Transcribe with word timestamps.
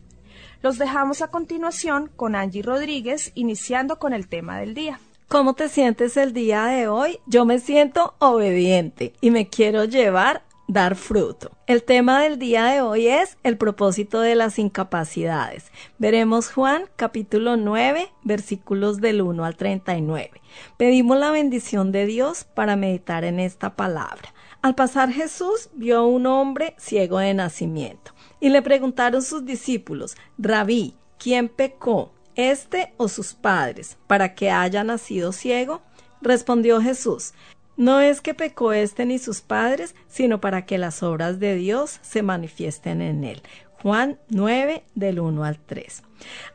Los 0.64 0.80
dejamos 0.80 1.22
a 1.22 1.28
continuación 1.28 2.10
con 2.16 2.36
Angie 2.36 2.64
Rodríguez, 2.64 3.34
iniciando 3.36 4.00
con 4.00 4.14
el 4.14 4.28
tema 4.28 4.60
del 4.60 4.74
día. 4.74 5.00
¿Cómo 5.28 5.54
te 5.54 5.70
sientes 5.70 6.18
el 6.18 6.34
día 6.34 6.66
de 6.66 6.88
hoy? 6.88 7.20
Yo 7.28 7.46
me 7.46 7.60
siento 7.60 8.16
obediente 8.20 9.14
y 9.22 9.30
me 9.30 9.48
quiero 9.48 9.86
llevar 9.86 10.42
dar 10.74 10.96
fruto. 10.96 11.52
El 11.68 11.84
tema 11.84 12.22
del 12.24 12.40
día 12.40 12.66
de 12.66 12.82
hoy 12.82 13.08
es 13.08 13.38
el 13.44 13.58
propósito 13.58 14.20
de 14.20 14.34
las 14.34 14.58
incapacidades. 14.58 15.72
Veremos 16.00 16.52
Juan 16.52 16.86
capítulo 16.96 17.58
9 17.58 18.10
versículos 18.24 19.00
del 19.00 19.22
1 19.22 19.46
al 19.46 19.56
39. 19.56 20.32
Pedimos 20.78 21.18
la 21.20 21.30
bendición 21.30 21.92
de 21.92 22.08
Dios 22.08 22.44
para 22.44 22.76
meditar 22.76 23.24
en 23.24 23.40
esta 23.40 23.76
palabra. 23.76 24.34
Al 24.64 24.74
pasar 24.74 25.12
Jesús 25.12 25.70
vio 25.74 26.00
a 26.00 26.08
un 26.08 26.26
hombre 26.26 26.74
ciego 26.80 27.20
de 27.20 27.36
nacimiento 27.36 28.12
y 28.40 28.50
le 28.50 28.64
preguntaron 28.64 29.22
sus 29.22 29.46
discípulos, 29.46 30.16
Rabí, 30.40 30.96
¿quién 31.20 31.50
pecó, 31.50 32.12
este 32.36 32.94
o 32.98 33.10
sus 33.10 33.36
padres, 33.36 33.98
para 34.08 34.34
que 34.34 34.50
haya 34.50 34.84
nacido 34.84 35.34
ciego? 35.34 35.82
Respondió 36.22 36.82
Jesús, 36.82 37.34
no 37.78 38.00
es 38.00 38.22
que 38.22 38.34
pecó 38.34 38.74
este 38.74 39.06
ni 39.06 39.20
sus 39.20 39.42
padres, 39.42 39.96
sino 40.08 40.40
para 40.40 40.66
que 40.66 40.78
las 40.78 41.04
obras 41.04 41.40
de 41.40 41.56
Dios 41.56 42.00
se 42.02 42.22
manifiesten 42.22 43.02
en 43.02 43.24
él. 43.24 43.42
Juan 43.82 44.18
9 44.30 44.84
del 44.96 45.20
1 45.20 45.44
al 45.44 45.60
3. 45.60 46.04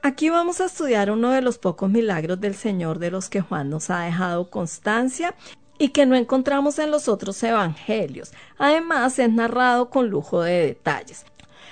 Aquí 0.03 0.31
vamos 0.31 0.61
a 0.61 0.67
estudiar 0.67 1.11
uno 1.11 1.31
de 1.31 1.43
los 1.43 1.59
pocos 1.59 1.91
milagros 1.91 2.41
del 2.41 2.55
Señor 2.55 2.99
de 2.99 3.11
los 3.11 3.29
que 3.29 3.43
Juan 3.43 3.69
nos 3.69 3.91
ha 3.91 4.01
dejado 4.01 4.49
constancia 4.49 5.35
y 5.79 5.91
que 5.91 6.07
no 6.07 6.17
encontramos 6.17 6.79
en 6.79 6.91
los 6.91 7.09
otros 7.09 7.43
evangelios. 7.43 8.33
Además 8.57 9.19
es 9.19 9.31
narrado 9.31 9.91
con 9.91 10.09
lujo 10.09 10.43
de 10.43 10.67
detalles. 10.67 11.25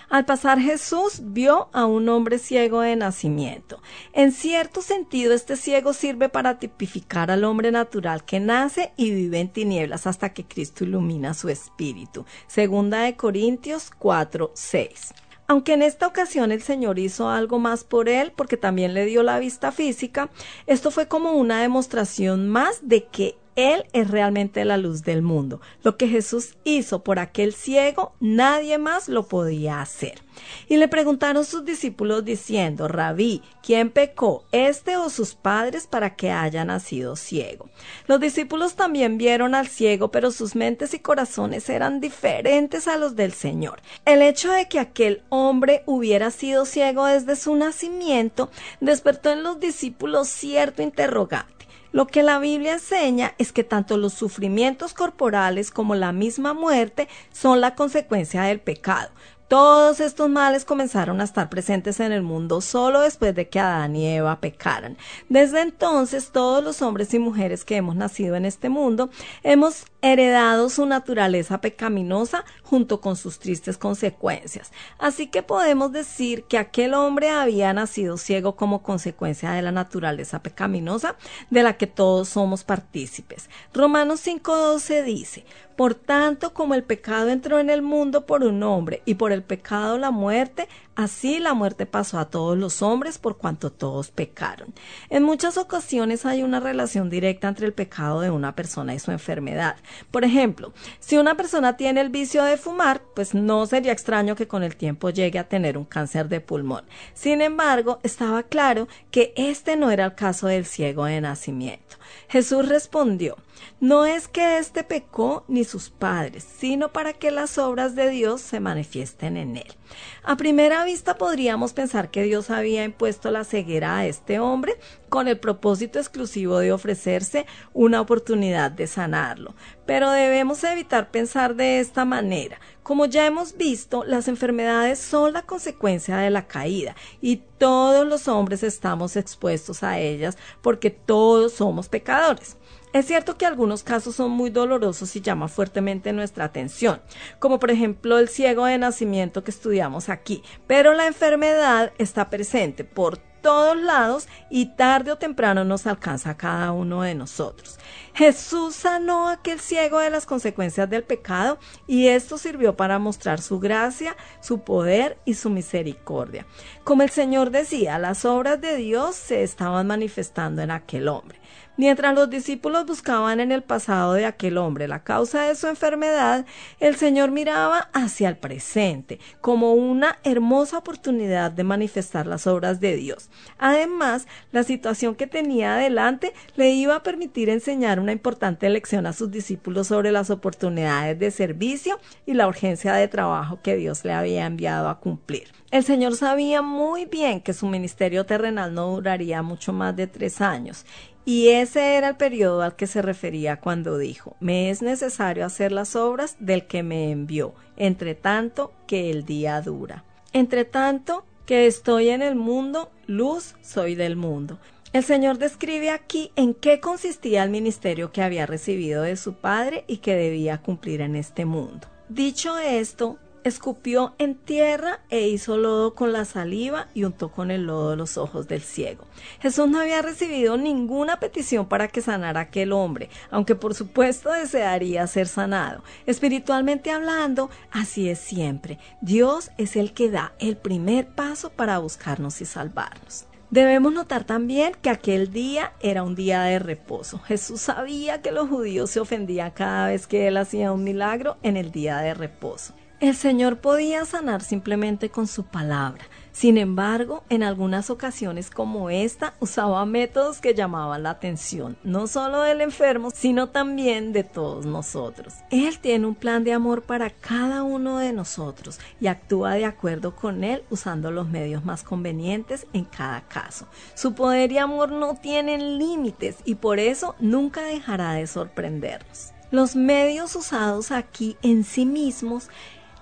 Al 0.08 0.24
pasar 0.24 0.60
Jesús 0.60 1.20
vio 1.24 1.68
a 1.72 1.84
un 1.84 2.08
hombre 2.08 2.38
ciego 2.38 2.80
de 2.80 2.94
nacimiento. 2.94 3.82
En 4.12 4.30
cierto 4.30 4.80
sentido, 4.80 5.34
este 5.34 5.56
ciego 5.56 5.92
sirve 5.92 6.28
para 6.28 6.60
tipificar 6.60 7.30
al 7.30 7.42
hombre 7.42 7.72
natural 7.72 8.24
que 8.24 8.38
nace 8.38 8.92
y 8.96 9.10
vive 9.10 9.40
en 9.40 9.48
tinieblas 9.48 10.06
hasta 10.06 10.32
que 10.32 10.44
Cristo 10.44 10.84
ilumina 10.84 11.34
su 11.34 11.48
espíritu. 11.48 12.24
Segunda 12.46 13.00
de 13.00 13.16
Corintios 13.16 13.90
4, 13.98 14.52
6. 14.54 15.14
Aunque 15.48 15.74
en 15.74 15.82
esta 15.82 16.06
ocasión 16.06 16.52
el 16.52 16.62
Señor 16.62 16.98
hizo 16.98 17.28
algo 17.28 17.58
más 17.58 17.82
por 17.82 18.08
él, 18.08 18.32
porque 18.34 18.56
también 18.56 18.94
le 18.94 19.06
dio 19.06 19.22
la 19.22 19.38
vista 19.38 19.72
física, 19.72 20.30
esto 20.66 20.90
fue 20.90 21.08
como 21.08 21.32
una 21.32 21.60
demostración 21.60 22.48
más 22.48 22.88
de 22.88 23.06
que 23.06 23.38
él 23.56 23.86
es 23.92 24.10
realmente 24.10 24.64
la 24.64 24.76
luz 24.76 25.02
del 25.02 25.22
mundo. 25.22 25.60
Lo 25.82 25.96
que 25.96 26.08
Jesús 26.08 26.56
hizo 26.64 27.02
por 27.02 27.18
aquel 27.18 27.54
ciego, 27.54 28.14
nadie 28.20 28.78
más 28.78 29.08
lo 29.08 29.26
podía 29.26 29.80
hacer. 29.80 30.22
Y 30.68 30.76
le 30.76 30.88
preguntaron 30.88 31.44
sus 31.44 31.64
discípulos 31.64 32.24
diciendo, 32.24 32.88
Rabí, 32.88 33.42
¿quién 33.62 33.90
pecó, 33.90 34.44
este 34.52 34.98
o 34.98 35.08
sus 35.08 35.34
padres, 35.34 35.86
para 35.86 36.14
que 36.14 36.30
haya 36.30 36.64
nacido 36.64 37.16
ciego? 37.16 37.70
Los 38.06 38.20
discípulos 38.20 38.76
también 38.76 39.16
vieron 39.16 39.54
al 39.54 39.68
ciego, 39.68 40.10
pero 40.10 40.30
sus 40.30 40.54
mentes 40.54 40.92
y 40.92 40.98
corazones 40.98 41.68
eran 41.70 42.00
diferentes 42.00 42.86
a 42.86 42.98
los 42.98 43.16
del 43.16 43.32
Señor. 43.32 43.80
El 44.04 44.20
hecho 44.20 44.52
de 44.52 44.68
que 44.68 44.78
aquel 44.78 45.22
hombre 45.30 45.82
hubiera 45.86 46.30
sido 46.30 46.66
ciego 46.66 47.06
desde 47.06 47.36
su 47.36 47.56
nacimiento 47.56 48.50
despertó 48.80 49.30
en 49.30 49.42
los 49.42 49.58
discípulos 49.58 50.28
cierto 50.28 50.82
interrogante. 50.82 51.55
Lo 51.96 52.06
que 52.06 52.22
la 52.22 52.38
Biblia 52.38 52.74
enseña 52.74 53.32
es 53.38 53.52
que 53.52 53.64
tanto 53.64 53.96
los 53.96 54.12
sufrimientos 54.12 54.92
corporales 54.92 55.70
como 55.70 55.94
la 55.94 56.12
misma 56.12 56.52
muerte 56.52 57.08
son 57.32 57.62
la 57.62 57.74
consecuencia 57.74 58.42
del 58.42 58.60
pecado. 58.60 59.08
Todos 59.48 60.00
estos 60.00 60.28
males 60.28 60.64
comenzaron 60.64 61.20
a 61.20 61.24
estar 61.24 61.48
presentes 61.48 62.00
en 62.00 62.10
el 62.10 62.22
mundo 62.22 62.60
solo 62.60 63.02
después 63.02 63.32
de 63.32 63.48
que 63.48 63.60
Adán 63.60 63.94
y 63.94 64.08
Eva 64.08 64.40
pecaran. 64.40 64.96
Desde 65.28 65.60
entonces, 65.60 66.30
todos 66.32 66.64
los 66.64 66.82
hombres 66.82 67.14
y 67.14 67.20
mujeres 67.20 67.64
que 67.64 67.76
hemos 67.76 67.94
nacido 67.94 68.34
en 68.34 68.44
este 68.44 68.68
mundo 68.68 69.08
hemos 69.44 69.84
heredado 70.02 70.68
su 70.68 70.84
naturaleza 70.86 71.60
pecaminosa 71.60 72.44
junto 72.62 73.00
con 73.00 73.14
sus 73.14 73.38
tristes 73.38 73.78
consecuencias. 73.78 74.72
Así 74.98 75.28
que 75.28 75.42
podemos 75.42 75.92
decir 75.92 76.44
que 76.44 76.58
aquel 76.58 76.94
hombre 76.94 77.30
había 77.30 77.72
nacido 77.72 78.16
ciego 78.16 78.56
como 78.56 78.82
consecuencia 78.82 79.52
de 79.52 79.62
la 79.62 79.72
naturaleza 79.72 80.42
pecaminosa 80.42 81.16
de 81.50 81.62
la 81.62 81.76
que 81.76 81.86
todos 81.86 82.28
somos 82.28 82.64
partícipes. 82.64 83.48
Romanos 83.72 84.26
5.12 84.26 85.04
dice, 85.04 85.44
por 85.76 85.94
tanto, 85.94 86.54
como 86.54 86.74
el 86.74 86.84
pecado 86.84 87.28
entró 87.28 87.58
en 87.58 87.68
el 87.68 87.82
mundo 87.82 88.24
por 88.24 88.44
un 88.44 88.62
hombre 88.62 89.02
y 89.04 89.14
por 89.14 89.32
el 89.36 89.44
pecado 89.44 89.98
la 89.98 90.10
muerte, 90.10 90.68
así 90.96 91.38
la 91.38 91.54
muerte 91.54 91.86
pasó 91.86 92.18
a 92.18 92.30
todos 92.30 92.58
los 92.58 92.82
hombres 92.82 93.18
por 93.18 93.36
cuanto 93.36 93.70
todos 93.70 94.10
pecaron. 94.10 94.74
En 95.10 95.22
muchas 95.22 95.56
ocasiones 95.56 96.26
hay 96.26 96.42
una 96.42 96.58
relación 96.58 97.08
directa 97.08 97.48
entre 97.48 97.66
el 97.66 97.72
pecado 97.72 98.20
de 98.20 98.30
una 98.30 98.56
persona 98.56 98.94
y 98.94 98.98
su 98.98 99.12
enfermedad. 99.12 99.76
Por 100.10 100.24
ejemplo, 100.24 100.72
si 100.98 101.16
una 101.16 101.36
persona 101.36 101.76
tiene 101.76 102.00
el 102.00 102.08
vicio 102.08 102.42
de 102.42 102.56
fumar, 102.56 103.02
pues 103.14 103.34
no 103.34 103.66
sería 103.66 103.92
extraño 103.92 104.34
que 104.34 104.48
con 104.48 104.62
el 104.62 104.76
tiempo 104.76 105.10
llegue 105.10 105.38
a 105.38 105.48
tener 105.48 105.78
un 105.78 105.84
cáncer 105.84 106.28
de 106.28 106.40
pulmón. 106.40 106.84
Sin 107.14 107.40
embargo, 107.42 108.00
estaba 108.02 108.42
claro 108.42 108.88
que 109.10 109.32
este 109.36 109.76
no 109.76 109.90
era 109.90 110.04
el 110.04 110.14
caso 110.14 110.46
del 110.48 110.66
ciego 110.66 111.04
de 111.04 111.20
nacimiento. 111.20 111.96
Jesús 112.28 112.68
respondió, 112.68 113.36
No 113.80 114.06
es 114.06 114.28
que 114.28 114.58
éste 114.58 114.84
pecó 114.84 115.44
ni 115.48 115.64
sus 115.64 115.90
padres, 115.90 116.46
sino 116.58 116.92
para 116.92 117.12
que 117.12 117.30
las 117.30 117.58
obras 117.58 117.94
de 117.94 118.10
Dios 118.10 118.40
se 118.40 118.60
manifiesten 118.60 119.36
en 119.36 119.56
él. 119.56 119.74
A 120.22 120.36
primera 120.36 120.84
vista 120.84 121.16
podríamos 121.16 121.72
pensar 121.72 122.10
que 122.10 122.22
Dios 122.22 122.50
había 122.50 122.84
impuesto 122.84 123.30
la 123.30 123.44
ceguera 123.44 123.98
a 123.98 124.06
este 124.06 124.38
hombre 124.38 124.74
con 125.16 125.28
el 125.28 125.38
propósito 125.38 125.98
exclusivo 125.98 126.58
de 126.58 126.74
ofrecerse 126.74 127.46
una 127.72 128.02
oportunidad 128.02 128.70
de 128.70 128.86
sanarlo. 128.86 129.54
Pero 129.86 130.10
debemos 130.10 130.62
evitar 130.62 131.10
pensar 131.10 131.54
de 131.54 131.80
esta 131.80 132.04
manera. 132.04 132.60
Como 132.82 133.06
ya 133.06 133.24
hemos 133.24 133.56
visto, 133.56 134.04
las 134.04 134.28
enfermedades 134.28 134.98
son 134.98 135.32
la 135.32 135.40
consecuencia 135.40 136.18
de 136.18 136.28
la 136.28 136.46
caída 136.46 136.94
y 137.22 137.38
todos 137.56 138.06
los 138.06 138.28
hombres 138.28 138.62
estamos 138.62 139.16
expuestos 139.16 139.82
a 139.82 139.98
ellas 139.98 140.36
porque 140.60 140.90
todos 140.90 141.54
somos 141.54 141.88
pecadores. 141.88 142.58
Es 142.92 143.06
cierto 143.06 143.36
que 143.36 143.46
algunos 143.46 143.82
casos 143.82 144.16
son 144.16 144.30
muy 144.30 144.50
dolorosos 144.50 145.16
y 145.16 145.20
llaman 145.20 145.48
fuertemente 145.48 146.12
nuestra 146.12 146.44
atención, 146.44 147.00
como 147.38 147.58
por 147.58 147.70
ejemplo 147.70 148.18
el 148.18 148.28
ciego 148.28 148.66
de 148.66 148.78
nacimiento 148.78 149.44
que 149.44 149.50
estudiamos 149.50 150.08
aquí, 150.08 150.42
pero 150.66 150.94
la 150.94 151.06
enfermedad 151.06 151.92
está 151.98 152.30
presente 152.30 152.84
por 152.84 153.18
todos 153.46 153.76
lados 153.76 154.26
y 154.50 154.74
tarde 154.74 155.12
o 155.12 155.18
temprano 155.18 155.64
nos 155.64 155.86
alcanza 155.86 156.30
a 156.30 156.36
cada 156.36 156.72
uno 156.72 157.02
de 157.02 157.14
nosotros. 157.14 157.78
Jesús 158.12 158.74
sanó 158.74 159.28
a 159.28 159.34
aquel 159.34 159.60
ciego 159.60 160.00
de 160.00 160.10
las 160.10 160.26
consecuencias 160.26 160.90
del 160.90 161.04
pecado 161.04 161.56
y 161.86 162.08
esto 162.08 162.38
sirvió 162.38 162.76
para 162.76 162.98
mostrar 162.98 163.40
su 163.40 163.60
gracia, 163.60 164.16
su 164.40 164.62
poder 164.62 165.18
y 165.24 165.34
su 165.34 165.48
misericordia. 165.48 166.44
Como 166.82 167.04
el 167.04 167.10
Señor 167.10 167.52
decía, 167.52 168.00
las 168.00 168.24
obras 168.24 168.60
de 168.60 168.74
Dios 168.74 169.14
se 169.14 169.44
estaban 169.44 169.86
manifestando 169.86 170.60
en 170.62 170.72
aquel 170.72 171.06
hombre. 171.06 171.38
Mientras 171.78 172.14
los 172.14 172.30
discípulos 172.30 172.86
buscaban 172.86 173.38
en 173.38 173.52
el 173.52 173.62
pasado 173.62 174.14
de 174.14 174.24
aquel 174.24 174.56
hombre 174.56 174.88
la 174.88 175.04
causa 175.04 175.42
de 175.42 175.54
su 175.54 175.66
enfermedad, 175.66 176.46
el 176.80 176.96
Señor 176.96 177.30
miraba 177.32 177.90
hacia 177.92 178.30
el 178.30 178.38
presente 178.38 179.20
como 179.42 179.74
una 179.74 180.16
hermosa 180.24 180.78
oportunidad 180.78 181.50
de 181.50 181.64
manifestar 181.64 182.26
las 182.26 182.46
obras 182.46 182.80
de 182.80 182.96
Dios. 182.96 183.28
Además, 183.58 184.26
la 184.52 184.62
situación 184.62 185.14
que 185.16 185.26
tenía 185.26 185.74
adelante 185.74 186.32
le 186.54 186.70
iba 186.70 186.96
a 186.96 187.02
permitir 187.02 187.50
enseñar 187.50 188.00
una 188.00 188.12
importante 188.12 188.70
lección 188.70 189.04
a 189.04 189.12
sus 189.12 189.30
discípulos 189.30 189.88
sobre 189.88 190.12
las 190.12 190.30
oportunidades 190.30 191.18
de 191.18 191.30
servicio 191.30 192.00
y 192.24 192.32
la 192.32 192.48
urgencia 192.48 192.94
de 192.94 193.06
trabajo 193.06 193.58
que 193.62 193.76
Dios 193.76 194.02
le 194.02 194.14
había 194.14 194.46
enviado 194.46 194.88
a 194.88 194.98
cumplir. 194.98 195.52
El 195.70 195.84
Señor 195.84 196.16
sabía 196.16 196.62
muy 196.62 197.04
bien 197.04 197.42
que 197.42 197.52
su 197.52 197.66
ministerio 197.66 198.24
terrenal 198.24 198.72
no 198.72 198.86
duraría 198.92 199.42
mucho 199.42 199.74
más 199.74 199.94
de 199.94 200.06
tres 200.06 200.40
años 200.40 200.86
y 201.26 201.48
ese 201.48 201.96
era 201.96 202.10
el 202.10 202.16
periodo 202.16 202.62
al 202.62 202.76
que 202.76 202.86
se 202.86 203.02
refería 203.02 203.60
cuando 203.60 203.98
dijo, 203.98 204.36
me 204.38 204.70
es 204.70 204.80
necesario 204.80 205.44
hacer 205.44 205.72
las 205.72 205.96
obras 205.96 206.36
del 206.38 206.68
que 206.68 206.84
me 206.84 207.10
envió, 207.10 207.52
entre 207.76 208.14
tanto 208.14 208.72
que 208.86 209.10
el 209.10 209.26
día 209.26 209.60
dura. 209.60 210.04
Entre 210.32 210.64
tanto 210.64 211.24
que 211.44 211.66
estoy 211.66 212.10
en 212.10 212.22
el 212.22 212.36
mundo, 212.36 212.92
luz 213.06 213.56
soy 213.60 213.96
del 213.96 214.14
mundo. 214.14 214.60
El 214.92 215.02
Señor 215.02 215.38
describe 215.38 215.90
aquí 215.90 216.30
en 216.36 216.54
qué 216.54 216.78
consistía 216.78 217.42
el 217.42 217.50
ministerio 217.50 218.12
que 218.12 218.22
había 218.22 218.46
recibido 218.46 219.02
de 219.02 219.16
su 219.16 219.34
Padre 219.34 219.84
y 219.88 219.96
que 219.96 220.14
debía 220.14 220.62
cumplir 220.62 221.00
en 221.00 221.16
este 221.16 221.44
mundo. 221.44 221.88
Dicho 222.08 222.56
esto, 222.56 223.18
escupió 223.46 224.14
en 224.18 224.34
tierra 224.34 224.98
e 225.08 225.28
hizo 225.28 225.56
lodo 225.56 225.94
con 225.94 226.12
la 226.12 226.24
saliva 226.24 226.88
y 226.94 227.04
untó 227.04 227.30
con 227.30 227.52
el 227.52 227.66
lodo 227.66 227.94
los 227.94 228.18
ojos 228.18 228.48
del 228.48 228.60
ciego. 228.60 229.04
Jesús 229.40 229.68
no 229.68 229.78
había 229.78 230.02
recibido 230.02 230.56
ninguna 230.56 231.20
petición 231.20 231.66
para 231.66 231.86
que 231.86 232.02
sanara 232.02 232.40
aquel 232.40 232.72
hombre, 232.72 233.08
aunque 233.30 233.54
por 233.54 233.74
supuesto 233.74 234.32
desearía 234.32 235.06
ser 235.06 235.28
sanado. 235.28 235.84
Espiritualmente 236.06 236.90
hablando, 236.90 237.48
así 237.70 238.08
es 238.08 238.18
siempre. 238.18 238.80
Dios 239.00 239.52
es 239.58 239.76
el 239.76 239.92
que 239.92 240.10
da 240.10 240.32
el 240.40 240.56
primer 240.56 241.06
paso 241.06 241.50
para 241.50 241.78
buscarnos 241.78 242.40
y 242.40 242.46
salvarnos. 242.46 243.26
Debemos 243.50 243.92
notar 243.92 244.24
también 244.24 244.72
que 244.82 244.90
aquel 244.90 245.30
día 245.30 245.72
era 245.78 246.02
un 246.02 246.16
día 246.16 246.42
de 246.42 246.58
reposo. 246.58 247.20
Jesús 247.20 247.60
sabía 247.60 248.20
que 248.20 248.32
los 248.32 248.48
judíos 248.48 248.90
se 248.90 248.98
ofendían 248.98 249.52
cada 249.52 249.86
vez 249.86 250.08
que 250.08 250.26
él 250.26 250.36
hacía 250.36 250.72
un 250.72 250.82
milagro 250.82 251.36
en 251.44 251.56
el 251.56 251.70
día 251.70 251.98
de 251.98 252.12
reposo. 252.12 252.74
El 252.98 253.14
Señor 253.14 253.58
podía 253.58 254.06
sanar 254.06 254.40
simplemente 254.40 255.10
con 255.10 255.26
su 255.26 255.44
palabra. 255.44 256.06
Sin 256.32 256.56
embargo, 256.56 257.24
en 257.28 257.42
algunas 257.42 257.90
ocasiones 257.90 258.48
como 258.48 258.88
esta, 258.88 259.34
usaba 259.38 259.84
métodos 259.84 260.40
que 260.40 260.54
llamaban 260.54 261.02
la 261.02 261.10
atención, 261.10 261.76
no 261.84 262.06
solo 262.06 262.40
del 262.40 262.62
enfermo, 262.62 263.10
sino 263.10 263.50
también 263.50 264.14
de 264.14 264.24
todos 264.24 264.64
nosotros. 264.64 265.34
Él 265.50 265.78
tiene 265.78 266.06
un 266.06 266.14
plan 266.14 266.42
de 266.42 266.54
amor 266.54 266.84
para 266.84 267.10
cada 267.10 267.64
uno 267.64 267.98
de 267.98 268.14
nosotros 268.14 268.80
y 268.98 269.08
actúa 269.08 269.54
de 269.54 269.66
acuerdo 269.66 270.16
con 270.16 270.42
él 270.42 270.64
usando 270.70 271.10
los 271.10 271.28
medios 271.28 271.66
más 271.66 271.82
convenientes 271.82 272.66
en 272.72 272.84
cada 272.84 273.28
caso. 273.28 273.66
Su 273.94 274.14
poder 274.14 274.52
y 274.52 274.58
amor 274.58 274.90
no 274.90 275.16
tienen 275.16 275.78
límites 275.78 276.36
y 276.46 276.54
por 276.54 276.78
eso 276.78 277.14
nunca 277.20 277.60
dejará 277.60 278.12
de 278.12 278.26
sorprendernos. 278.26 279.34
Los 279.52 279.76
medios 279.76 280.34
usados 280.34 280.90
aquí 280.90 281.36
en 281.40 281.62
sí 281.62 281.86
mismos 281.86 282.48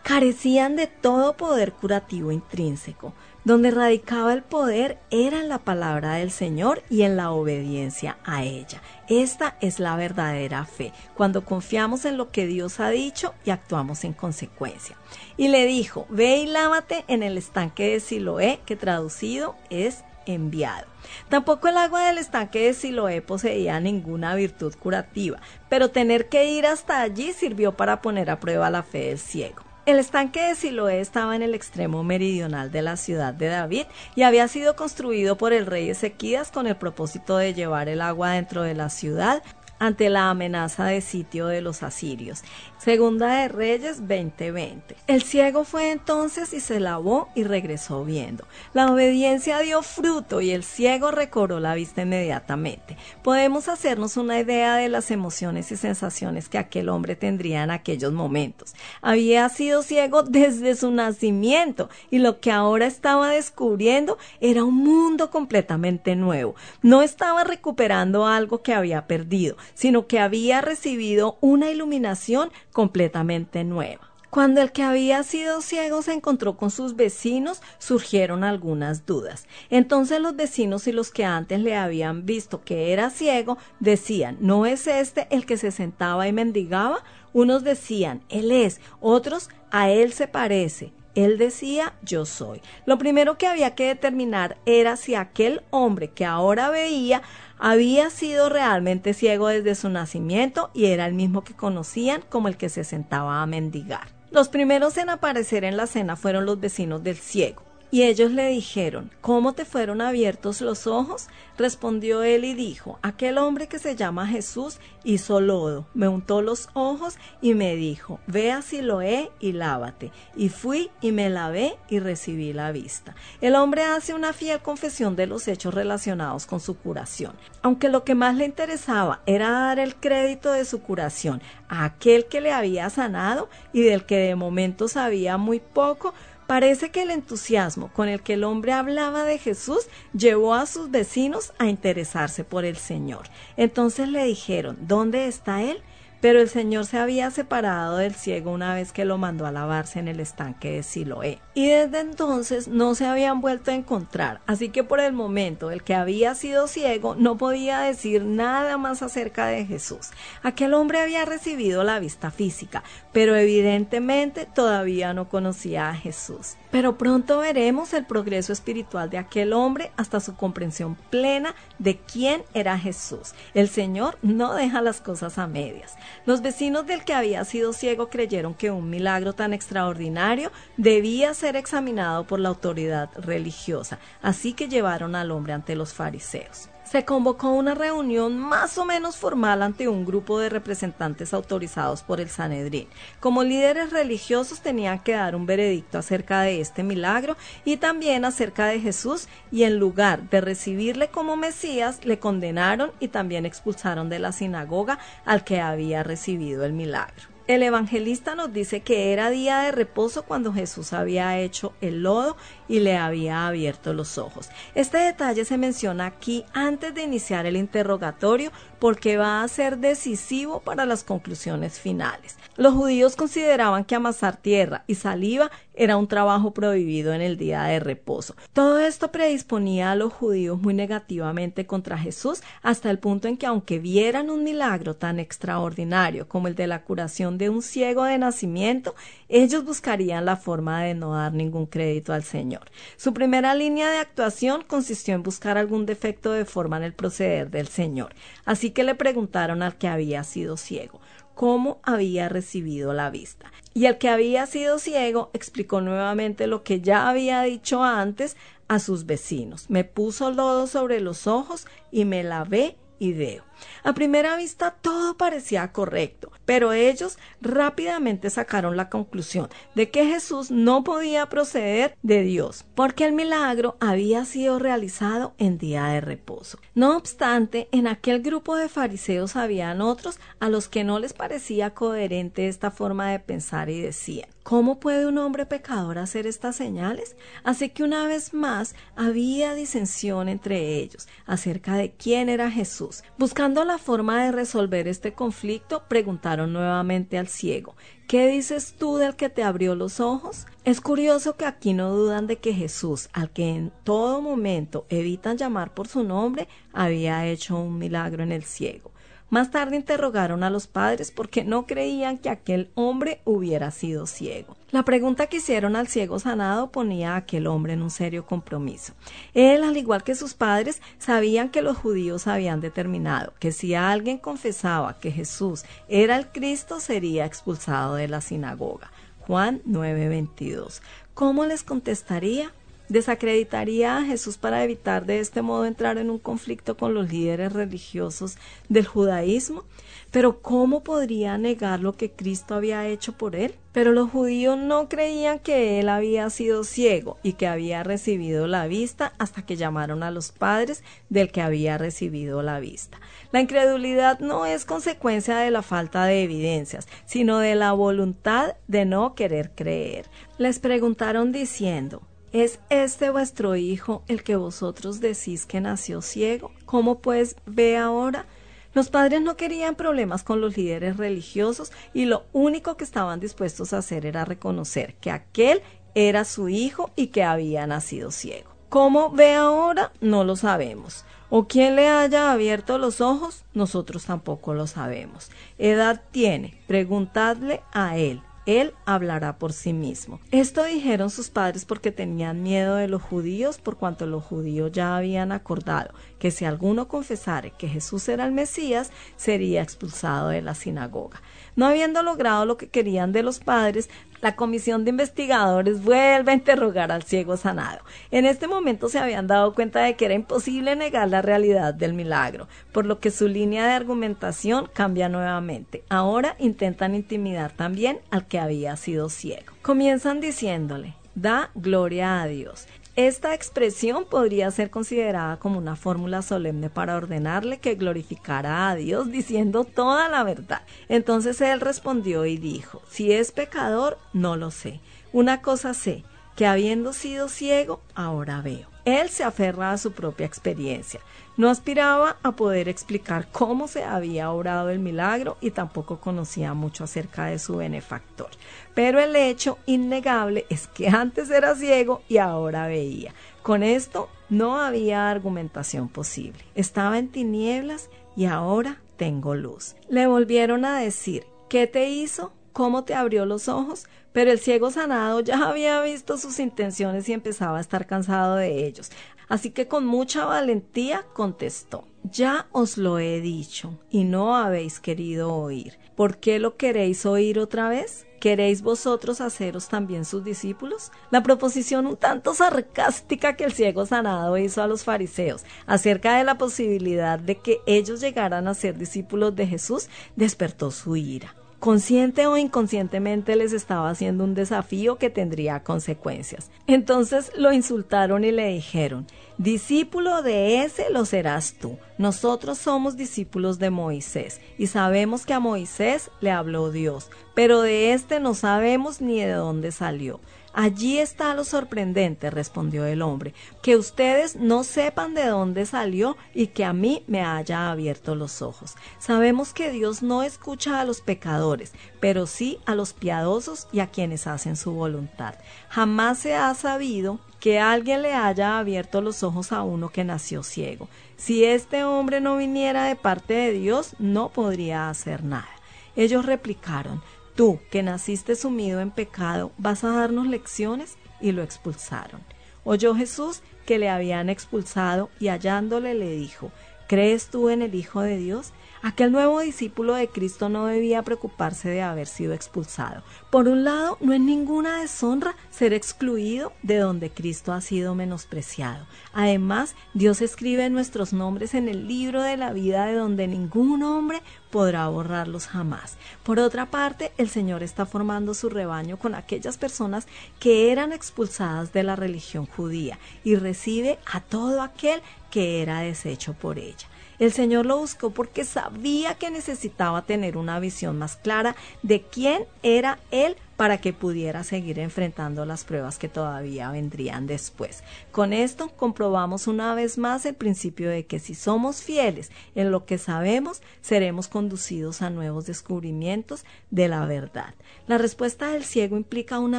carecían 0.04 0.76
de 0.76 0.86
todo 0.86 1.34
poder 1.36 1.72
curativo 1.72 2.30
intrínseco. 2.30 3.14
Donde 3.42 3.70
radicaba 3.70 4.32
el 4.32 4.42
poder 4.42 4.98
era 5.10 5.40
en 5.40 5.48
la 5.48 5.58
palabra 5.58 6.14
del 6.14 6.30
Señor 6.30 6.82
y 6.88 7.02
en 7.02 7.16
la 7.16 7.30
obediencia 7.30 8.16
a 8.24 8.42
ella. 8.42 8.80
Esta 9.08 9.56
es 9.60 9.80
la 9.80 9.96
verdadera 9.96 10.64
fe, 10.64 10.92
cuando 11.14 11.44
confiamos 11.44 12.04
en 12.04 12.16
lo 12.16 12.30
que 12.30 12.46
Dios 12.46 12.80
ha 12.80 12.88
dicho 12.88 13.34
y 13.44 13.50
actuamos 13.50 14.04
en 14.04 14.12
consecuencia. 14.14 14.96
Y 15.36 15.48
le 15.48 15.66
dijo, 15.66 16.06
ve 16.08 16.38
y 16.38 16.46
lávate 16.46 17.04
en 17.08 17.22
el 17.22 17.36
estanque 17.36 17.92
de 17.92 18.00
Siloé, 18.00 18.60
que 18.64 18.76
traducido 18.76 19.56
es 19.68 20.04
enviado. 20.26 20.86
Tampoco 21.28 21.68
el 21.68 21.76
agua 21.76 22.06
del 22.06 22.18
estanque 22.18 22.60
de 22.60 22.74
Siloé 22.74 23.20
poseía 23.20 23.80
ninguna 23.80 24.34
virtud 24.34 24.74
curativa, 24.78 25.38
pero 25.68 25.90
tener 25.90 26.28
que 26.28 26.46
ir 26.46 26.66
hasta 26.66 27.00
allí 27.00 27.32
sirvió 27.32 27.76
para 27.76 28.00
poner 28.00 28.30
a 28.30 28.40
prueba 28.40 28.70
la 28.70 28.82
fe 28.82 29.08
del 29.08 29.18
ciego. 29.18 29.63
El 29.86 29.98
estanque 29.98 30.40
de 30.40 30.54
Siloé 30.54 31.02
estaba 31.02 31.36
en 31.36 31.42
el 31.42 31.54
extremo 31.54 32.02
meridional 32.02 32.70
de 32.70 32.80
la 32.80 32.96
ciudad 32.96 33.34
de 33.34 33.48
David 33.48 33.84
y 34.16 34.22
había 34.22 34.48
sido 34.48 34.76
construido 34.76 35.36
por 35.36 35.52
el 35.52 35.66
rey 35.66 35.90
Ezequías 35.90 36.50
con 36.50 36.66
el 36.66 36.76
propósito 36.76 37.36
de 37.36 37.52
llevar 37.52 37.90
el 37.90 38.00
agua 38.00 38.30
dentro 38.30 38.62
de 38.62 38.72
la 38.72 38.88
ciudad 38.88 39.42
ante 39.78 40.08
la 40.08 40.30
amenaza 40.30 40.86
de 40.86 41.02
sitio 41.02 41.48
de 41.48 41.60
los 41.60 41.82
asirios. 41.82 42.44
Segunda 42.84 43.40
de 43.40 43.48
Reyes 43.48 44.06
20:20. 44.06 44.94
El 45.06 45.22
ciego 45.22 45.64
fue 45.64 45.90
entonces 45.90 46.52
y 46.52 46.60
se 46.60 46.80
lavó 46.80 47.30
y 47.34 47.44
regresó 47.44 48.04
viendo. 48.04 48.44
La 48.74 48.92
obediencia 48.92 49.60
dio 49.60 49.80
fruto 49.80 50.42
y 50.42 50.50
el 50.50 50.64
ciego 50.64 51.10
recobró 51.10 51.60
la 51.60 51.74
vista 51.74 52.02
inmediatamente. 52.02 52.98
Podemos 53.22 53.68
hacernos 53.68 54.18
una 54.18 54.38
idea 54.38 54.76
de 54.76 54.90
las 54.90 55.10
emociones 55.10 55.72
y 55.72 55.78
sensaciones 55.78 56.50
que 56.50 56.58
aquel 56.58 56.90
hombre 56.90 57.16
tendría 57.16 57.62
en 57.62 57.70
aquellos 57.70 58.12
momentos. 58.12 58.74
Había 59.00 59.48
sido 59.48 59.82
ciego 59.82 60.22
desde 60.22 60.74
su 60.74 60.90
nacimiento 60.90 61.88
y 62.10 62.18
lo 62.18 62.38
que 62.40 62.50
ahora 62.50 62.84
estaba 62.84 63.30
descubriendo 63.30 64.18
era 64.42 64.62
un 64.62 64.76
mundo 64.76 65.30
completamente 65.30 66.16
nuevo. 66.16 66.54
No 66.82 67.00
estaba 67.00 67.44
recuperando 67.44 68.26
algo 68.26 68.60
que 68.60 68.74
había 68.74 69.06
perdido, 69.06 69.56
sino 69.72 70.06
que 70.06 70.20
había 70.20 70.60
recibido 70.60 71.38
una 71.40 71.70
iluminación 71.70 72.50
completamente 72.74 73.64
nueva. 73.64 74.10
Cuando 74.28 74.60
el 74.60 74.72
que 74.72 74.82
había 74.82 75.22
sido 75.22 75.60
ciego 75.60 76.02
se 76.02 76.12
encontró 76.12 76.56
con 76.56 76.72
sus 76.72 76.96
vecinos, 76.96 77.62
surgieron 77.78 78.42
algunas 78.42 79.06
dudas. 79.06 79.46
Entonces 79.70 80.20
los 80.20 80.34
vecinos 80.34 80.88
y 80.88 80.92
los 80.92 81.12
que 81.12 81.24
antes 81.24 81.60
le 81.60 81.76
habían 81.76 82.26
visto 82.26 82.64
que 82.64 82.92
era 82.92 83.10
ciego 83.10 83.58
decían, 83.78 84.36
¿no 84.40 84.66
es 84.66 84.88
este 84.88 85.28
el 85.30 85.46
que 85.46 85.56
se 85.56 85.70
sentaba 85.70 86.26
y 86.26 86.32
mendigaba? 86.32 87.04
Unos 87.32 87.62
decían, 87.62 88.24
Él 88.28 88.50
es, 88.50 88.80
otros, 89.00 89.50
a 89.70 89.88
Él 89.90 90.12
se 90.12 90.26
parece. 90.26 90.92
Él 91.14 91.38
decía, 91.38 91.94
yo 92.02 92.26
soy. 92.26 92.60
Lo 92.86 92.98
primero 92.98 93.38
que 93.38 93.46
había 93.46 93.76
que 93.76 93.86
determinar 93.86 94.56
era 94.66 94.96
si 94.96 95.14
aquel 95.14 95.62
hombre 95.70 96.08
que 96.08 96.24
ahora 96.24 96.70
veía 96.70 97.22
había 97.58 98.10
sido 98.10 98.48
realmente 98.48 99.14
ciego 99.14 99.48
desde 99.48 99.74
su 99.74 99.88
nacimiento 99.88 100.70
y 100.74 100.86
era 100.86 101.06
el 101.06 101.14
mismo 101.14 101.44
que 101.44 101.54
conocían 101.54 102.22
como 102.28 102.48
el 102.48 102.56
que 102.56 102.68
se 102.68 102.84
sentaba 102.84 103.42
a 103.42 103.46
mendigar. 103.46 104.08
Los 104.30 104.48
primeros 104.48 104.96
en 104.96 105.10
aparecer 105.10 105.64
en 105.64 105.76
la 105.76 105.86
cena 105.86 106.16
fueron 106.16 106.44
los 106.44 106.58
vecinos 106.58 107.04
del 107.04 107.16
ciego. 107.16 107.62
Y 107.90 108.02
ellos 108.02 108.32
le 108.32 108.48
dijeron, 108.48 109.10
¿cómo 109.20 109.52
te 109.52 109.64
fueron 109.64 110.00
abiertos 110.00 110.60
los 110.60 110.86
ojos? 110.86 111.28
Respondió 111.56 112.24
él 112.24 112.44
y 112.44 112.54
dijo, 112.54 112.98
aquel 113.02 113.38
hombre 113.38 113.68
que 113.68 113.78
se 113.78 113.94
llama 113.94 114.26
Jesús 114.26 114.78
hizo 115.04 115.40
lodo, 115.40 115.86
me 115.94 116.08
untó 116.08 116.42
los 116.42 116.68
ojos 116.72 117.16
y 117.40 117.54
me 117.54 117.76
dijo, 117.76 118.18
ve 118.26 118.50
a 118.50 118.62
Siloé 118.62 119.30
y 119.38 119.52
lávate. 119.52 120.10
Y 120.34 120.48
fui 120.48 120.90
y 121.00 121.12
me 121.12 121.30
lavé 121.30 121.76
y 121.88 122.00
recibí 122.00 122.52
la 122.52 122.72
vista. 122.72 123.14
El 123.40 123.54
hombre 123.54 123.84
hace 123.84 124.14
una 124.14 124.32
fiel 124.32 124.60
confesión 124.60 125.14
de 125.14 125.28
los 125.28 125.46
hechos 125.46 125.72
relacionados 125.72 126.46
con 126.46 126.58
su 126.58 126.76
curación. 126.76 127.34
Aunque 127.62 127.88
lo 127.88 128.02
que 128.02 128.16
más 128.16 128.34
le 128.34 128.46
interesaba 128.46 129.20
era 129.26 129.50
dar 129.50 129.78
el 129.78 129.94
crédito 129.94 130.50
de 130.50 130.64
su 130.64 130.82
curación 130.82 131.40
a 131.68 131.84
aquel 131.84 132.26
que 132.26 132.40
le 132.40 132.52
había 132.52 132.90
sanado 132.90 133.48
y 133.72 133.82
del 133.82 134.04
que 134.04 134.16
de 134.16 134.34
momento 134.34 134.88
sabía 134.88 135.36
muy 135.36 135.60
poco, 135.60 136.14
Parece 136.46 136.90
que 136.90 137.02
el 137.02 137.10
entusiasmo 137.10 137.88
con 137.94 138.08
el 138.08 138.20
que 138.20 138.34
el 138.34 138.44
hombre 138.44 138.72
hablaba 138.72 139.24
de 139.24 139.38
Jesús 139.38 139.88
llevó 140.12 140.54
a 140.54 140.66
sus 140.66 140.90
vecinos 140.90 141.54
a 141.58 141.66
interesarse 141.66 142.44
por 142.44 142.64
el 142.66 142.76
Señor. 142.76 143.22
Entonces 143.56 144.08
le 144.08 144.24
dijeron, 144.24 144.76
¿dónde 144.82 145.26
está 145.26 145.62
él? 145.62 145.82
Pero 146.24 146.40
el 146.40 146.48
Señor 146.48 146.86
se 146.86 146.96
había 146.96 147.30
separado 147.30 147.98
del 147.98 148.14
ciego 148.14 148.50
una 148.50 148.74
vez 148.74 148.92
que 148.92 149.04
lo 149.04 149.18
mandó 149.18 149.44
a 149.44 149.52
lavarse 149.52 149.98
en 149.98 150.08
el 150.08 150.20
estanque 150.20 150.70
de 150.70 150.82
Siloé. 150.82 151.38
Y 151.52 151.68
desde 151.68 152.00
entonces 152.00 152.66
no 152.66 152.94
se 152.94 153.04
habían 153.04 153.42
vuelto 153.42 153.70
a 153.70 153.74
encontrar. 153.74 154.40
Así 154.46 154.70
que 154.70 154.84
por 154.84 155.00
el 155.00 155.12
momento 155.12 155.70
el 155.70 155.82
que 155.82 155.94
había 155.94 156.34
sido 156.34 156.66
ciego 156.66 157.14
no 157.14 157.36
podía 157.36 157.80
decir 157.80 158.24
nada 158.24 158.78
más 158.78 159.02
acerca 159.02 159.48
de 159.48 159.66
Jesús. 159.66 160.12
Aquel 160.42 160.72
hombre 160.72 161.02
había 161.02 161.26
recibido 161.26 161.84
la 161.84 161.98
vista 161.98 162.30
física, 162.30 162.82
pero 163.12 163.36
evidentemente 163.36 164.46
todavía 164.46 165.12
no 165.12 165.28
conocía 165.28 165.90
a 165.90 165.94
Jesús. 165.94 166.56
Pero 166.70 166.96
pronto 166.96 167.38
veremos 167.38 167.92
el 167.92 168.06
progreso 168.06 168.52
espiritual 168.52 169.10
de 169.10 169.18
aquel 169.18 169.52
hombre 169.52 169.92
hasta 169.96 170.20
su 170.20 170.34
comprensión 170.34 170.96
plena 171.10 171.54
de 171.78 171.98
quién 171.98 172.42
era 172.54 172.78
Jesús. 172.78 173.34
El 173.52 173.68
Señor 173.68 174.18
no 174.22 174.54
deja 174.54 174.80
las 174.80 175.02
cosas 175.02 175.38
a 175.38 175.46
medias. 175.46 175.94
Los 176.26 176.40
vecinos 176.40 176.86
del 176.86 177.04
que 177.04 177.12
había 177.12 177.44
sido 177.44 177.72
ciego 177.72 178.08
creyeron 178.08 178.54
que 178.54 178.70
un 178.70 178.88
milagro 178.88 179.34
tan 179.34 179.52
extraordinario 179.52 180.50
debía 180.76 181.34
ser 181.34 181.56
examinado 181.56 182.24
por 182.26 182.40
la 182.40 182.48
autoridad 182.48 183.10
religiosa, 183.16 183.98
así 184.22 184.54
que 184.54 184.68
llevaron 184.68 185.16
al 185.16 185.30
hombre 185.30 185.52
ante 185.52 185.76
los 185.76 185.92
fariseos 185.92 186.70
se 186.94 187.04
convocó 187.04 187.50
una 187.50 187.74
reunión 187.74 188.38
más 188.38 188.78
o 188.78 188.84
menos 188.84 189.16
formal 189.16 189.62
ante 189.62 189.88
un 189.88 190.04
grupo 190.04 190.38
de 190.38 190.48
representantes 190.48 191.34
autorizados 191.34 192.04
por 192.04 192.20
el 192.20 192.28
Sanedrín. 192.28 192.86
Como 193.18 193.42
líderes 193.42 193.90
religiosos 193.90 194.60
tenían 194.60 195.00
que 195.00 195.14
dar 195.14 195.34
un 195.34 195.44
veredicto 195.44 195.98
acerca 195.98 196.42
de 196.42 196.60
este 196.60 196.84
milagro 196.84 197.36
y 197.64 197.78
también 197.78 198.24
acerca 198.24 198.66
de 198.66 198.78
Jesús 198.78 199.26
y 199.50 199.64
en 199.64 199.80
lugar 199.80 200.30
de 200.30 200.40
recibirle 200.40 201.08
como 201.08 201.34
Mesías 201.34 202.04
le 202.04 202.20
condenaron 202.20 202.92
y 203.00 203.08
también 203.08 203.44
expulsaron 203.44 204.08
de 204.08 204.20
la 204.20 204.30
sinagoga 204.30 205.00
al 205.24 205.42
que 205.42 205.60
había 205.60 206.04
recibido 206.04 206.64
el 206.64 206.74
milagro. 206.74 207.33
El 207.46 207.62
evangelista 207.62 208.34
nos 208.34 208.54
dice 208.54 208.80
que 208.80 209.12
era 209.12 209.28
día 209.28 209.58
de 209.60 209.70
reposo 209.70 210.22
cuando 210.22 210.54
Jesús 210.54 210.94
había 210.94 211.38
hecho 211.38 211.74
el 211.82 212.02
lodo 212.02 212.38
y 212.68 212.80
le 212.80 212.96
había 212.96 213.46
abierto 213.46 213.92
los 213.92 214.16
ojos. 214.16 214.48
Este 214.74 214.96
detalle 214.96 215.44
se 215.44 215.58
menciona 215.58 216.06
aquí 216.06 216.46
antes 216.54 216.94
de 216.94 217.02
iniciar 217.02 217.44
el 217.44 217.58
interrogatorio 217.58 218.50
porque 218.84 219.16
va 219.16 219.42
a 219.42 219.48
ser 219.48 219.78
decisivo 219.78 220.60
para 220.60 220.84
las 220.84 221.04
conclusiones 221.04 221.80
finales. 221.80 222.36
Los 222.58 222.74
judíos 222.74 223.16
consideraban 223.16 223.86
que 223.86 223.94
amasar 223.94 224.36
tierra 224.36 224.84
y 224.86 224.96
saliva 224.96 225.50
era 225.72 225.96
un 225.96 226.06
trabajo 226.06 226.52
prohibido 226.52 227.12
en 227.12 227.20
el 227.20 227.36
día 227.36 227.64
de 227.64 227.80
reposo. 227.80 228.36
Todo 228.52 228.78
esto 228.78 229.10
predisponía 229.10 229.90
a 229.90 229.96
los 229.96 230.12
judíos 230.12 230.60
muy 230.60 230.74
negativamente 230.74 231.66
contra 231.66 231.98
Jesús 231.98 232.42
hasta 232.62 232.90
el 232.90 232.98
punto 232.98 233.26
en 233.26 233.36
que 233.36 233.46
aunque 233.46 233.78
vieran 233.78 234.30
un 234.30 234.44
milagro 234.44 234.94
tan 234.94 235.18
extraordinario 235.18 236.28
como 236.28 236.46
el 236.46 236.54
de 236.54 236.68
la 236.68 236.84
curación 236.84 237.38
de 237.38 237.48
un 237.48 237.62
ciego 237.62 238.04
de 238.04 238.18
nacimiento, 238.18 238.94
ellos 239.28 239.64
buscarían 239.64 240.26
la 240.26 240.36
forma 240.36 240.82
de 240.84 240.94
no 240.94 241.14
dar 241.14 241.32
ningún 241.32 241.66
crédito 241.66 242.12
al 242.12 242.22
Señor. 242.22 242.70
Su 242.96 243.12
primera 243.12 243.54
línea 243.54 243.90
de 243.90 243.98
actuación 243.98 244.62
consistió 244.62 245.14
en 245.14 245.24
buscar 245.24 245.58
algún 245.58 245.86
defecto 245.86 246.30
de 246.30 246.44
forma 246.44 246.76
en 246.76 246.84
el 246.84 246.92
proceder 246.92 247.50
del 247.50 247.66
Señor. 247.66 248.14
Así 248.44 248.70
que 248.74 248.84
le 248.84 248.94
preguntaron 248.94 249.62
al 249.62 249.78
que 249.78 249.88
había 249.88 250.22
sido 250.24 250.58
ciego 250.58 251.00
cómo 251.34 251.80
había 251.82 252.28
recibido 252.28 252.92
la 252.92 253.10
vista. 253.10 253.52
Y 253.72 253.86
el 253.86 253.98
que 253.98 254.08
había 254.08 254.46
sido 254.46 254.78
ciego 254.78 255.30
explicó 255.32 255.80
nuevamente 255.80 256.46
lo 256.46 256.62
que 256.62 256.80
ya 256.80 257.08
había 257.08 257.42
dicho 257.42 257.82
antes 257.82 258.36
a 258.68 258.78
sus 258.78 259.04
vecinos. 259.06 259.68
Me 259.68 259.84
puso 259.84 260.30
lodo 260.30 260.66
sobre 260.66 261.00
los 261.00 261.26
ojos 261.26 261.66
y 261.90 262.04
me 262.04 262.22
lavé 262.22 262.76
y 262.98 263.12
veo. 263.12 263.44
A 263.82 263.92
primera 263.92 264.36
vista 264.36 264.76
todo 264.80 265.16
parecía 265.16 265.72
correcto, 265.72 266.30
pero 266.44 266.72
ellos 266.72 267.18
rápidamente 267.40 268.30
sacaron 268.30 268.76
la 268.76 268.88
conclusión 268.88 269.48
de 269.74 269.90
que 269.90 270.06
Jesús 270.06 270.50
no 270.50 270.84
podía 270.84 271.28
proceder 271.28 271.96
de 272.02 272.22
Dios, 272.22 272.64
porque 272.74 273.04
el 273.04 273.12
milagro 273.12 273.76
había 273.80 274.24
sido 274.24 274.58
realizado 274.58 275.34
en 275.38 275.58
día 275.58 275.84
de 275.86 276.00
reposo. 276.00 276.58
No 276.74 276.96
obstante, 276.96 277.68
en 277.72 277.86
aquel 277.86 278.22
grupo 278.22 278.56
de 278.56 278.68
fariseos 278.68 279.36
habían 279.36 279.80
otros 279.80 280.18
a 280.40 280.48
los 280.48 280.68
que 280.68 280.84
no 280.84 280.98
les 280.98 281.12
parecía 281.12 281.70
coherente 281.70 282.48
esta 282.48 282.70
forma 282.70 283.10
de 283.10 283.20
pensar 283.20 283.70
y 283.70 283.80
decían 283.80 284.28
¿Cómo 284.44 284.78
puede 284.78 285.06
un 285.06 285.16
hombre 285.16 285.46
pecador 285.46 285.96
hacer 285.96 286.26
estas 286.26 286.56
señales? 286.56 287.16
Así 287.44 287.70
que 287.70 287.82
una 287.82 288.06
vez 288.06 288.34
más 288.34 288.74
había 288.94 289.54
disensión 289.54 290.28
entre 290.28 290.76
ellos 290.80 291.08
acerca 291.24 291.76
de 291.76 291.92
quién 291.92 292.28
era 292.28 292.50
Jesús. 292.50 293.04
Buscando 293.16 293.64
la 293.64 293.78
forma 293.78 294.22
de 294.22 294.32
resolver 294.32 294.86
este 294.86 295.14
conflicto, 295.14 295.84
preguntaron 295.88 296.33
nuevamente 296.36 297.18
al 297.18 297.28
ciego, 297.28 297.76
¿qué 298.08 298.26
dices 298.26 298.74
tú 298.78 298.96
del 298.96 299.16
que 299.16 299.28
te 299.28 299.42
abrió 299.42 299.74
los 299.74 300.00
ojos? 300.00 300.46
Es 300.64 300.80
curioso 300.80 301.36
que 301.36 301.44
aquí 301.44 301.72
no 301.72 301.90
dudan 301.90 302.26
de 302.26 302.36
que 302.36 302.54
Jesús, 302.54 303.08
al 303.12 303.30
que 303.30 303.48
en 303.48 303.72
todo 303.84 304.20
momento 304.20 304.86
evitan 304.88 305.36
llamar 305.36 305.74
por 305.74 305.88
su 305.88 306.02
nombre, 306.04 306.48
había 306.72 307.26
hecho 307.26 307.56
un 307.56 307.78
milagro 307.78 308.22
en 308.22 308.32
el 308.32 308.44
ciego. 308.44 308.93
Más 309.34 309.50
tarde 309.50 309.74
interrogaron 309.74 310.44
a 310.44 310.48
los 310.48 310.68
padres 310.68 311.10
porque 311.10 311.42
no 311.42 311.66
creían 311.66 312.18
que 312.18 312.30
aquel 312.30 312.70
hombre 312.76 313.20
hubiera 313.24 313.72
sido 313.72 314.06
ciego. 314.06 314.56
La 314.70 314.84
pregunta 314.84 315.26
que 315.26 315.38
hicieron 315.38 315.74
al 315.74 315.88
ciego 315.88 316.20
sanado 316.20 316.70
ponía 316.70 317.14
a 317.14 317.16
aquel 317.16 317.48
hombre 317.48 317.72
en 317.72 317.82
un 317.82 317.90
serio 317.90 318.26
compromiso. 318.26 318.92
Él, 319.34 319.64
al 319.64 319.76
igual 319.76 320.04
que 320.04 320.14
sus 320.14 320.34
padres, 320.34 320.80
sabían 320.98 321.48
que 321.48 321.62
los 321.62 321.76
judíos 321.76 322.28
habían 322.28 322.60
determinado 322.60 323.32
que 323.40 323.50
si 323.50 323.74
alguien 323.74 324.18
confesaba 324.18 325.00
que 325.00 325.10
Jesús 325.10 325.64
era 325.88 326.16
el 326.16 326.28
Cristo 326.28 326.78
sería 326.78 327.26
expulsado 327.26 327.96
de 327.96 328.06
la 328.06 328.20
sinagoga. 328.20 328.92
Juan 329.18 329.62
9:22. 329.66 330.80
¿Cómo 331.12 331.44
les 331.44 331.64
contestaría? 331.64 332.52
Desacreditaría 332.88 333.96
a 333.96 334.04
Jesús 334.04 334.36
para 334.36 334.62
evitar 334.62 335.06
de 335.06 335.20
este 335.20 335.42
modo 335.42 335.64
entrar 335.64 335.98
en 335.98 336.10
un 336.10 336.18
conflicto 336.18 336.76
con 336.76 336.94
los 336.94 337.10
líderes 337.10 337.52
religiosos 337.52 338.36
del 338.68 338.86
judaísmo. 338.86 339.64
Pero 340.10 340.40
¿cómo 340.42 340.84
podría 340.84 341.38
negar 341.38 341.80
lo 341.80 341.94
que 341.94 342.12
Cristo 342.12 342.54
había 342.54 342.86
hecho 342.86 343.14
por 343.14 343.34
él? 343.34 343.56
Pero 343.72 343.90
los 343.90 344.10
judíos 344.10 344.56
no 344.56 344.88
creían 344.88 345.40
que 345.40 345.80
él 345.80 345.88
había 345.88 346.30
sido 346.30 346.62
ciego 346.62 347.18
y 347.24 347.32
que 347.32 347.48
había 347.48 347.82
recibido 347.82 348.46
la 348.46 348.68
vista 348.68 349.12
hasta 349.18 349.44
que 349.44 349.56
llamaron 349.56 350.04
a 350.04 350.12
los 350.12 350.30
padres 350.30 350.84
del 351.08 351.32
que 351.32 351.42
había 351.42 351.78
recibido 351.78 352.42
la 352.42 352.60
vista. 352.60 353.00
La 353.32 353.40
incredulidad 353.40 354.20
no 354.20 354.46
es 354.46 354.64
consecuencia 354.64 355.38
de 355.38 355.50
la 355.50 355.62
falta 355.62 356.04
de 356.04 356.22
evidencias, 356.22 356.86
sino 357.06 357.38
de 357.38 357.56
la 357.56 357.72
voluntad 357.72 358.54
de 358.68 358.84
no 358.84 359.16
querer 359.16 359.50
creer. 359.56 360.06
Les 360.38 360.60
preguntaron 360.60 361.32
diciendo, 361.32 362.02
¿Es 362.34 362.58
este 362.68 363.10
vuestro 363.10 363.54
hijo 363.54 364.02
el 364.08 364.24
que 364.24 364.34
vosotros 364.34 364.98
decís 364.98 365.46
que 365.46 365.60
nació 365.60 366.02
ciego? 366.02 366.50
¿Cómo 366.66 366.98
pues 366.98 367.36
ve 367.46 367.76
ahora? 367.76 368.26
Los 368.72 368.90
padres 368.90 369.22
no 369.22 369.36
querían 369.36 369.76
problemas 369.76 370.24
con 370.24 370.40
los 370.40 370.56
líderes 370.56 370.96
religiosos 370.96 371.70
y 371.92 372.06
lo 372.06 372.24
único 372.32 372.76
que 372.76 372.82
estaban 372.82 373.20
dispuestos 373.20 373.72
a 373.72 373.78
hacer 373.78 374.04
era 374.04 374.24
reconocer 374.24 374.96
que 374.96 375.12
aquel 375.12 375.62
era 375.94 376.24
su 376.24 376.48
hijo 376.48 376.90
y 376.96 377.06
que 377.06 377.22
había 377.22 377.68
nacido 377.68 378.10
ciego. 378.10 378.50
¿Cómo 378.68 379.10
ve 379.10 379.34
ahora? 379.34 379.92
No 380.00 380.24
lo 380.24 380.34
sabemos. 380.34 381.04
¿O 381.30 381.46
quién 381.46 381.76
le 381.76 381.86
haya 381.86 382.32
abierto 382.32 382.78
los 382.78 383.00
ojos? 383.00 383.44
Nosotros 383.54 384.06
tampoco 384.06 384.54
lo 384.54 384.66
sabemos. 384.66 385.30
¿Edad 385.56 386.02
tiene? 386.10 386.60
Preguntadle 386.66 387.62
a 387.72 387.96
él 387.96 388.20
él 388.46 388.74
hablará 388.84 389.38
por 389.38 389.52
sí 389.52 389.72
mismo. 389.72 390.20
Esto 390.30 390.64
dijeron 390.64 391.10
sus 391.10 391.30
padres 391.30 391.64
porque 391.64 391.92
tenían 391.92 392.42
miedo 392.42 392.76
de 392.76 392.88
los 392.88 393.02
judíos, 393.02 393.58
por 393.58 393.76
cuanto 393.76 394.06
los 394.06 394.24
judíos 394.24 394.72
ya 394.72 394.96
habían 394.96 395.32
acordado 395.32 395.94
que 396.18 396.30
si 396.30 396.44
alguno 396.44 396.88
confesare 396.88 397.52
que 397.52 397.68
Jesús 397.68 398.08
era 398.08 398.24
el 398.24 398.32
Mesías, 398.32 398.90
sería 399.16 399.62
expulsado 399.62 400.28
de 400.28 400.42
la 400.42 400.54
sinagoga. 400.54 401.22
No 401.56 401.66
habiendo 401.66 402.02
logrado 402.02 402.46
lo 402.46 402.56
que 402.56 402.68
querían 402.68 403.12
de 403.12 403.22
los 403.22 403.38
padres, 403.40 403.88
la 404.20 404.36
comisión 404.36 404.84
de 404.84 404.90
investigadores 404.90 405.82
vuelve 405.84 406.32
a 406.32 406.34
interrogar 406.34 406.90
al 406.90 407.02
ciego 407.02 407.36
sanado. 407.36 407.80
En 408.10 408.24
este 408.24 408.48
momento 408.48 408.88
se 408.88 408.98
habían 408.98 409.26
dado 409.26 409.54
cuenta 409.54 409.82
de 409.82 409.96
que 409.96 410.06
era 410.06 410.14
imposible 410.14 410.76
negar 410.76 411.08
la 411.10 411.20
realidad 411.20 411.74
del 411.74 411.92
milagro, 411.92 412.48
por 412.72 412.86
lo 412.86 413.00
que 413.00 413.10
su 413.10 413.28
línea 413.28 413.66
de 413.66 413.74
argumentación 413.74 414.70
cambia 414.72 415.08
nuevamente. 415.08 415.84
Ahora 415.90 416.36
intentan 416.38 416.94
intimidar 416.94 417.52
también 417.52 418.00
al 418.10 418.26
que 418.26 418.38
había 418.38 418.76
sido 418.76 419.10
ciego. 419.10 419.52
Comienzan 419.60 420.20
diciéndole, 420.20 420.94
da 421.14 421.50
gloria 421.54 422.22
a 422.22 422.26
Dios. 422.26 422.66
Esta 422.96 423.34
expresión 423.34 424.04
podría 424.04 424.48
ser 424.52 424.70
considerada 424.70 425.38
como 425.38 425.58
una 425.58 425.74
fórmula 425.74 426.22
solemne 426.22 426.70
para 426.70 426.96
ordenarle 426.96 427.58
que 427.58 427.74
glorificara 427.74 428.68
a 428.68 428.76
Dios 428.76 429.10
diciendo 429.10 429.64
toda 429.64 430.08
la 430.08 430.22
verdad. 430.22 430.62
Entonces 430.88 431.40
él 431.40 431.60
respondió 431.60 432.24
y 432.24 432.36
dijo, 432.36 432.82
si 432.88 433.12
es 433.12 433.32
pecador, 433.32 433.98
no 434.12 434.36
lo 434.36 434.52
sé. 434.52 434.80
Una 435.12 435.42
cosa 435.42 435.74
sé, 435.74 436.04
que 436.36 436.46
habiendo 436.46 436.92
sido 436.92 437.28
ciego, 437.28 437.80
ahora 437.96 438.40
veo. 438.42 438.68
Él 438.84 439.08
se 439.08 439.24
aferra 439.24 439.72
a 439.72 439.78
su 439.78 439.92
propia 439.92 440.26
experiencia. 440.26 441.00
No 441.36 441.48
aspiraba 441.48 442.18
a 442.22 442.32
poder 442.32 442.68
explicar 442.68 443.26
cómo 443.32 443.66
se 443.66 443.82
había 443.82 444.30
obrado 444.30 444.70
el 444.70 444.78
milagro 444.78 445.36
y 445.40 445.50
tampoco 445.50 445.98
conocía 445.98 446.54
mucho 446.54 446.84
acerca 446.84 447.24
de 447.24 447.38
su 447.38 447.56
benefactor. 447.56 448.28
Pero 448.74 449.00
el 449.00 449.14
hecho 449.14 449.58
innegable 449.66 450.46
es 450.50 450.66
que 450.66 450.88
antes 450.88 451.30
era 451.30 451.54
ciego 451.54 452.02
y 452.08 452.18
ahora 452.18 452.66
veía. 452.66 453.14
Con 453.42 453.62
esto 453.62 454.08
no 454.28 454.58
había 454.58 455.10
argumentación 455.10 455.88
posible. 455.88 456.44
Estaba 456.54 456.98
en 456.98 457.08
tinieblas 457.08 457.90
y 458.16 458.26
ahora 458.26 458.80
tengo 458.96 459.34
luz. 459.34 459.76
Le 459.88 460.06
volvieron 460.06 460.64
a 460.64 460.78
decir, 460.78 461.26
¿qué 461.48 461.66
te 461.66 461.88
hizo? 461.88 462.32
¿Cómo 462.52 462.84
te 462.84 462.94
abrió 462.94 463.26
los 463.26 463.48
ojos? 463.48 463.86
Pero 464.12 464.30
el 464.30 464.38
ciego 464.38 464.70
sanado 464.70 465.20
ya 465.20 465.48
había 465.48 465.80
visto 465.82 466.16
sus 466.18 466.38
intenciones 466.38 467.08
y 467.08 467.12
empezaba 467.12 467.58
a 467.58 467.60
estar 467.60 467.86
cansado 467.86 468.36
de 468.36 468.64
ellos. 468.66 468.90
Así 469.28 469.50
que 469.50 469.68
con 469.68 469.86
mucha 469.86 470.24
valentía 470.24 471.04
contestó, 471.12 471.84
Ya 472.10 472.48
os 472.52 472.76
lo 472.76 472.98
he 472.98 473.20
dicho, 473.20 473.78
y 473.90 474.04
no 474.04 474.36
habéis 474.36 474.80
querido 474.80 475.34
oír. 475.34 475.78
¿Por 475.96 476.18
qué 476.18 476.38
lo 476.38 476.56
queréis 476.56 477.06
oír 477.06 477.38
otra 477.38 477.68
vez? 477.68 478.06
¿Queréis 478.20 478.62
vosotros 478.62 479.20
haceros 479.20 479.68
también 479.68 480.04
sus 480.04 480.24
discípulos? 480.24 480.92
La 481.10 481.22
proposición 481.22 481.86
un 481.86 481.96
tanto 481.96 482.34
sarcástica 482.34 483.36
que 483.36 483.44
el 483.44 483.52
ciego 483.52 483.86
sanado 483.86 484.36
hizo 484.38 484.62
a 484.62 484.66
los 484.66 484.82
fariseos 484.82 485.44
acerca 485.66 486.16
de 486.16 486.24
la 486.24 486.38
posibilidad 486.38 487.18
de 487.18 487.36
que 487.36 487.60
ellos 487.66 488.00
llegaran 488.00 488.48
a 488.48 488.54
ser 488.54 488.78
discípulos 488.78 489.36
de 489.36 489.46
Jesús 489.46 489.88
despertó 490.16 490.70
su 490.70 490.96
ira 490.96 491.34
consciente 491.64 492.26
o 492.26 492.36
inconscientemente 492.36 493.36
les 493.36 493.54
estaba 493.54 493.88
haciendo 493.88 494.22
un 494.22 494.34
desafío 494.34 494.98
que 494.98 495.08
tendría 495.08 495.62
consecuencias. 495.62 496.50
Entonces 496.66 497.32
lo 497.38 497.54
insultaron 497.54 498.22
y 498.22 498.32
le 498.32 498.48
dijeron, 498.48 499.06
discípulo 499.38 500.20
de 500.20 500.62
ese 500.62 500.90
lo 500.90 501.06
serás 501.06 501.54
tú. 501.54 501.78
Nosotros 501.96 502.58
somos 502.58 502.98
discípulos 502.98 503.58
de 503.58 503.70
Moisés 503.70 504.42
y 504.58 504.66
sabemos 504.66 505.24
que 505.24 505.32
a 505.32 505.40
Moisés 505.40 506.10
le 506.20 506.30
habló 506.30 506.70
Dios, 506.70 507.08
pero 507.34 507.62
de 507.62 507.94
este 507.94 508.20
no 508.20 508.34
sabemos 508.34 509.00
ni 509.00 509.22
de 509.22 509.32
dónde 509.32 509.72
salió. 509.72 510.20
Allí 510.56 510.98
está 510.98 511.34
lo 511.34 511.42
sorprendente, 511.42 512.30
respondió 512.30 512.84
el 512.86 513.02
hombre, 513.02 513.34
que 513.60 513.76
ustedes 513.76 514.36
no 514.36 514.62
sepan 514.62 515.12
de 515.12 515.26
dónde 515.26 515.66
salió 515.66 516.16
y 516.32 516.46
que 516.46 516.64
a 516.64 516.72
mí 516.72 517.02
me 517.08 517.24
haya 517.24 517.72
abierto 517.72 518.14
los 518.14 518.40
ojos. 518.40 518.76
Sabemos 519.00 519.52
que 519.52 519.72
Dios 519.72 520.02
no 520.02 520.22
escucha 520.22 520.80
a 520.80 520.84
los 520.84 521.00
pecadores, 521.00 521.72
pero 521.98 522.28
sí 522.28 522.60
a 522.66 522.76
los 522.76 522.92
piadosos 522.92 523.66
y 523.72 523.80
a 523.80 523.88
quienes 523.88 524.28
hacen 524.28 524.54
su 524.54 524.70
voluntad. 524.70 525.34
Jamás 525.70 526.18
se 526.18 526.36
ha 526.36 526.54
sabido 526.54 527.18
que 527.40 527.58
alguien 527.58 528.02
le 528.02 528.14
haya 528.14 528.58
abierto 528.58 529.00
los 529.00 529.24
ojos 529.24 529.50
a 529.50 529.62
uno 529.62 529.88
que 529.88 530.04
nació 530.04 530.44
ciego. 530.44 530.88
Si 531.16 531.44
este 531.44 531.82
hombre 531.82 532.20
no 532.20 532.36
viniera 532.36 532.84
de 532.84 532.94
parte 532.94 533.34
de 533.34 533.50
Dios, 533.50 533.96
no 533.98 534.28
podría 534.28 534.88
hacer 534.88 535.24
nada. 535.24 535.48
Ellos 535.96 536.24
replicaron, 536.24 537.02
Tú, 537.34 537.58
que 537.70 537.82
naciste 537.82 538.36
sumido 538.36 538.80
en 538.80 538.90
pecado, 538.90 539.50
¿vas 539.58 539.82
a 539.82 539.90
darnos 539.90 540.26
lecciones? 540.26 540.96
Y 541.20 541.32
lo 541.32 541.42
expulsaron. 541.42 542.20
Oyó 542.62 542.94
Jesús 542.94 543.42
que 543.66 543.78
le 543.78 543.88
habían 543.88 544.30
expulsado 544.30 545.10
y 545.18 545.28
hallándole 545.28 545.94
le 545.94 546.10
dijo, 546.10 546.52
¿Crees 546.86 547.28
tú 547.28 547.48
en 547.50 547.62
el 547.62 547.74
Hijo 547.74 548.02
de 548.02 548.18
Dios? 548.18 548.52
Aquel 548.86 549.12
nuevo 549.12 549.40
discípulo 549.40 549.94
de 549.94 550.08
Cristo 550.08 550.50
no 550.50 550.66
debía 550.66 551.00
preocuparse 551.00 551.70
de 551.70 551.80
haber 551.80 552.06
sido 552.06 552.34
expulsado. 552.34 553.02
Por 553.30 553.48
un 553.48 553.64
lado, 553.64 553.96
no 554.02 554.12
es 554.12 554.20
ninguna 554.20 554.82
deshonra 554.82 555.36
ser 555.50 555.72
excluido 555.72 556.52
de 556.62 556.76
donde 556.76 557.08
Cristo 557.08 557.54
ha 557.54 557.62
sido 557.62 557.94
menospreciado. 557.94 558.86
Además, 559.14 559.74
Dios 559.94 560.20
escribe 560.20 560.68
nuestros 560.68 561.14
nombres 561.14 561.54
en 561.54 561.70
el 561.70 561.88
libro 561.88 562.20
de 562.20 562.36
la 562.36 562.52
vida 562.52 562.84
de 562.84 562.96
donde 562.96 563.26
ningún 563.26 563.82
hombre 563.82 564.20
podrá 564.50 564.86
borrarlos 564.88 565.46
jamás. 565.46 565.96
Por 566.22 566.38
otra 566.38 566.66
parte, 566.66 567.10
el 567.16 567.30
Señor 567.30 567.62
está 567.62 567.86
formando 567.86 568.34
su 568.34 568.50
rebaño 568.50 568.98
con 568.98 569.14
aquellas 569.14 569.56
personas 569.56 570.06
que 570.38 570.70
eran 570.70 570.92
expulsadas 570.92 571.72
de 571.72 571.84
la 571.84 571.96
religión 571.96 572.44
judía 572.44 572.98
y 573.24 573.36
recibe 573.36 573.98
a 574.04 574.20
todo 574.20 574.60
aquel 574.60 575.00
que 575.30 575.62
era 575.62 575.80
deshecho 575.80 576.34
por 576.34 576.58
ella. 576.58 576.86
El 577.18 577.32
Señor 577.32 577.66
lo 577.66 577.78
buscó 577.78 578.10
porque 578.10 578.44
sabía 578.44 579.14
que 579.14 579.30
necesitaba 579.30 580.02
tener 580.02 580.36
una 580.36 580.58
visión 580.60 580.98
más 580.98 581.16
clara 581.16 581.56
de 581.82 582.02
quién 582.02 582.44
era 582.62 582.98
Él 583.10 583.36
para 583.56 583.78
que 583.78 583.92
pudiera 583.92 584.42
seguir 584.42 584.78
enfrentando 584.78 585.46
las 585.46 585.64
pruebas 585.64 585.98
que 585.98 586.08
todavía 586.08 586.70
vendrían 586.70 587.26
después. 587.26 587.84
Con 588.10 588.32
esto 588.32 588.68
comprobamos 588.70 589.46
una 589.46 589.74
vez 589.74 589.96
más 589.96 590.26
el 590.26 590.34
principio 590.34 590.90
de 590.90 591.06
que 591.06 591.20
si 591.20 591.34
somos 591.34 591.82
fieles 591.82 592.30
en 592.54 592.70
lo 592.70 592.84
que 592.84 592.98
sabemos, 592.98 593.62
seremos 593.80 594.28
conducidos 594.28 595.02
a 595.02 595.10
nuevos 595.10 595.46
descubrimientos 595.46 596.44
de 596.70 596.88
la 596.88 597.06
verdad. 597.06 597.54
La 597.86 597.98
respuesta 597.98 598.50
del 598.50 598.64
ciego 598.64 598.96
implica 598.96 599.38
una 599.38 599.58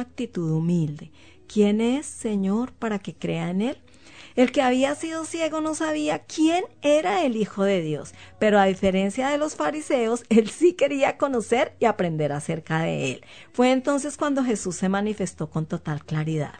actitud 0.00 0.50
humilde. 0.50 1.10
¿Quién 1.46 1.80
es, 1.80 2.06
Señor, 2.06 2.72
para 2.72 2.98
que 2.98 3.14
crea 3.14 3.50
en 3.50 3.62
Él? 3.62 3.78
El 4.36 4.52
que 4.52 4.60
había 4.60 4.94
sido 4.94 5.24
ciego 5.24 5.62
no 5.62 5.74
sabía 5.74 6.20
quién 6.20 6.64
era 6.82 7.24
el 7.24 7.36
Hijo 7.36 7.64
de 7.64 7.80
Dios, 7.80 8.12
pero 8.38 8.60
a 8.60 8.66
diferencia 8.66 9.28
de 9.28 9.38
los 9.38 9.56
fariseos, 9.56 10.24
él 10.28 10.50
sí 10.50 10.74
quería 10.74 11.16
conocer 11.16 11.74
y 11.80 11.86
aprender 11.86 12.32
acerca 12.32 12.80
de 12.80 13.12
él. 13.12 13.24
Fue 13.52 13.72
entonces 13.72 14.18
cuando 14.18 14.44
Jesús 14.44 14.76
se 14.76 14.90
manifestó 14.90 15.48
con 15.48 15.64
total 15.64 16.04
claridad. 16.04 16.54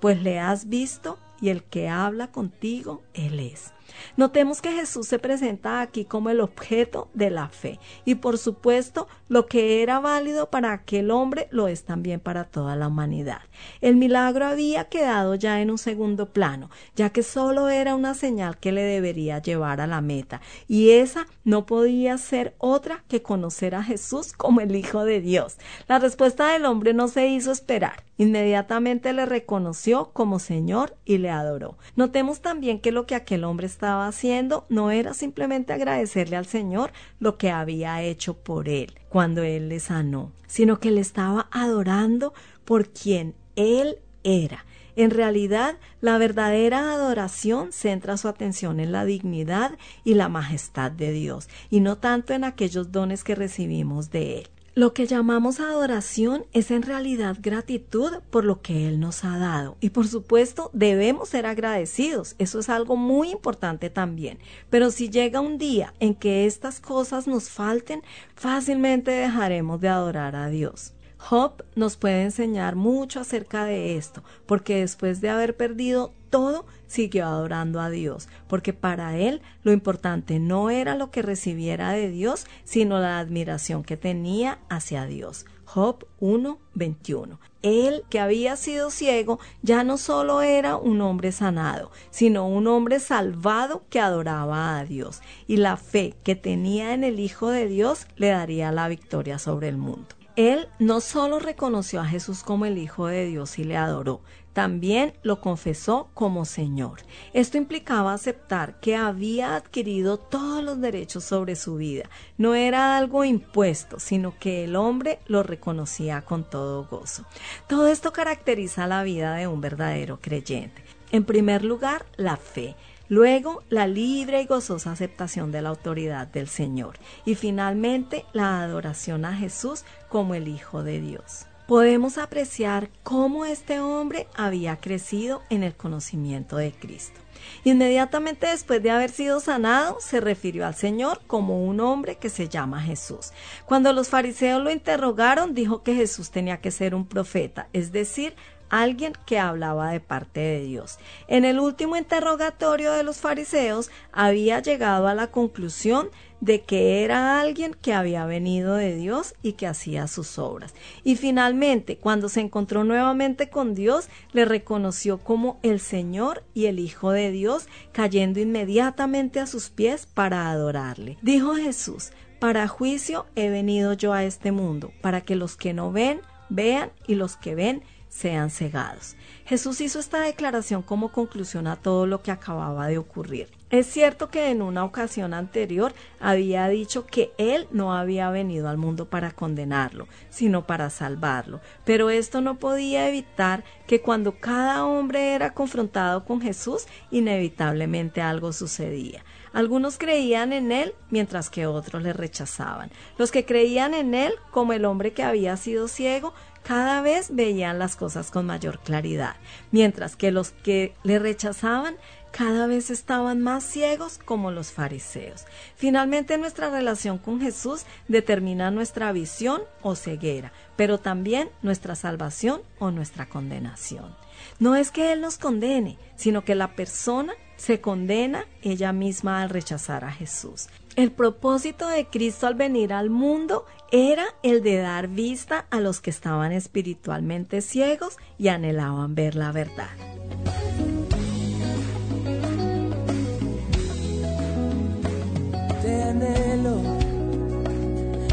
Pues 0.00 0.22
le 0.22 0.38
has 0.38 0.68
visto 0.68 1.18
y 1.40 1.50
el 1.50 1.64
que 1.64 1.88
habla 1.88 2.32
contigo, 2.32 3.02
él 3.12 3.40
es. 3.40 3.72
Notemos 4.16 4.62
que 4.62 4.72
Jesús 4.72 5.06
se 5.06 5.18
presenta 5.18 5.80
aquí 5.80 6.04
como 6.04 6.30
el 6.30 6.40
objeto 6.40 7.08
de 7.14 7.30
la 7.30 7.48
fe 7.48 7.78
y 8.04 8.16
por 8.16 8.38
supuesto 8.38 9.08
lo 9.28 9.46
que 9.46 9.82
era 9.82 10.00
válido 10.00 10.50
para 10.50 10.72
aquel 10.72 11.10
hombre 11.10 11.48
lo 11.50 11.68
es 11.68 11.84
también 11.84 12.20
para 12.20 12.44
toda 12.44 12.76
la 12.76 12.88
humanidad. 12.88 13.40
El 13.80 13.96
milagro 13.96 14.46
había 14.46 14.84
quedado 14.84 15.34
ya 15.34 15.60
en 15.60 15.70
un 15.70 15.78
segundo 15.78 16.32
plano, 16.32 16.70
ya 16.96 17.10
que 17.10 17.22
solo 17.22 17.68
era 17.68 17.94
una 17.94 18.14
señal 18.14 18.58
que 18.58 18.72
le 18.72 18.82
debería 18.82 19.40
llevar 19.40 19.80
a 19.80 19.86
la 19.86 20.00
meta 20.00 20.40
y 20.66 20.90
esa 20.90 21.26
no 21.44 21.66
podía 21.66 22.18
ser 22.18 22.54
otra 22.58 23.04
que 23.08 23.22
conocer 23.22 23.74
a 23.74 23.82
Jesús 23.82 24.32
como 24.32 24.60
el 24.60 24.74
Hijo 24.76 25.04
de 25.04 25.20
Dios. 25.20 25.56
La 25.88 25.98
respuesta 25.98 26.52
del 26.52 26.64
hombre 26.64 26.94
no 26.94 27.08
se 27.08 27.26
hizo 27.28 27.52
esperar. 27.52 28.04
Inmediatamente 28.18 29.12
le 29.12 29.26
reconoció 29.26 30.10
como 30.12 30.40
Señor 30.40 30.96
y 31.04 31.18
le 31.18 31.30
adoró. 31.30 31.78
Notemos 31.94 32.40
también 32.40 32.80
que 32.80 32.90
lo 32.90 33.06
que 33.06 33.14
aquel 33.14 33.44
hombre 33.44 33.66
estaba 33.88 34.08
haciendo 34.08 34.66
no 34.68 34.90
era 34.90 35.14
simplemente 35.14 35.72
agradecerle 35.72 36.36
al 36.36 36.44
Señor 36.44 36.92
lo 37.20 37.38
que 37.38 37.50
había 37.50 38.02
hecho 38.02 38.34
por 38.34 38.68
él 38.68 38.92
cuando 39.08 39.42
él 39.42 39.70
le 39.70 39.80
sanó, 39.80 40.34
sino 40.46 40.78
que 40.78 40.90
le 40.90 41.00
estaba 41.00 41.48
adorando 41.50 42.34
por 42.66 42.90
quien 42.90 43.34
él 43.56 43.96
era. 44.24 44.66
En 44.94 45.10
realidad, 45.10 45.78
la 46.02 46.18
verdadera 46.18 46.92
adoración 46.92 47.72
centra 47.72 48.18
su 48.18 48.28
atención 48.28 48.78
en 48.78 48.92
la 48.92 49.06
dignidad 49.06 49.78
y 50.04 50.12
la 50.12 50.28
majestad 50.28 50.90
de 50.90 51.10
Dios, 51.10 51.48
y 51.70 51.80
no 51.80 51.96
tanto 51.96 52.34
en 52.34 52.44
aquellos 52.44 52.92
dones 52.92 53.24
que 53.24 53.34
recibimos 53.34 54.10
de 54.10 54.40
Él. 54.40 54.48
Lo 54.78 54.94
que 54.94 55.08
llamamos 55.08 55.58
adoración 55.58 56.46
es 56.52 56.70
en 56.70 56.82
realidad 56.82 57.36
gratitud 57.40 58.12
por 58.30 58.44
lo 58.44 58.62
que 58.62 58.86
Él 58.86 59.00
nos 59.00 59.24
ha 59.24 59.36
dado. 59.36 59.76
Y 59.80 59.90
por 59.90 60.06
supuesto 60.06 60.70
debemos 60.72 61.30
ser 61.30 61.46
agradecidos. 61.46 62.36
Eso 62.38 62.60
es 62.60 62.68
algo 62.68 62.94
muy 62.94 63.32
importante 63.32 63.90
también. 63.90 64.38
Pero 64.70 64.92
si 64.92 65.10
llega 65.10 65.40
un 65.40 65.58
día 65.58 65.94
en 65.98 66.14
que 66.14 66.46
estas 66.46 66.78
cosas 66.78 67.26
nos 67.26 67.50
falten, 67.50 68.04
fácilmente 68.36 69.10
dejaremos 69.10 69.80
de 69.80 69.88
adorar 69.88 70.36
a 70.36 70.48
Dios. 70.48 70.92
Job 71.16 71.64
nos 71.74 71.96
puede 71.96 72.22
enseñar 72.22 72.76
mucho 72.76 73.18
acerca 73.18 73.64
de 73.64 73.96
esto, 73.96 74.22
porque 74.46 74.76
después 74.76 75.20
de 75.20 75.30
haber 75.30 75.56
perdido 75.56 76.12
todo 76.30 76.66
siguió 76.88 77.26
adorando 77.26 77.80
a 77.80 77.90
Dios, 77.90 78.28
porque 78.48 78.72
para 78.72 79.16
él 79.16 79.40
lo 79.62 79.70
importante 79.70 80.40
no 80.40 80.70
era 80.70 80.96
lo 80.96 81.12
que 81.12 81.22
recibiera 81.22 81.92
de 81.92 82.10
Dios, 82.10 82.46
sino 82.64 82.98
la 82.98 83.20
admiración 83.20 83.84
que 83.84 83.96
tenía 83.96 84.58
hacia 84.68 85.06
Dios. 85.06 85.46
Job 85.64 86.06
1:21. 86.18 87.38
Él, 87.60 88.04
que 88.08 88.20
había 88.20 88.56
sido 88.56 88.90
ciego, 88.90 89.38
ya 89.62 89.84
no 89.84 89.98
solo 89.98 90.40
era 90.40 90.76
un 90.76 91.00
hombre 91.02 91.30
sanado, 91.30 91.90
sino 92.10 92.48
un 92.48 92.66
hombre 92.66 93.00
salvado 93.00 93.82
que 93.90 94.00
adoraba 94.00 94.78
a 94.78 94.84
Dios, 94.84 95.20
y 95.46 95.58
la 95.58 95.76
fe 95.76 96.14
que 96.24 96.36
tenía 96.36 96.94
en 96.94 97.04
el 97.04 97.20
Hijo 97.20 97.50
de 97.50 97.66
Dios 97.66 98.06
le 98.16 98.28
daría 98.28 98.72
la 98.72 98.88
victoria 98.88 99.38
sobre 99.38 99.68
el 99.68 99.76
mundo. 99.76 100.06
Él 100.36 100.68
no 100.78 101.00
solo 101.00 101.40
reconoció 101.40 102.00
a 102.00 102.06
Jesús 102.06 102.44
como 102.44 102.64
el 102.64 102.78
Hijo 102.78 103.08
de 103.08 103.26
Dios 103.26 103.58
y 103.58 103.64
le 103.64 103.76
adoró, 103.76 104.22
también 104.58 105.14
lo 105.22 105.40
confesó 105.40 106.10
como 106.14 106.44
Señor. 106.44 107.02
Esto 107.32 107.58
implicaba 107.58 108.12
aceptar 108.12 108.80
que 108.80 108.96
había 108.96 109.54
adquirido 109.54 110.18
todos 110.18 110.64
los 110.64 110.80
derechos 110.80 111.22
sobre 111.22 111.54
su 111.54 111.76
vida. 111.76 112.10
No 112.38 112.56
era 112.56 112.96
algo 112.96 113.24
impuesto, 113.24 114.00
sino 114.00 114.36
que 114.36 114.64
el 114.64 114.74
hombre 114.74 115.20
lo 115.28 115.44
reconocía 115.44 116.22
con 116.22 116.42
todo 116.42 116.88
gozo. 116.90 117.24
Todo 117.68 117.86
esto 117.86 118.12
caracteriza 118.12 118.88
la 118.88 119.04
vida 119.04 119.36
de 119.36 119.46
un 119.46 119.60
verdadero 119.60 120.18
creyente. 120.20 120.82
En 121.12 121.22
primer 121.22 121.64
lugar, 121.64 122.04
la 122.16 122.36
fe. 122.36 122.74
Luego, 123.08 123.62
la 123.68 123.86
libre 123.86 124.42
y 124.42 124.46
gozosa 124.46 124.90
aceptación 124.90 125.52
de 125.52 125.62
la 125.62 125.68
autoridad 125.68 126.26
del 126.26 126.48
Señor. 126.48 126.98
Y 127.24 127.36
finalmente, 127.36 128.24
la 128.32 128.60
adoración 128.60 129.24
a 129.24 129.36
Jesús 129.36 129.84
como 130.08 130.34
el 130.34 130.48
Hijo 130.48 130.82
de 130.82 131.00
Dios 131.00 131.46
podemos 131.68 132.16
apreciar 132.16 132.88
cómo 133.02 133.44
este 133.44 133.78
hombre 133.78 134.26
había 134.34 134.76
crecido 134.76 135.42
en 135.50 135.62
el 135.62 135.76
conocimiento 135.76 136.56
de 136.56 136.72
Cristo. 136.72 137.20
Inmediatamente 137.62 138.46
después 138.46 138.82
de 138.82 138.90
haber 138.90 139.10
sido 139.10 139.38
sanado, 139.38 139.98
se 140.00 140.18
refirió 140.20 140.66
al 140.66 140.74
Señor 140.74 141.20
como 141.26 141.62
un 141.62 141.80
hombre 141.80 142.16
que 142.16 142.30
se 142.30 142.48
llama 142.48 142.80
Jesús. 142.80 143.32
Cuando 143.66 143.92
los 143.92 144.08
fariseos 144.08 144.62
lo 144.62 144.70
interrogaron, 144.70 145.54
dijo 145.54 145.82
que 145.82 145.94
Jesús 145.94 146.30
tenía 146.30 146.62
que 146.62 146.70
ser 146.70 146.94
un 146.94 147.06
profeta, 147.06 147.68
es 147.74 147.92
decir, 147.92 148.34
alguien 148.70 149.12
que 149.26 149.38
hablaba 149.38 149.90
de 149.90 150.00
parte 150.00 150.40
de 150.40 150.60
Dios. 150.60 150.98
En 151.26 151.44
el 151.44 151.60
último 151.60 151.96
interrogatorio 151.96 152.92
de 152.92 153.02
los 153.02 153.18
fariseos 153.18 153.90
había 154.10 154.60
llegado 154.60 155.06
a 155.06 155.14
la 155.14 155.26
conclusión 155.26 156.10
de 156.40 156.62
que 156.62 157.04
era 157.04 157.40
alguien 157.40 157.74
que 157.74 157.92
había 157.92 158.24
venido 158.26 158.74
de 158.74 158.94
Dios 158.94 159.34
y 159.42 159.52
que 159.54 159.66
hacía 159.66 160.06
sus 160.06 160.38
obras. 160.38 160.74
Y 161.04 161.16
finalmente, 161.16 161.96
cuando 161.96 162.28
se 162.28 162.40
encontró 162.40 162.84
nuevamente 162.84 163.50
con 163.50 163.74
Dios, 163.74 164.08
le 164.32 164.44
reconoció 164.44 165.18
como 165.18 165.58
el 165.62 165.80
Señor 165.80 166.44
y 166.54 166.66
el 166.66 166.78
Hijo 166.78 167.10
de 167.10 167.30
Dios, 167.30 167.66
cayendo 167.92 168.40
inmediatamente 168.40 169.40
a 169.40 169.46
sus 169.46 169.70
pies 169.70 170.06
para 170.06 170.50
adorarle. 170.50 171.18
Dijo 171.22 171.54
Jesús, 171.54 172.12
para 172.38 172.68
juicio 172.68 173.26
he 173.34 173.48
venido 173.50 173.94
yo 173.94 174.12
a 174.12 174.24
este 174.24 174.52
mundo, 174.52 174.92
para 175.00 175.22
que 175.22 175.34
los 175.34 175.56
que 175.56 175.74
no 175.74 175.90
ven, 175.90 176.20
vean 176.48 176.92
y 177.06 177.16
los 177.16 177.36
que 177.36 177.54
ven, 177.54 177.82
sean 178.08 178.50
cegados. 178.50 179.16
Jesús 179.44 179.80
hizo 179.80 179.98
esta 179.98 180.20
declaración 180.20 180.82
como 180.82 181.12
conclusión 181.12 181.66
a 181.66 181.76
todo 181.76 182.06
lo 182.06 182.22
que 182.22 182.30
acababa 182.30 182.86
de 182.86 182.98
ocurrir. 182.98 183.57
Es 183.70 183.86
cierto 183.86 184.30
que 184.30 184.50
en 184.50 184.62
una 184.62 184.82
ocasión 184.82 185.34
anterior 185.34 185.92
había 186.20 186.66
dicho 186.68 187.04
que 187.04 187.32
Él 187.36 187.68
no 187.70 187.94
había 187.94 188.30
venido 188.30 188.70
al 188.70 188.78
mundo 188.78 189.10
para 189.10 189.32
condenarlo, 189.32 190.08
sino 190.30 190.66
para 190.66 190.88
salvarlo, 190.88 191.60
pero 191.84 192.08
esto 192.08 192.40
no 192.40 192.58
podía 192.58 193.06
evitar 193.08 193.64
que 193.86 194.00
cuando 194.00 194.40
cada 194.40 194.86
hombre 194.86 195.34
era 195.34 195.52
confrontado 195.52 196.24
con 196.24 196.40
Jesús, 196.40 196.86
inevitablemente 197.10 198.22
algo 198.22 198.54
sucedía. 198.54 199.22
Algunos 199.52 199.98
creían 199.98 200.54
en 200.54 200.72
Él, 200.72 200.94
mientras 201.10 201.50
que 201.50 201.66
otros 201.66 202.02
le 202.02 202.12
rechazaban. 202.12 202.90
Los 203.18 203.30
que 203.30 203.44
creían 203.44 203.92
en 203.92 204.14
Él, 204.14 204.32
como 204.50 204.72
el 204.72 204.84
hombre 204.86 205.12
que 205.12 205.22
había 205.22 205.56
sido 205.56 205.88
ciego, 205.88 206.32
cada 206.62 207.00
vez 207.00 207.34
veían 207.34 207.78
las 207.78 207.96
cosas 207.96 208.30
con 208.30 208.44
mayor 208.44 208.78
claridad, 208.80 209.36
mientras 209.70 210.16
que 210.16 210.30
los 210.30 210.50
que 210.50 210.94
le 211.02 211.18
rechazaban 211.18 211.96
cada 212.30 212.66
vez 212.66 212.90
estaban 212.90 213.40
más 213.40 213.64
ciegos 213.64 214.18
como 214.24 214.50
los 214.50 214.72
fariseos. 214.72 215.44
Finalmente 215.76 216.38
nuestra 216.38 216.70
relación 216.70 217.18
con 217.18 217.40
Jesús 217.40 217.84
determina 218.08 218.70
nuestra 218.70 219.12
visión 219.12 219.62
o 219.82 219.94
ceguera, 219.94 220.52
pero 220.76 220.98
también 220.98 221.50
nuestra 221.62 221.94
salvación 221.94 222.62
o 222.78 222.90
nuestra 222.90 223.26
condenación. 223.26 224.14
No 224.58 224.76
es 224.76 224.90
que 224.90 225.12
Él 225.12 225.20
nos 225.20 225.38
condene, 225.38 225.98
sino 226.16 226.44
que 226.44 226.54
la 226.54 226.74
persona 226.74 227.32
se 227.56 227.80
condena 227.80 228.46
ella 228.62 228.92
misma 228.92 229.42
al 229.42 229.50
rechazar 229.50 230.04
a 230.04 230.12
Jesús. 230.12 230.68
El 230.96 231.12
propósito 231.12 231.88
de 231.88 232.06
Cristo 232.06 232.46
al 232.46 232.54
venir 232.54 232.92
al 232.92 233.10
mundo 233.10 233.66
era 233.90 234.26
el 234.42 234.62
de 234.62 234.76
dar 234.76 235.08
vista 235.08 235.66
a 235.70 235.80
los 235.80 236.00
que 236.00 236.10
estaban 236.10 236.52
espiritualmente 236.52 237.60
ciegos 237.60 238.16
y 238.36 238.48
anhelaban 238.48 239.14
ver 239.14 239.34
la 239.34 239.52
verdad. 239.52 240.17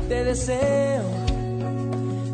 Te 0.07 0.23
deseo, 0.23 1.03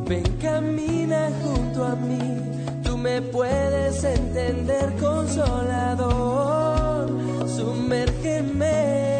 ven 0.08 0.24
camina 0.42 1.30
junto 1.44 1.84
a 1.84 1.96
mí, 1.96 2.38
tú 2.84 2.98
me 2.98 3.22
puedes 3.22 4.04
entender 4.04 4.94
consolador, 5.00 7.10
sumérgeme 7.48 9.12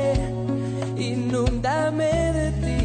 inúndame 1.02 2.12
de 2.34 2.52
ti. 2.64 2.80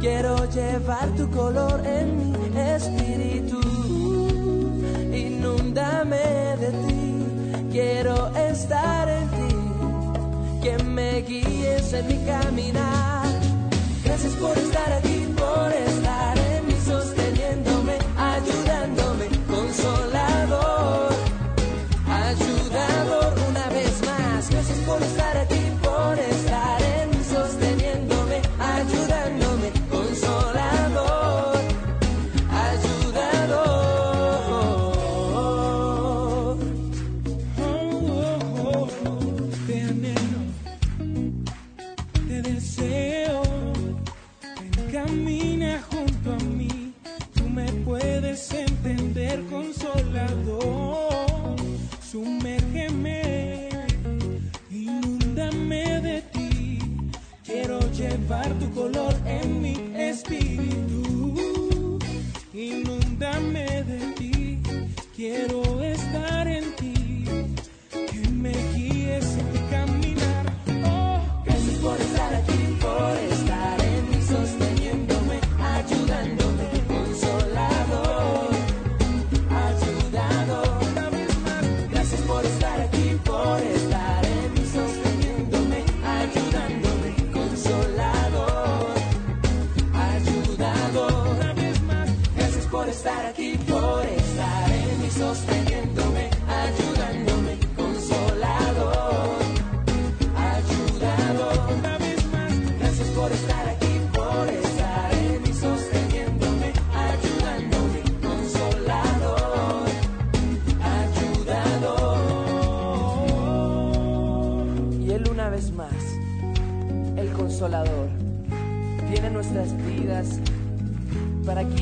Quiero 0.00 0.36
llevar 0.50 1.08
tu 1.16 1.30
color 1.30 1.82
en 1.84 2.32
mi 2.32 2.58
espíritu. 2.58 3.60
Inúndame 5.12 6.24
de 6.62 6.70
ti. 6.86 7.02
Quiero 7.70 8.34
estar 8.36 9.08
en 9.08 9.28
ti. 9.28 9.54
Que 10.62 10.78
me 10.84 11.22
guíes 11.22 11.92
en 11.92 12.06
mi 12.06 12.18
caminar. 12.24 12.97
Gracias 14.20 14.40
por 14.42 14.58
estar 14.58 14.92
aquí, 14.94 15.28
por 15.36 15.72
estar 15.72 16.38
en 16.38 16.66
mí, 16.66 16.74
sosteniéndome, 16.84 17.98
ayudándome, 18.16 19.28
consolador, 19.46 21.12
ayudador 22.08 23.34
una 23.48 23.68
vez 23.68 24.02
más. 24.04 24.50
Gracias 24.50 24.78
por 24.78 25.00
estar 25.00 25.27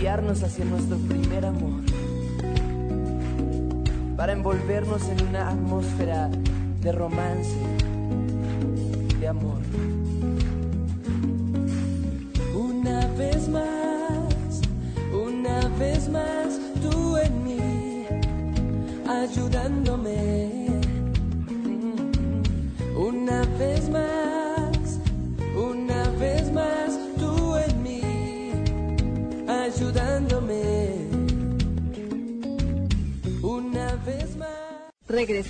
hacia 0.09 0.65
nuestro 0.65 0.97
primer 0.99 1.45
amor, 1.45 1.83
para 4.17 4.33
envolvernos 4.33 5.03
en 5.09 5.27
una 5.27 5.51
atmósfera 5.51 6.31
de 6.81 6.93
romance, 6.93 7.57
de 9.19 9.27
amor. 9.27 9.96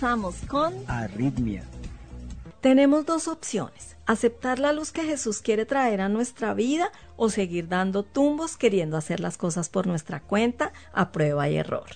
Regresamos 0.06 0.36
con 0.46 0.72
Arritmia. 0.86 1.64
Tenemos 2.60 3.06
dos 3.06 3.26
opciones, 3.26 3.96
aceptar 4.06 4.60
la 4.60 4.72
luz 4.72 4.92
que 4.92 5.02
Jesús 5.02 5.40
quiere 5.42 5.66
traer 5.66 6.00
a 6.00 6.08
nuestra 6.08 6.54
vida 6.54 6.92
o 7.16 7.28
seguir 7.28 7.66
dando 7.66 8.04
tumbos 8.04 8.56
queriendo 8.56 8.96
hacer 8.96 9.18
las 9.18 9.36
cosas 9.36 9.68
por 9.68 9.88
nuestra 9.88 10.20
cuenta 10.20 10.72
a 10.92 11.10
prueba 11.10 11.48
y 11.48 11.56
error. 11.56 11.86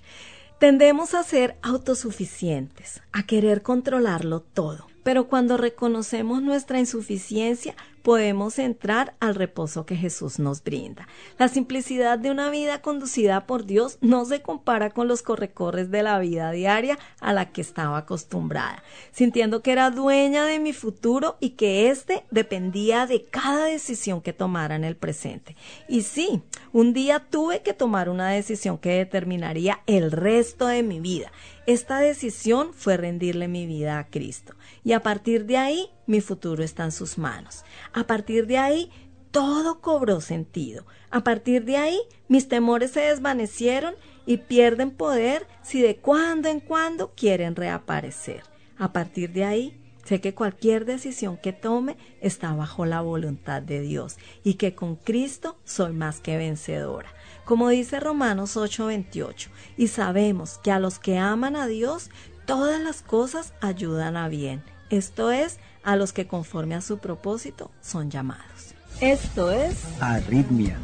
Tendemos 0.58 1.14
a 1.14 1.22
ser 1.22 1.56
autosuficientes, 1.62 3.00
a 3.12 3.22
querer 3.22 3.62
controlarlo 3.62 4.40
todo, 4.40 4.88
pero 5.04 5.28
cuando 5.28 5.56
reconocemos 5.56 6.42
nuestra 6.42 6.80
insuficiencia 6.80 7.76
podemos 8.02 8.58
entrar 8.58 9.14
al 9.20 9.34
reposo 9.34 9.86
que 9.86 9.96
Jesús 9.96 10.38
nos 10.38 10.62
brinda. 10.62 11.08
La 11.38 11.48
simplicidad 11.48 12.18
de 12.18 12.30
una 12.30 12.50
vida 12.50 12.82
conducida 12.82 13.46
por 13.46 13.66
Dios 13.66 13.98
no 14.00 14.24
se 14.24 14.42
compara 14.42 14.90
con 14.90 15.08
los 15.08 15.22
correcorres 15.22 15.90
de 15.90 16.02
la 16.02 16.18
vida 16.18 16.50
diaria 16.50 16.98
a 17.20 17.32
la 17.32 17.50
que 17.50 17.60
estaba 17.60 17.98
acostumbrada, 17.98 18.82
sintiendo 19.12 19.62
que 19.62 19.72
era 19.72 19.90
dueña 19.90 20.44
de 20.46 20.58
mi 20.58 20.72
futuro 20.72 21.36
y 21.40 21.50
que 21.50 21.90
éste 21.90 22.24
dependía 22.30 23.06
de 23.06 23.24
cada 23.24 23.64
decisión 23.64 24.20
que 24.20 24.32
tomara 24.32 24.76
en 24.76 24.84
el 24.84 24.96
presente. 24.96 25.56
Y 25.88 26.02
sí, 26.02 26.42
un 26.72 26.92
día 26.92 27.26
tuve 27.30 27.62
que 27.62 27.74
tomar 27.74 28.08
una 28.08 28.30
decisión 28.30 28.78
que 28.78 28.90
determinaría 28.90 29.80
el 29.86 30.12
resto 30.12 30.66
de 30.66 30.82
mi 30.82 31.00
vida. 31.00 31.30
Esta 31.70 32.00
decisión 32.00 32.74
fue 32.74 32.96
rendirle 32.96 33.46
mi 33.46 33.64
vida 33.64 34.00
a 34.00 34.08
Cristo. 34.08 34.56
Y 34.82 34.92
a 34.92 35.04
partir 35.04 35.46
de 35.46 35.56
ahí, 35.56 35.88
mi 36.04 36.20
futuro 36.20 36.64
está 36.64 36.82
en 36.82 36.90
sus 36.90 37.16
manos. 37.16 37.64
A 37.92 38.08
partir 38.08 38.48
de 38.48 38.58
ahí, 38.58 38.90
todo 39.30 39.80
cobró 39.80 40.20
sentido. 40.20 40.84
A 41.12 41.22
partir 41.22 41.64
de 41.64 41.76
ahí, 41.76 42.00
mis 42.26 42.48
temores 42.48 42.90
se 42.90 43.02
desvanecieron 43.02 43.94
y 44.26 44.38
pierden 44.38 44.90
poder 44.90 45.46
si 45.62 45.80
de 45.80 45.94
cuando 45.94 46.48
en 46.48 46.58
cuando 46.58 47.14
quieren 47.14 47.54
reaparecer. 47.54 48.42
A 48.76 48.92
partir 48.92 49.32
de 49.32 49.44
ahí, 49.44 49.80
sé 50.04 50.20
que 50.20 50.34
cualquier 50.34 50.84
decisión 50.84 51.36
que 51.36 51.52
tome 51.52 51.96
está 52.20 52.52
bajo 52.52 52.84
la 52.84 53.00
voluntad 53.00 53.62
de 53.62 53.80
Dios 53.80 54.16
y 54.42 54.54
que 54.54 54.74
con 54.74 54.96
Cristo 54.96 55.56
soy 55.62 55.92
más 55.92 56.18
que 56.18 56.36
vencedora. 56.36 57.14
Como 57.44 57.68
dice 57.68 58.00
Romanos 58.00 58.56
8:28, 58.56 59.48
y 59.76 59.88
sabemos 59.88 60.58
que 60.62 60.72
a 60.72 60.78
los 60.78 60.98
que 60.98 61.18
aman 61.18 61.56
a 61.56 61.66
Dios, 61.66 62.10
todas 62.46 62.80
las 62.80 63.02
cosas 63.02 63.54
ayudan 63.60 64.16
a 64.16 64.28
bien. 64.28 64.62
Esto 64.90 65.30
es, 65.30 65.58
a 65.82 65.96
los 65.96 66.12
que 66.12 66.26
conforme 66.26 66.74
a 66.74 66.80
su 66.80 66.98
propósito 66.98 67.70
son 67.80 68.10
llamados. 68.10 68.74
Esto 69.00 69.50
es 69.50 69.84
Arritmia. 70.00 70.76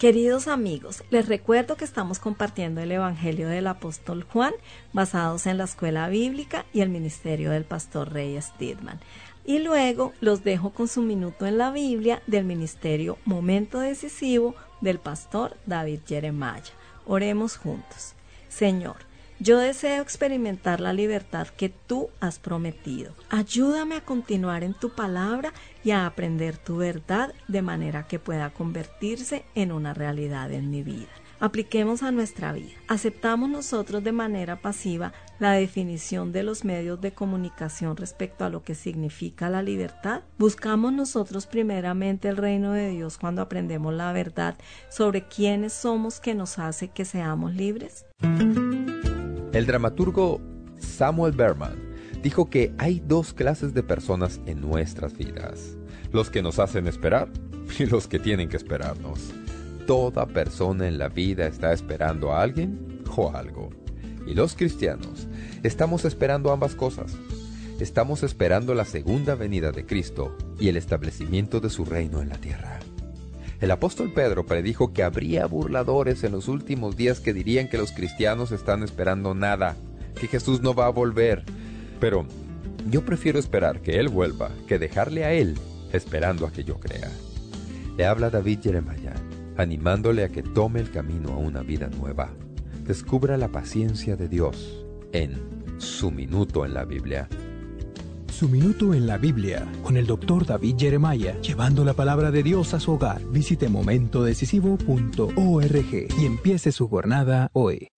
Queridos 0.00 0.48
amigos, 0.48 1.04
les 1.10 1.28
recuerdo 1.28 1.76
que 1.76 1.84
estamos 1.84 2.20
compartiendo 2.20 2.80
el 2.80 2.90
Evangelio 2.90 3.48
del 3.48 3.66
Apóstol 3.66 4.22
Juan 4.22 4.54
basados 4.94 5.46
en 5.46 5.58
la 5.58 5.64
escuela 5.64 6.08
bíblica 6.08 6.64
y 6.72 6.80
el 6.80 6.88
ministerio 6.88 7.50
del 7.50 7.64
pastor 7.64 8.10
Rey 8.10 8.40
Stidman. 8.40 8.98
Y 9.44 9.58
luego 9.58 10.12
los 10.20 10.44
dejo 10.44 10.70
con 10.70 10.88
su 10.88 11.02
minuto 11.02 11.46
en 11.46 11.58
la 11.58 11.70
Biblia 11.70 12.22
del 12.26 12.44
ministerio 12.44 13.18
Momento 13.24 13.80
Decisivo 13.80 14.54
del 14.80 14.98
pastor 14.98 15.56
David 15.66 16.00
Jeremiah. 16.06 16.62
Oremos 17.06 17.56
juntos. 17.56 18.14
Señor, 18.48 18.96
yo 19.42 19.58
deseo 19.58 20.02
experimentar 20.02 20.80
la 20.80 20.92
libertad 20.92 21.48
que 21.48 21.70
tú 21.70 22.10
has 22.20 22.38
prometido. 22.38 23.14
Ayúdame 23.30 23.96
a 23.96 24.04
continuar 24.04 24.64
en 24.64 24.74
tu 24.74 24.90
palabra 24.90 25.54
y 25.82 25.92
a 25.92 26.04
aprender 26.04 26.58
tu 26.58 26.76
verdad 26.76 27.32
de 27.48 27.62
manera 27.62 28.06
que 28.06 28.18
pueda 28.18 28.50
convertirse 28.50 29.46
en 29.54 29.72
una 29.72 29.94
realidad 29.94 30.52
en 30.52 30.70
mi 30.70 30.82
vida. 30.82 31.08
Apliquemos 31.40 32.02
a 32.02 32.12
nuestra 32.12 32.52
vida. 32.52 32.68
¿Aceptamos 32.86 33.48
nosotros 33.48 34.04
de 34.04 34.12
manera 34.12 34.60
pasiva 34.60 35.14
la 35.38 35.52
definición 35.52 36.32
de 36.32 36.42
los 36.42 36.66
medios 36.66 37.00
de 37.00 37.12
comunicación 37.12 37.96
respecto 37.96 38.44
a 38.44 38.50
lo 38.50 38.62
que 38.62 38.74
significa 38.74 39.48
la 39.48 39.62
libertad? 39.62 40.20
¿Buscamos 40.38 40.92
nosotros 40.92 41.46
primeramente 41.46 42.28
el 42.28 42.36
reino 42.36 42.72
de 42.72 42.90
Dios 42.90 43.16
cuando 43.16 43.40
aprendemos 43.40 43.94
la 43.94 44.12
verdad 44.12 44.58
sobre 44.90 45.28
quiénes 45.28 45.72
somos 45.72 46.20
que 46.20 46.34
nos 46.34 46.58
hace 46.58 46.88
que 46.88 47.06
seamos 47.06 47.54
libres? 47.54 48.04
El 48.20 49.66
dramaturgo 49.66 50.42
Samuel 50.78 51.32
Berman 51.32 51.90
dijo 52.22 52.50
que 52.50 52.74
hay 52.76 53.00
dos 53.00 53.32
clases 53.32 53.72
de 53.72 53.82
personas 53.82 54.42
en 54.44 54.60
nuestras 54.60 55.16
vidas, 55.16 55.78
los 56.12 56.28
que 56.28 56.42
nos 56.42 56.58
hacen 56.58 56.86
esperar 56.86 57.30
y 57.78 57.86
los 57.86 58.08
que 58.08 58.18
tienen 58.18 58.50
que 58.50 58.58
esperarnos. 58.58 59.32
Toda 59.90 60.24
persona 60.24 60.86
en 60.86 60.98
la 60.98 61.08
vida 61.08 61.48
está 61.48 61.72
esperando 61.72 62.30
a 62.30 62.42
alguien 62.42 63.02
o 63.16 63.34
algo. 63.34 63.70
Y 64.24 64.34
los 64.34 64.54
cristianos 64.54 65.26
estamos 65.64 66.04
esperando 66.04 66.52
ambas 66.52 66.76
cosas. 66.76 67.16
Estamos 67.80 68.22
esperando 68.22 68.76
la 68.76 68.84
segunda 68.84 69.34
venida 69.34 69.72
de 69.72 69.86
Cristo 69.86 70.38
y 70.60 70.68
el 70.68 70.76
establecimiento 70.76 71.58
de 71.58 71.70
su 71.70 71.84
reino 71.84 72.22
en 72.22 72.28
la 72.28 72.38
tierra. 72.38 72.78
El 73.60 73.72
apóstol 73.72 74.12
Pedro 74.12 74.46
predijo 74.46 74.92
que 74.92 75.02
habría 75.02 75.46
burladores 75.46 76.22
en 76.22 76.30
los 76.30 76.46
últimos 76.46 76.96
días 76.96 77.18
que 77.18 77.34
dirían 77.34 77.68
que 77.68 77.76
los 77.76 77.90
cristianos 77.90 78.52
están 78.52 78.84
esperando 78.84 79.34
nada, 79.34 79.74
que 80.20 80.28
Jesús 80.28 80.60
no 80.60 80.72
va 80.72 80.86
a 80.86 80.90
volver. 80.90 81.42
Pero 81.98 82.26
yo 82.88 83.04
prefiero 83.04 83.40
esperar 83.40 83.80
que 83.80 83.98
Él 83.98 84.08
vuelva 84.08 84.52
que 84.68 84.78
dejarle 84.78 85.24
a 85.24 85.32
Él 85.32 85.58
esperando 85.92 86.46
a 86.46 86.52
que 86.52 86.62
yo 86.62 86.78
crea. 86.78 87.10
Le 87.96 88.06
habla 88.06 88.30
David 88.30 88.60
Jeremiah, 88.62 89.14
animándole 89.60 90.24
a 90.24 90.28
que 90.28 90.42
tome 90.42 90.80
el 90.80 90.90
camino 90.90 91.30
a 91.30 91.36
una 91.36 91.62
vida 91.62 91.88
nueva. 91.88 92.30
Descubra 92.86 93.36
la 93.36 93.48
paciencia 93.48 94.16
de 94.16 94.28
Dios 94.28 94.84
en 95.12 95.38
su 95.78 96.10
minuto 96.10 96.64
en 96.64 96.74
la 96.74 96.84
Biblia. 96.84 97.28
Su 98.28 98.48
minuto 98.48 98.94
en 98.94 99.06
la 99.06 99.18
Biblia 99.18 99.66
con 99.82 99.96
el 99.96 100.06
doctor 100.06 100.46
David 100.46 100.76
Jeremiah, 100.78 101.40
llevando 101.40 101.84
la 101.84 101.94
palabra 101.94 102.30
de 102.30 102.42
Dios 102.42 102.74
a 102.74 102.80
su 102.80 102.92
hogar. 102.92 103.20
Visite 103.30 103.68
momentodecisivo.org 103.68 106.08
y 106.18 106.24
empiece 106.24 106.72
su 106.72 106.88
jornada 106.88 107.50
hoy. 107.52 107.88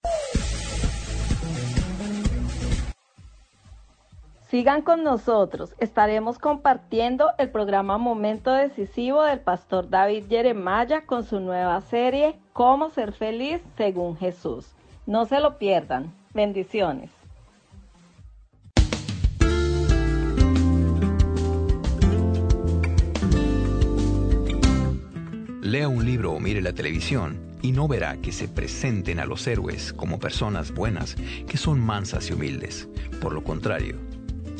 Sigan 4.52 4.82
con 4.82 5.02
nosotros, 5.02 5.74
estaremos 5.78 6.38
compartiendo 6.38 7.30
el 7.38 7.48
programa 7.48 7.96
Momento 7.96 8.52
Decisivo 8.52 9.22
del 9.22 9.40
pastor 9.40 9.88
David 9.88 10.24
Jeremiah 10.28 11.06
con 11.06 11.24
su 11.24 11.40
nueva 11.40 11.80
serie 11.80 12.38
Cómo 12.52 12.90
ser 12.90 13.12
feliz 13.14 13.62
según 13.78 14.14
Jesús. 14.18 14.66
No 15.06 15.24
se 15.24 15.40
lo 15.40 15.56
pierdan. 15.56 16.12
Bendiciones. 16.34 17.08
Lea 25.62 25.88
un 25.88 26.04
libro 26.04 26.32
o 26.32 26.40
mire 26.40 26.60
la 26.60 26.74
televisión 26.74 27.40
y 27.62 27.72
no 27.72 27.88
verá 27.88 28.18
que 28.18 28.32
se 28.32 28.48
presenten 28.48 29.18
a 29.18 29.24
los 29.24 29.46
héroes 29.46 29.94
como 29.94 30.18
personas 30.18 30.74
buenas 30.74 31.16
que 31.48 31.56
son 31.56 31.80
mansas 31.80 32.28
y 32.28 32.34
humildes. 32.34 32.86
Por 33.22 33.32
lo 33.32 33.42
contrario, 33.42 34.12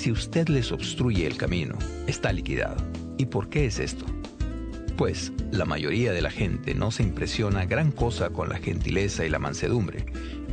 si 0.03 0.11
usted 0.11 0.49
les 0.49 0.73
obstruye 0.73 1.29
el 1.29 1.37
camino, 1.37 1.79
está 2.09 2.33
liquidado. 2.33 2.75
¿Y 3.19 3.27
por 3.27 3.49
qué 3.49 3.67
es 3.67 3.79
esto? 3.79 4.05
Pues 4.97 5.33
la 5.53 5.65
mayoría 5.65 6.11
de 6.11 6.21
la 6.21 6.31
gente 6.33 6.75
no 6.75 6.91
se 6.91 7.05
impresiona 7.05 7.67
gran 7.67 7.93
cosa 7.93 8.31
con 8.31 8.49
la 8.49 8.59
gentileza 8.59 9.25
y 9.25 9.29
la 9.29 9.38
mansedumbre, 9.38 10.07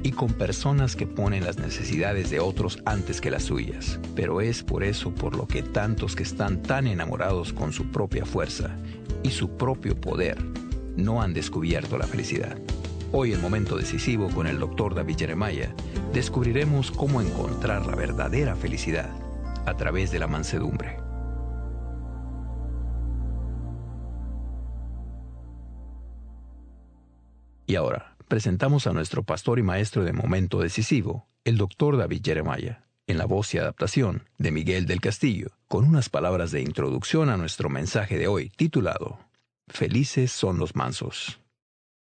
y 0.03 0.11
con 0.11 0.33
personas 0.33 0.95
que 0.95 1.07
ponen 1.07 1.45
las 1.45 1.57
necesidades 1.57 2.29
de 2.29 2.39
otros 2.39 2.77
antes 2.85 3.21
que 3.21 3.31
las 3.31 3.41
suyas. 3.41 3.99
Pero 4.15 4.39
es 4.39 4.61
por 4.61 4.83
eso 4.83 5.15
por 5.15 5.35
lo 5.35 5.47
que 5.47 5.63
tantos 5.63 6.15
que 6.15 6.21
están 6.21 6.61
tan 6.61 6.85
enamorados 6.85 7.51
con 7.51 7.73
su 7.73 7.89
propia 7.89 8.27
fuerza 8.27 8.77
y 9.23 9.31
su 9.31 9.57
propio 9.57 9.99
poder 9.99 10.37
no 10.95 11.23
han 11.23 11.33
descubierto 11.33 11.97
la 11.97 12.05
felicidad. 12.05 12.55
Hoy 13.11 13.33
en 13.33 13.41
Momento 13.41 13.77
Decisivo 13.77 14.29
con 14.29 14.45
el 14.45 14.59
Dr. 14.59 14.93
David 14.93 15.17
Jeremiah 15.17 15.73
descubriremos 16.13 16.91
cómo 16.91 17.19
encontrar 17.19 17.87
la 17.87 17.95
verdadera 17.95 18.55
felicidad 18.55 19.09
a 19.65 19.75
través 19.75 20.11
de 20.11 20.19
la 20.19 20.27
mansedumbre. 20.27 20.99
Y 27.67 27.75
ahora, 27.75 28.15
presentamos 28.27 28.87
a 28.87 28.93
nuestro 28.93 29.23
pastor 29.23 29.59
y 29.59 29.63
maestro 29.63 30.03
de 30.03 30.13
momento 30.13 30.59
decisivo, 30.59 31.27
el 31.43 31.57
doctor 31.57 31.97
David 31.97 32.21
Jeremiah, 32.23 32.83
en 33.05 33.17
la 33.17 33.25
voz 33.25 33.53
y 33.53 33.57
adaptación 33.57 34.27
de 34.37 34.51
Miguel 34.51 34.85
del 34.85 35.01
Castillo, 35.01 35.49
con 35.67 35.85
unas 35.85 36.09
palabras 36.09 36.51
de 36.51 36.61
introducción 36.61 37.29
a 37.29 37.37
nuestro 37.37 37.69
mensaje 37.69 38.17
de 38.17 38.27
hoy, 38.27 38.49
titulado 38.49 39.19
Felices 39.67 40.31
son 40.31 40.57
los 40.57 40.75
mansos. 40.75 41.39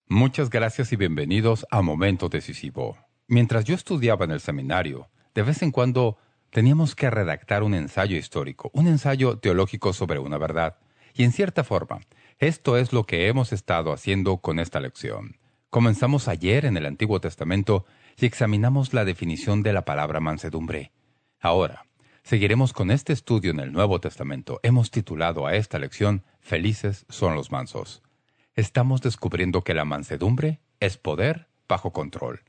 Muchas 0.08 0.50
gracias 0.50 0.92
y 0.92 0.96
bienvenidos 0.96 1.64
a 1.70 1.80
Momento 1.80 2.28
Decisivo. 2.28 2.98
Mientras 3.28 3.64
yo 3.64 3.74
estudiaba 3.76 4.24
en 4.24 4.32
el 4.32 4.40
seminario, 4.40 5.08
de 5.34 5.42
vez 5.42 5.62
en 5.62 5.70
cuando 5.70 6.18
teníamos 6.52 6.94
que 6.94 7.10
redactar 7.10 7.62
un 7.62 7.72
ensayo 7.74 8.16
histórico, 8.16 8.70
un 8.74 8.86
ensayo 8.86 9.38
teológico 9.38 9.94
sobre 9.94 10.18
una 10.18 10.36
verdad. 10.36 10.76
Y 11.14 11.24
en 11.24 11.32
cierta 11.32 11.64
forma, 11.64 12.00
esto 12.38 12.76
es 12.76 12.92
lo 12.92 13.04
que 13.04 13.26
hemos 13.26 13.52
estado 13.54 13.90
haciendo 13.92 14.36
con 14.36 14.58
esta 14.58 14.78
lección. 14.78 15.38
Comenzamos 15.70 16.28
ayer 16.28 16.66
en 16.66 16.76
el 16.76 16.84
Antiguo 16.84 17.20
Testamento 17.20 17.86
y 18.18 18.26
examinamos 18.26 18.92
la 18.92 19.06
definición 19.06 19.62
de 19.62 19.72
la 19.72 19.86
palabra 19.86 20.20
mansedumbre. 20.20 20.92
Ahora, 21.40 21.86
seguiremos 22.22 22.74
con 22.74 22.90
este 22.90 23.14
estudio 23.14 23.50
en 23.50 23.60
el 23.60 23.72
Nuevo 23.72 23.98
Testamento. 23.98 24.60
Hemos 24.62 24.90
titulado 24.90 25.46
a 25.46 25.56
esta 25.56 25.78
lección 25.78 26.22
Felices 26.40 27.06
son 27.08 27.34
los 27.34 27.50
mansos. 27.50 28.02
Estamos 28.54 29.00
descubriendo 29.00 29.64
que 29.64 29.72
la 29.72 29.86
mansedumbre 29.86 30.60
es 30.80 30.98
poder 30.98 31.48
bajo 31.66 31.94
control. 31.94 32.42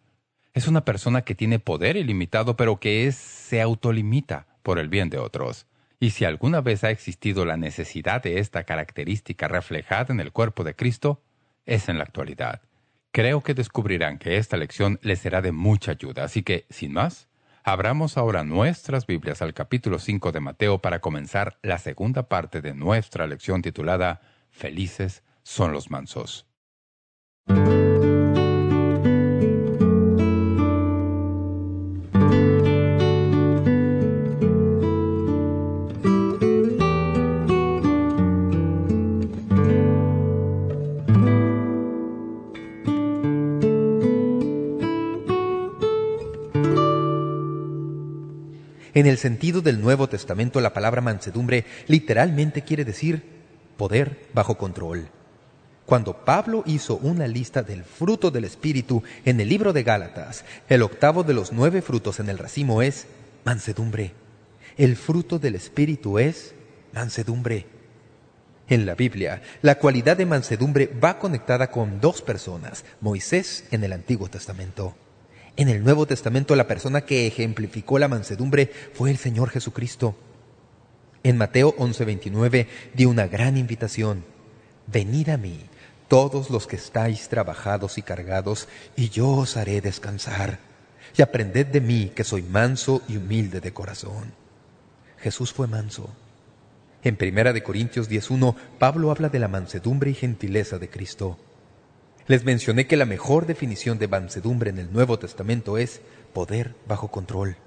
Es 0.54 0.68
una 0.68 0.86
persona 0.86 1.24
que 1.24 1.34
tiene 1.34 1.60
poder 1.60 1.98
ilimitado 1.98 2.56
pero 2.56 2.80
que 2.80 3.12
se 3.12 3.62
autolimita 3.62 4.46
por 4.62 4.78
el 4.78 4.88
bien 4.88 5.10
de 5.10 5.18
otros. 5.18 5.66
Y 6.00 6.12
si 6.12 6.26
alguna 6.26 6.62
vez 6.62 6.84
ha 6.84 6.92
existido 6.92 7.46
la 7.46 7.58
necesidad 7.58 8.22
de 8.22 8.40
esta 8.40 8.64
característica 8.64 9.48
reflejada 9.48 10.14
en 10.14 10.20
el 10.20 10.32
cuerpo 10.32 10.64
de 10.64 10.76
Cristo, 10.76 11.22
es 11.66 11.90
en 11.90 11.98
la 11.98 12.04
actualidad. 12.04 12.62
Creo 13.12 13.42
que 13.42 13.54
descubrirán 13.54 14.18
que 14.18 14.38
esta 14.38 14.58
lección 14.58 15.00
les 15.02 15.20
será 15.20 15.42
de 15.42 15.52
mucha 15.52 15.92
ayuda, 15.92 16.24
así 16.26 16.44
que, 16.44 16.66
sin 16.70 16.94
más, 16.94 17.30
abramos 17.64 18.18
ahora 18.18 18.44
nuestras 18.44 19.08
Biblias 19.08 19.42
al 19.42 19.54
capítulo 19.54 19.98
5 19.98 20.32
de 20.32 20.40
Mateo 20.40 20.80
para 20.80 21.00
comenzar 21.00 21.58
la 21.62 21.78
segunda 21.78 22.28
parte 22.28 22.62
de 22.62 22.74
nuestra 22.74 23.28
lección 23.28 23.62
titulada 23.62 24.22
Felices 24.50 25.24
son 25.44 25.72
los 25.72 25.90
mansos. 25.90 26.48
En 48.94 49.08
el 49.08 49.18
sentido 49.18 49.62
del 49.62 49.82
Nuevo 49.82 50.08
Testamento, 50.08 50.62
la 50.62 50.74
palabra 50.74 51.02
mansedumbre 51.02 51.66
literalmente 51.88 52.62
quiere 52.62 52.86
decir 52.86 53.24
poder 53.76 54.28
bajo 54.34 54.58
control. 54.58 55.08
Cuando 55.86 56.24
Pablo 56.24 56.64
hizo 56.66 56.98
una 56.98 57.28
lista 57.28 57.64
del 57.64 57.84
fruto 57.84 58.30
del 58.30 58.46
Espíritu 58.46 59.04
en 59.26 59.40
el 59.40 59.50
libro 59.50 59.74
de 59.74 59.84
Gálatas, 59.84 60.46
el 60.70 60.84
octavo 60.84 61.24
de 61.24 61.34
los 61.34 61.52
nueve 61.52 61.82
frutos 61.82 62.20
en 62.20 62.30
el 62.30 62.38
racimo 62.38 62.82
es 62.82 63.08
mansedumbre. 63.44 64.14
El 64.78 64.96
fruto 64.96 65.40
del 65.40 65.56
Espíritu 65.56 66.20
es 66.20 66.54
mansedumbre. 66.94 67.66
En 68.70 68.86
la 68.86 68.96
Biblia, 68.96 69.42
la 69.62 69.76
cualidad 69.76 70.18
de 70.18 70.26
mansedumbre 70.26 70.88
va 71.04 71.20
conectada 71.20 71.70
con 71.70 72.00
dos 72.00 72.22
personas, 72.22 72.86
Moisés 73.02 73.66
en 73.72 73.84
el 73.84 73.92
Antiguo 73.92 74.30
Testamento 74.30 74.96
en 75.56 75.70
el 75.70 75.84
Nuevo 75.84 76.06
Testamento 76.06 76.56
la 76.56 76.68
persona 76.68 77.02
que 77.02 77.28
ejemplificó 77.28 78.00
la 78.00 78.08
mansedumbre 78.08 78.72
fue 78.94 79.12
el 79.12 79.18
Señor 79.18 79.50
Jesucristo. 79.50 80.16
En 81.24 81.38
Mateo 81.38 81.76
11:29 81.78 82.68
dio 82.94 83.10
una 83.10 83.28
gran 83.28 83.58
invitación. 83.58 84.26
Venid 84.88 85.30
a 85.30 85.38
mí, 85.38 85.60
todos 86.08 86.50
los 86.50 86.68
que 86.68 86.76
estáis 86.76 87.30
trabajados 87.30 87.98
y 87.98 88.02
cargados, 88.02 88.68
y 88.96 89.10
yo 89.10 89.30
os 89.30 89.56
haré 89.56 89.80
descansar. 89.80 90.60
Y 91.16 91.22
aprended 91.22 91.68
de 91.68 91.82
mí, 91.82 92.12
que 92.16 92.24
soy 92.24 92.42
manso 92.42 93.02
y 93.08 93.18
humilde 93.18 93.62
de 93.62 93.72
corazón. 93.72 94.34
Jesús 95.20 95.54
fue 95.54 95.68
manso. 95.68 96.10
En 97.04 97.16
Primera 97.16 97.54
de 97.54 97.64
Corintios 97.64 98.10
10.1, 98.10 98.56
Pablo 98.80 99.12
habla 99.12 99.30
de 99.30 99.40
la 99.40 99.48
mansedumbre 99.48 100.10
y 100.10 100.16
gentileza 100.16 100.80
de 100.80 100.90
Cristo. 100.90 101.38
Les 102.28 102.46
mencioné 102.46 102.88
que 102.88 102.96
la 102.96 103.06
mejor 103.06 103.46
definición 103.46 104.00
de 104.00 104.08
mansedumbre 104.08 104.70
en 104.70 104.80
el 104.80 104.94
Nuevo 104.94 105.20
Testamento 105.20 105.78
es 105.78 106.02
poder 106.34 106.74
bajo 106.88 107.10
control. 107.10 107.58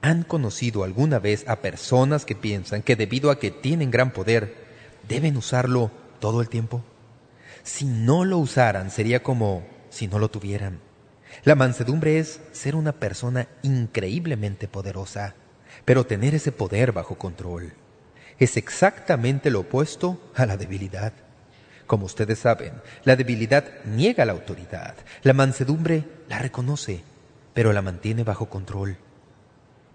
¿Han 0.00 0.22
conocido 0.22 0.84
alguna 0.84 1.18
vez 1.18 1.46
a 1.46 1.56
personas 1.56 2.24
que 2.24 2.34
piensan 2.34 2.82
que 2.82 2.96
debido 2.96 3.30
a 3.30 3.38
que 3.38 3.50
tienen 3.50 3.90
gran 3.90 4.12
poder, 4.12 4.54
deben 5.06 5.36
usarlo 5.36 5.90
todo 6.18 6.40
el 6.40 6.48
tiempo? 6.48 6.82
Si 7.62 7.84
no 7.84 8.24
lo 8.24 8.38
usaran, 8.38 8.90
sería 8.90 9.22
como 9.22 9.64
si 9.90 10.08
no 10.08 10.18
lo 10.18 10.30
tuvieran. 10.30 10.80
La 11.44 11.54
mansedumbre 11.54 12.18
es 12.18 12.40
ser 12.52 12.74
una 12.74 12.92
persona 12.92 13.48
increíblemente 13.62 14.66
poderosa, 14.66 15.34
pero 15.84 16.06
tener 16.06 16.34
ese 16.34 16.52
poder 16.52 16.92
bajo 16.92 17.16
control. 17.16 17.74
Es 18.38 18.56
exactamente 18.56 19.50
lo 19.50 19.60
opuesto 19.60 20.32
a 20.34 20.46
la 20.46 20.56
debilidad. 20.56 21.12
Como 21.92 22.06
ustedes 22.06 22.38
saben, 22.38 22.72
la 23.04 23.16
debilidad 23.16 23.66
niega 23.84 24.24
la 24.24 24.32
autoridad. 24.32 24.94
La 25.22 25.34
mansedumbre 25.34 26.04
la 26.26 26.38
reconoce, 26.38 27.04
pero 27.52 27.74
la 27.74 27.82
mantiene 27.82 28.24
bajo 28.24 28.48
control. 28.48 28.96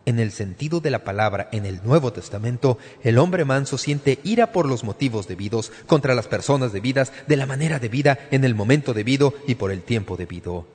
En 0.05 0.19
el 0.19 0.31
sentido 0.31 0.79
de 0.79 0.91
la 0.91 1.03
palabra 1.03 1.49
en 1.51 1.65
el 1.65 1.83
Nuevo 1.83 2.13
Testamento, 2.13 2.77
el 3.01 3.17
hombre 3.17 3.45
manso 3.45 3.79
siente 3.79 4.19
ira 4.23 4.51
por 4.51 4.67
los 4.67 4.83
motivos 4.83 5.27
debidos, 5.27 5.71
contra 5.87 6.13
las 6.13 6.27
personas 6.27 6.71
debidas, 6.71 7.11
de 7.25 7.35
la 7.35 7.47
manera 7.47 7.79
debida, 7.79 8.19
en 8.29 8.43
el 8.43 8.53
momento 8.53 8.93
debido 8.93 9.33
y 9.47 9.55
por 9.55 9.71
el 9.71 9.81
tiempo 9.81 10.17
debido. 10.17 10.67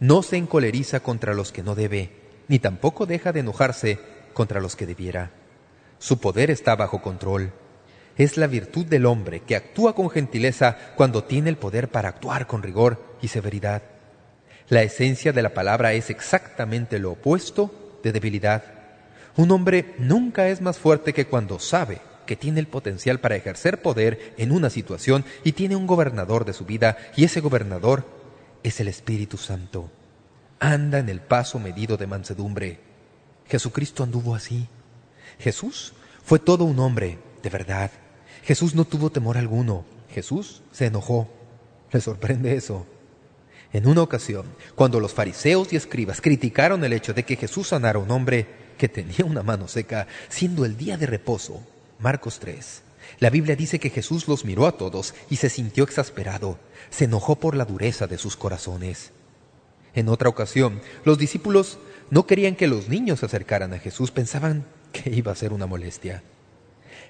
No 0.00 0.24
se 0.24 0.36
encoleriza 0.36 0.98
contra 0.98 1.32
los 1.32 1.52
que 1.52 1.62
no 1.62 1.76
debe, 1.76 2.10
ni 2.48 2.58
tampoco 2.58 3.06
deja 3.06 3.30
de 3.30 3.38
enojarse 3.38 4.00
contra 4.32 4.60
los 4.60 4.74
que 4.74 4.86
debiera. 4.86 5.30
Su 6.00 6.18
poder 6.18 6.50
está 6.50 6.74
bajo 6.74 7.00
control 7.02 7.52
es 8.16 8.36
la 8.36 8.46
virtud 8.46 8.86
del 8.86 9.06
hombre 9.06 9.40
que 9.40 9.56
actúa 9.56 9.94
con 9.94 10.10
gentileza 10.10 10.76
cuando 10.96 11.24
tiene 11.24 11.50
el 11.50 11.56
poder 11.56 11.88
para 11.88 12.10
actuar 12.10 12.46
con 12.46 12.62
rigor 12.62 13.16
y 13.22 13.28
severidad. 13.28 13.82
La 14.68 14.82
esencia 14.82 15.32
de 15.32 15.42
la 15.42 15.54
palabra 15.54 15.94
es 15.94 16.10
exactamente 16.10 16.98
lo 16.98 17.12
opuesto 17.12 17.98
de 18.02 18.12
debilidad. 18.12 18.62
Un 19.36 19.50
hombre 19.50 19.94
nunca 19.98 20.48
es 20.48 20.60
más 20.60 20.78
fuerte 20.78 21.12
que 21.12 21.26
cuando 21.26 21.58
sabe 21.58 22.00
que 22.26 22.36
tiene 22.36 22.60
el 22.60 22.68
potencial 22.68 23.18
para 23.18 23.36
ejercer 23.36 23.82
poder 23.82 24.34
en 24.36 24.52
una 24.52 24.70
situación 24.70 25.24
y 25.42 25.52
tiene 25.52 25.74
un 25.74 25.86
gobernador 25.86 26.44
de 26.44 26.52
su 26.52 26.64
vida 26.64 26.96
y 27.16 27.24
ese 27.24 27.40
gobernador 27.40 28.06
es 28.62 28.78
el 28.80 28.88
Espíritu 28.88 29.36
Santo. 29.36 29.90
Anda 30.60 30.98
en 30.98 31.08
el 31.08 31.20
paso 31.20 31.58
medido 31.58 31.96
de 31.96 32.06
mansedumbre. 32.06 32.78
Jesucristo 33.48 34.04
anduvo 34.04 34.34
así. 34.34 34.68
Jesús 35.40 35.94
fue 36.22 36.38
todo 36.38 36.64
un 36.64 36.78
hombre 36.78 37.18
de 37.42 37.50
verdad. 37.50 37.90
Jesús 38.42 38.74
no 38.74 38.84
tuvo 38.84 39.10
temor 39.10 39.38
alguno. 39.38 39.84
Jesús 40.12 40.62
se 40.72 40.86
enojó. 40.86 41.28
¿Le 41.92 42.00
sorprende 42.00 42.54
eso? 42.54 42.86
En 43.72 43.86
una 43.86 44.02
ocasión, 44.02 44.46
cuando 44.74 44.98
los 44.98 45.14
fariseos 45.14 45.72
y 45.72 45.76
escribas 45.76 46.20
criticaron 46.20 46.82
el 46.84 46.92
hecho 46.92 47.14
de 47.14 47.24
que 47.24 47.36
Jesús 47.36 47.68
sanara 47.68 47.98
a 47.98 48.02
un 48.02 48.10
hombre 48.10 48.46
que 48.78 48.88
tenía 48.88 49.24
una 49.24 49.42
mano 49.42 49.68
seca, 49.68 50.08
siendo 50.28 50.64
el 50.64 50.76
día 50.76 50.96
de 50.96 51.06
reposo, 51.06 51.60
Marcos 52.00 52.40
3, 52.40 52.82
la 53.20 53.30
Biblia 53.30 53.54
dice 53.54 53.78
que 53.78 53.90
Jesús 53.90 54.26
los 54.26 54.44
miró 54.44 54.66
a 54.66 54.76
todos 54.76 55.14
y 55.28 55.36
se 55.36 55.50
sintió 55.50 55.84
exasperado, 55.84 56.58
se 56.90 57.04
enojó 57.04 57.36
por 57.36 57.56
la 57.56 57.64
dureza 57.64 58.06
de 58.06 58.18
sus 58.18 58.36
corazones. 58.36 59.12
En 59.94 60.08
otra 60.08 60.28
ocasión, 60.28 60.80
los 61.04 61.18
discípulos 61.18 61.78
no 62.10 62.26
querían 62.26 62.56
que 62.56 62.66
los 62.66 62.88
niños 62.88 63.20
se 63.20 63.26
acercaran 63.26 63.72
a 63.72 63.78
Jesús, 63.78 64.10
pensaban 64.10 64.64
que 64.92 65.10
iba 65.10 65.30
a 65.30 65.36
ser 65.36 65.52
una 65.52 65.66
molestia. 65.66 66.22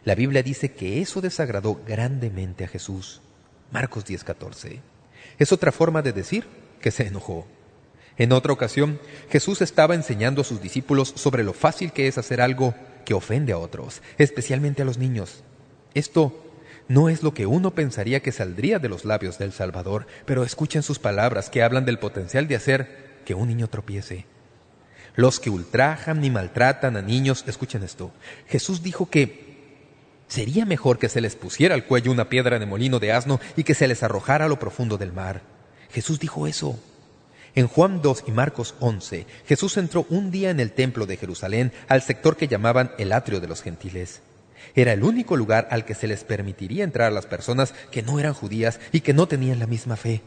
La 0.04 0.14
Biblia 0.14 0.42
dice 0.42 0.72
que 0.72 1.00
eso 1.00 1.20
desagradó 1.20 1.80
grandemente 1.86 2.64
a 2.64 2.68
Jesús. 2.68 3.20
Marcos 3.70 4.04
10:14. 4.06 4.80
Es 5.38 5.52
otra 5.52 5.72
forma 5.72 6.02
de 6.02 6.12
decir 6.12 6.46
que 6.80 6.90
se 6.90 7.06
enojó. 7.06 7.46
En 8.16 8.32
otra 8.32 8.52
ocasión, 8.52 8.98
Jesús 9.30 9.62
estaba 9.62 9.94
enseñando 9.94 10.40
a 10.40 10.44
sus 10.44 10.60
discípulos 10.60 11.12
sobre 11.16 11.44
lo 11.44 11.52
fácil 11.52 11.92
que 11.92 12.08
es 12.08 12.18
hacer 12.18 12.40
algo 12.40 12.74
que 13.04 13.14
ofende 13.14 13.52
a 13.52 13.58
otros, 13.58 14.02
especialmente 14.18 14.82
a 14.82 14.84
los 14.84 14.98
niños. 14.98 15.42
Esto 15.94 16.46
no 16.88 17.08
es 17.08 17.22
lo 17.22 17.34
que 17.34 17.46
uno 17.46 17.74
pensaría 17.74 18.20
que 18.20 18.32
saldría 18.32 18.78
de 18.78 18.88
los 18.88 19.04
labios 19.04 19.38
del 19.38 19.52
Salvador, 19.52 20.06
pero 20.26 20.44
escuchen 20.44 20.82
sus 20.82 20.98
palabras 20.98 21.48
que 21.48 21.62
hablan 21.62 21.84
del 21.84 21.98
potencial 21.98 22.48
de 22.48 22.56
hacer 22.56 23.20
que 23.24 23.34
un 23.34 23.48
niño 23.48 23.68
tropiece. 23.68 24.26
Los 25.14 25.40
que 25.40 25.50
ultrajan 25.50 26.24
y 26.24 26.30
maltratan 26.30 26.96
a 26.96 27.02
niños, 27.02 27.44
escuchen 27.46 27.82
esto, 27.82 28.12
Jesús 28.48 28.82
dijo 28.82 29.08
que 29.08 29.49
Sería 30.30 30.64
mejor 30.64 31.00
que 31.00 31.08
se 31.08 31.20
les 31.20 31.34
pusiera 31.34 31.74
al 31.74 31.86
cuello 31.86 32.12
una 32.12 32.28
piedra 32.28 32.60
de 32.60 32.64
molino 32.64 33.00
de 33.00 33.10
asno 33.10 33.40
y 33.56 33.64
que 33.64 33.74
se 33.74 33.88
les 33.88 34.04
arrojara 34.04 34.44
a 34.44 34.48
lo 34.48 34.60
profundo 34.60 34.96
del 34.96 35.12
mar. 35.12 35.42
Jesús 35.90 36.20
dijo 36.20 36.46
eso. 36.46 36.78
En 37.56 37.66
Juan 37.66 38.00
2 38.00 38.22
y 38.28 38.30
Marcos 38.30 38.76
11, 38.78 39.26
Jesús 39.44 39.76
entró 39.76 40.06
un 40.08 40.30
día 40.30 40.50
en 40.50 40.60
el 40.60 40.70
templo 40.70 41.06
de 41.06 41.16
Jerusalén 41.16 41.72
al 41.88 42.02
sector 42.02 42.36
que 42.36 42.46
llamaban 42.46 42.92
el 42.96 43.10
atrio 43.10 43.40
de 43.40 43.48
los 43.48 43.60
gentiles. 43.60 44.20
Era 44.76 44.92
el 44.92 45.02
único 45.02 45.36
lugar 45.36 45.66
al 45.72 45.84
que 45.84 45.96
se 45.96 46.06
les 46.06 46.22
permitiría 46.22 46.84
entrar 46.84 47.08
a 47.08 47.14
las 47.14 47.26
personas 47.26 47.74
que 47.90 48.02
no 48.02 48.20
eran 48.20 48.32
judías 48.32 48.78
y 48.92 49.00
que 49.00 49.12
no 49.12 49.26
tenían 49.26 49.58
la 49.58 49.66
misma 49.66 49.96
fe. 49.96 50.22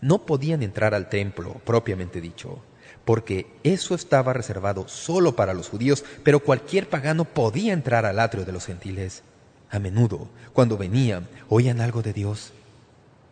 No 0.00 0.26
podían 0.26 0.64
entrar 0.64 0.92
al 0.92 1.08
templo, 1.08 1.60
propiamente 1.64 2.20
dicho, 2.20 2.64
porque 3.04 3.46
eso 3.62 3.94
estaba 3.94 4.32
reservado 4.32 4.88
solo 4.88 5.36
para 5.36 5.54
los 5.54 5.68
judíos, 5.68 6.04
pero 6.24 6.40
cualquier 6.40 6.88
pagano 6.88 7.24
podía 7.26 7.72
entrar 7.72 8.06
al 8.06 8.18
atrio 8.18 8.44
de 8.44 8.50
los 8.50 8.66
gentiles. 8.66 9.22
A 9.70 9.78
menudo, 9.78 10.28
cuando 10.52 10.78
venían, 10.78 11.28
oían 11.48 11.80
algo 11.80 12.02
de 12.02 12.12
Dios. 12.12 12.52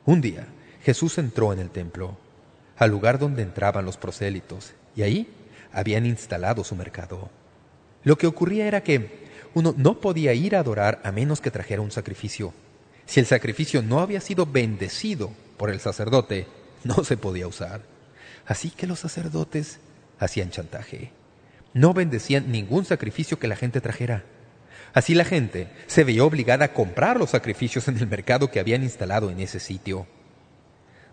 Un 0.04 0.20
día, 0.20 0.46
Jesús 0.82 1.18
entró 1.18 1.52
en 1.52 1.58
el 1.58 1.70
templo, 1.70 2.16
al 2.76 2.90
lugar 2.90 3.18
donde 3.18 3.42
entraban 3.42 3.84
los 3.84 3.96
prosélitos, 3.96 4.74
y 4.96 5.02
ahí 5.02 5.28
habían 5.72 6.06
instalado 6.06 6.64
su 6.64 6.76
mercado. 6.76 7.30
Lo 8.02 8.18
que 8.18 8.26
ocurría 8.26 8.66
era 8.66 8.82
que 8.82 9.24
uno 9.54 9.74
no 9.76 10.00
podía 10.00 10.34
ir 10.34 10.56
a 10.56 10.60
adorar 10.60 11.00
a 11.04 11.12
menos 11.12 11.40
que 11.40 11.50
trajera 11.50 11.80
un 11.80 11.90
sacrificio. 11.90 12.52
Si 13.06 13.20
el 13.20 13.26
sacrificio 13.26 13.82
no 13.82 14.00
había 14.00 14.20
sido 14.20 14.46
bendecido 14.46 15.30
por 15.56 15.70
el 15.70 15.80
sacerdote, 15.80 16.46
no 16.84 17.04
se 17.04 17.16
podía 17.16 17.46
usar. 17.46 17.82
Así 18.46 18.70
que 18.70 18.86
los 18.86 18.98
sacerdotes 18.98 19.78
hacían 20.18 20.50
chantaje. 20.50 21.12
No 21.72 21.94
bendecían 21.94 22.52
ningún 22.52 22.84
sacrificio 22.84 23.38
que 23.38 23.48
la 23.48 23.56
gente 23.56 23.80
trajera. 23.80 24.24
Así 24.94 25.14
la 25.14 25.24
gente 25.24 25.68
se 25.88 26.04
veía 26.04 26.24
obligada 26.24 26.66
a 26.66 26.72
comprar 26.72 27.18
los 27.18 27.30
sacrificios 27.30 27.88
en 27.88 27.98
el 27.98 28.06
mercado 28.06 28.50
que 28.50 28.60
habían 28.60 28.84
instalado 28.84 29.28
en 29.28 29.40
ese 29.40 29.58
sitio. 29.58 30.06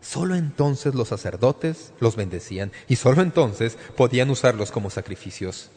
Solo 0.01 0.35
entonces 0.35 0.93
los 0.93 1.09
sacerdotes 1.09 1.91
los 1.99 2.15
bendecían 2.15 2.71
y 2.87 2.95
solo 2.95 3.23
entonces 3.23 3.77
podían 3.97 4.29
usarlos 4.29 4.71
como 4.71 4.91
sacrificios. 4.91 5.71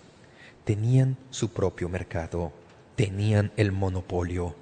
Tenían 0.65 1.17
su 1.31 1.51
propio 1.51 1.89
mercado, 1.89 2.53
tenían 2.95 3.53
el 3.57 3.73
monopolio. 3.73 4.55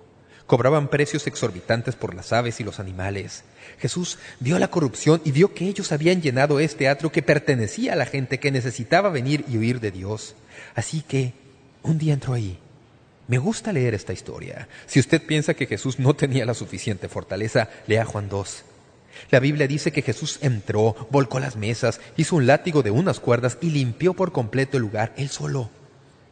Cobraban 0.47 0.89
precios 0.89 1.27
exorbitantes 1.27 1.97
por 1.97 2.15
las 2.15 2.33
aves 2.33 2.61
y 2.61 2.65
los 2.65 2.79
animales. 2.79 3.43
Jesús 3.79 4.19
vio 4.39 4.59
la 4.59 4.69
corrupción 4.69 5.21
y 5.25 5.33
vio 5.33 5.55
que 5.55 5.67
ellos 5.67 5.91
habían 5.91 6.23
llenado 6.23 6.61
este 6.61 6.89
atrio 6.89 7.11
que 7.11 7.23
pertenecía 7.23 7.95
a 7.95 7.97
la 7.97 8.07
gente 8.07 8.39
que 8.39 8.51
necesitaba 8.53 9.09
venir 9.09 9.45
y 9.49 9.57
huir 9.59 9.81
de 9.81 9.91
Dios. 9.91 10.35
Así 10.75 11.03
que 11.03 11.35
un 11.83 11.99
día 11.99 12.15
entró 12.15 12.35
ahí. 12.35 12.59
Me 13.29 13.39
gusta 13.39 13.73
leer 13.73 13.95
esta 13.95 14.13
historia. 14.13 14.69
Si 14.87 15.01
usted 15.01 15.23
piensa 15.23 15.55
que 15.55 15.67
Jesús 15.67 15.99
no 15.99 16.15
tenía 16.15 16.45
la 16.45 16.55
suficiente 16.55 17.09
fortaleza, 17.09 17.69
lea 17.87 18.05
Juan 18.05 18.29
2. 18.29 18.65
La 19.31 19.41
Biblia 19.41 19.67
dice 19.67 19.93
que 19.93 20.03
Jesús 20.03 20.39
entró, 20.43 21.09
volcó 21.11 21.39
las 21.39 21.57
mesas, 21.57 22.01
hizo 22.17 22.37
un 22.37 22.47
látigo 22.47 22.83
de 22.83 22.91
unas 22.91 23.21
cuerdas 23.21 23.59
y 23.61 23.71
limpió 23.71 24.15
por 24.15 24.33
completo 24.33 24.77
el 24.77 24.83
lugar, 24.83 25.13
él 25.17 25.29
solo. 25.29 25.71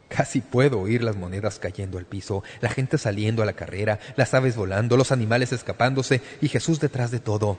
Casi 0.09 0.41
puedo 0.41 0.81
oír 0.81 1.03
las 1.03 1.15
monedas 1.15 1.57
cayendo 1.57 1.97
al 1.97 2.05
piso, 2.05 2.43
la 2.59 2.69
gente 2.69 2.97
saliendo 2.97 3.41
a 3.41 3.45
la 3.45 3.53
carrera, 3.53 3.99
las 4.17 4.33
aves 4.33 4.57
volando, 4.57 4.97
los 4.97 5.13
animales 5.13 5.53
escapándose 5.53 6.21
y 6.41 6.49
Jesús 6.49 6.81
detrás 6.81 7.11
de 7.11 7.19
todo, 7.19 7.57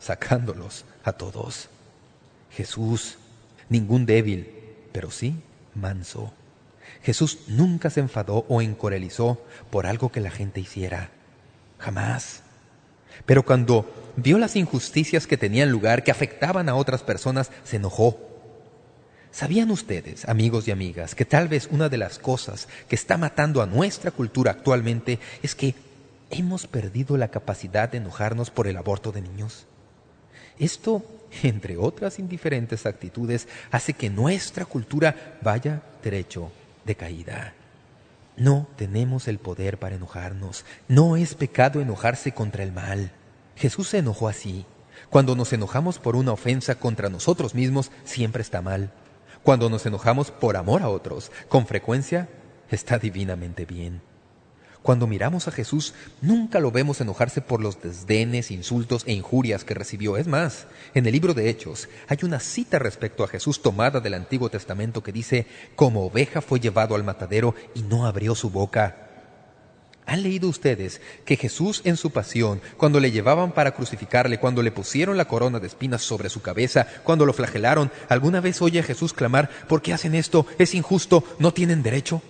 sacándolos 0.00 0.86
a 1.04 1.12
todos. 1.12 1.68
Jesús, 2.50 3.18
ningún 3.68 4.06
débil, 4.06 4.48
pero 4.92 5.10
sí 5.10 5.34
manso. 5.74 6.32
Jesús 7.02 7.40
nunca 7.48 7.90
se 7.90 8.00
enfadó 8.00 8.44
o 8.48 8.62
encorelizó 8.62 9.40
por 9.70 9.86
algo 9.86 10.10
que 10.10 10.20
la 10.20 10.30
gente 10.30 10.60
hiciera. 10.60 11.10
Jamás. 11.78 12.42
Pero 13.26 13.44
cuando 13.44 14.12
vio 14.16 14.38
las 14.38 14.56
injusticias 14.56 15.26
que 15.26 15.36
tenían 15.36 15.70
lugar, 15.70 16.04
que 16.04 16.10
afectaban 16.10 16.68
a 16.68 16.74
otras 16.74 17.02
personas, 17.02 17.50
se 17.64 17.76
enojó 17.76 18.32
¿Sabían 19.32 19.70
ustedes, 19.70 20.28
amigos 20.28 20.68
y 20.68 20.72
amigas, 20.72 21.14
que 21.14 21.24
tal 21.24 21.48
vez 21.48 21.66
una 21.70 21.88
de 21.88 21.96
las 21.96 22.18
cosas 22.18 22.68
que 22.86 22.94
está 22.94 23.16
matando 23.16 23.62
a 23.62 23.66
nuestra 23.66 24.10
cultura 24.10 24.50
actualmente 24.50 25.18
es 25.42 25.54
que 25.54 25.74
hemos 26.28 26.66
perdido 26.66 27.16
la 27.16 27.28
capacidad 27.28 27.88
de 27.88 27.96
enojarnos 27.96 28.50
por 28.50 28.68
el 28.68 28.76
aborto 28.76 29.10
de 29.10 29.22
niños? 29.22 29.64
Esto, 30.58 31.02
entre 31.42 31.78
otras 31.78 32.18
indiferentes 32.18 32.84
actitudes, 32.84 33.48
hace 33.70 33.94
que 33.94 34.10
nuestra 34.10 34.66
cultura 34.66 35.38
vaya 35.40 35.80
derecho 36.04 36.52
de 36.84 36.94
caída. 36.96 37.54
No 38.36 38.66
tenemos 38.76 39.28
el 39.28 39.38
poder 39.38 39.78
para 39.78 39.96
enojarnos. 39.96 40.64
No 40.88 41.16
es 41.16 41.34
pecado 41.34 41.80
enojarse 41.80 42.32
contra 42.32 42.62
el 42.62 42.72
mal. 42.72 43.12
Jesús 43.56 43.88
se 43.88 43.98
enojó 43.98 44.28
así. 44.28 44.64
Cuando 45.10 45.36
nos 45.36 45.52
enojamos 45.52 45.98
por 45.98 46.16
una 46.16 46.32
ofensa 46.32 46.76
contra 46.76 47.10
nosotros 47.10 47.54
mismos, 47.54 47.90
siempre 48.04 48.42
está 48.42 48.62
mal. 48.62 48.90
Cuando 49.42 49.68
nos 49.68 49.84
enojamos 49.84 50.30
por 50.30 50.56
amor 50.56 50.82
a 50.82 50.88
otros, 50.88 51.30
con 51.48 51.66
frecuencia 51.66 52.28
está 52.70 52.98
divinamente 52.98 53.66
bien. 53.66 54.00
Cuando 54.82 55.06
miramos 55.06 55.46
a 55.46 55.52
Jesús, 55.52 55.94
nunca 56.20 56.58
lo 56.58 56.72
vemos 56.72 57.00
enojarse 57.00 57.40
por 57.40 57.60
los 57.60 57.80
desdenes, 57.80 58.50
insultos 58.50 59.04
e 59.06 59.12
injurias 59.12 59.62
que 59.62 59.74
recibió. 59.74 60.16
Es 60.16 60.26
más, 60.26 60.66
en 60.94 61.06
el 61.06 61.12
libro 61.12 61.34
de 61.34 61.48
Hechos 61.48 61.88
hay 62.08 62.18
una 62.22 62.40
cita 62.40 62.80
respecto 62.80 63.22
a 63.22 63.28
Jesús 63.28 63.62
tomada 63.62 64.00
del 64.00 64.14
Antiguo 64.14 64.50
Testamento 64.50 65.02
que 65.02 65.12
dice, 65.12 65.46
como 65.76 66.04
oveja 66.04 66.40
fue 66.40 66.58
llevado 66.58 66.96
al 66.96 67.04
matadero 67.04 67.54
y 67.74 67.82
no 67.82 68.06
abrió 68.06 68.34
su 68.34 68.50
boca. 68.50 69.08
¿Han 70.04 70.24
leído 70.24 70.48
ustedes 70.48 71.00
que 71.24 71.36
Jesús 71.36 71.80
en 71.84 71.96
su 71.96 72.10
pasión, 72.10 72.60
cuando 72.76 72.98
le 72.98 73.12
llevaban 73.12 73.52
para 73.52 73.74
crucificarle, 73.74 74.40
cuando 74.40 74.62
le 74.62 74.72
pusieron 74.72 75.16
la 75.16 75.26
corona 75.26 75.60
de 75.60 75.68
espinas 75.68 76.02
sobre 76.02 76.28
su 76.28 76.42
cabeza, 76.42 76.88
cuando 77.04 77.24
lo 77.24 77.32
flagelaron, 77.32 77.92
alguna 78.08 78.40
vez 78.40 78.60
oye 78.62 78.80
a 78.80 78.82
Jesús 78.82 79.12
clamar, 79.12 79.48
¿por 79.68 79.80
qué 79.80 79.92
hacen 79.92 80.16
esto? 80.16 80.44
¿Es 80.58 80.74
injusto? 80.74 81.22
¿No 81.38 81.54
tienen 81.54 81.84
derecho? 81.84 82.20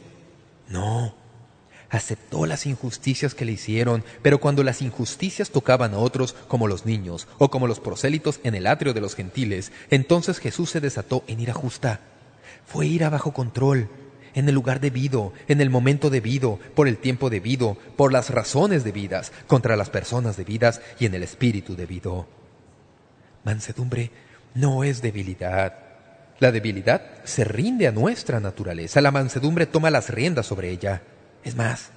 No. 0.68 1.21
Aceptó 1.92 2.46
las 2.46 2.64
injusticias 2.64 3.34
que 3.34 3.44
le 3.44 3.52
hicieron, 3.52 4.02
pero 4.22 4.40
cuando 4.40 4.64
las 4.64 4.80
injusticias 4.80 5.50
tocaban 5.50 5.92
a 5.92 5.98
otros, 5.98 6.34
como 6.48 6.66
los 6.66 6.86
niños, 6.86 7.28
o 7.36 7.50
como 7.50 7.66
los 7.66 7.80
prosélitos 7.80 8.40
en 8.44 8.54
el 8.54 8.66
atrio 8.66 8.94
de 8.94 9.02
los 9.02 9.14
gentiles, 9.14 9.72
entonces 9.90 10.38
Jesús 10.38 10.70
se 10.70 10.80
desató 10.80 11.22
en 11.26 11.40
ira 11.40 11.52
justa. 11.52 12.00
Fue 12.64 12.86
ira 12.86 13.10
bajo 13.10 13.34
control, 13.34 13.90
en 14.32 14.48
el 14.48 14.54
lugar 14.54 14.80
debido, 14.80 15.34
en 15.48 15.60
el 15.60 15.68
momento 15.68 16.08
debido, 16.08 16.58
por 16.74 16.88
el 16.88 16.96
tiempo 16.96 17.28
debido, 17.28 17.76
por 17.94 18.10
las 18.10 18.30
razones 18.30 18.84
debidas, 18.84 19.30
contra 19.46 19.76
las 19.76 19.90
personas 19.90 20.38
debidas 20.38 20.80
y 20.98 21.04
en 21.04 21.14
el 21.14 21.22
espíritu 21.22 21.76
debido. 21.76 22.26
Mansedumbre 23.44 24.10
no 24.54 24.82
es 24.82 25.02
debilidad. 25.02 25.74
La 26.38 26.52
debilidad 26.52 27.02
se 27.24 27.44
rinde 27.44 27.86
a 27.86 27.92
nuestra 27.92 28.40
naturaleza. 28.40 29.02
La 29.02 29.10
mansedumbre 29.10 29.66
toma 29.66 29.90
las 29.90 30.08
riendas 30.08 30.46
sobre 30.46 30.70
ella. 30.70 31.02
Es 31.44 31.56
más, 31.56 31.90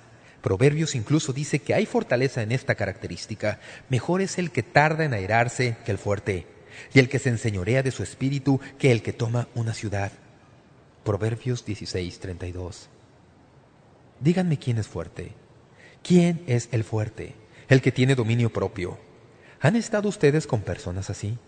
Proverbios 0.45 0.93
incluso 0.93 1.33
dice 1.33 1.57
que 1.57 1.73
hay 1.73 1.87
fortaleza 1.87 2.43
en 2.43 2.51
esta 2.51 2.75
característica. 2.75 3.59
Mejor 3.89 4.21
es 4.21 4.37
el 4.37 4.51
que 4.51 4.61
tarda 4.61 5.03
en 5.03 5.15
airarse 5.15 5.75
que 5.83 5.91
el 5.91 5.97
fuerte, 5.97 6.45
y 6.93 6.99
el 6.99 7.09
que 7.09 7.17
se 7.17 7.29
enseñorea 7.29 7.81
de 7.81 7.89
su 7.89 8.03
espíritu 8.03 8.59
que 8.77 8.91
el 8.91 9.01
que 9.01 9.11
toma 9.11 9.47
una 9.55 9.73
ciudad. 9.73 10.11
Proverbios 11.03 11.65
16, 11.65 12.19
32. 12.19 12.89
Díganme 14.19 14.59
quién 14.59 14.77
es 14.77 14.87
fuerte. 14.87 15.31
¿Quién 16.03 16.43
es 16.45 16.69
el 16.71 16.83
fuerte? 16.83 17.33
El 17.67 17.81
que 17.81 17.91
tiene 17.91 18.13
dominio 18.13 18.53
propio. 18.53 18.99
¿Han 19.61 19.75
estado 19.75 20.09
ustedes 20.09 20.45
con 20.45 20.61
personas 20.61 21.09
así? 21.09 21.39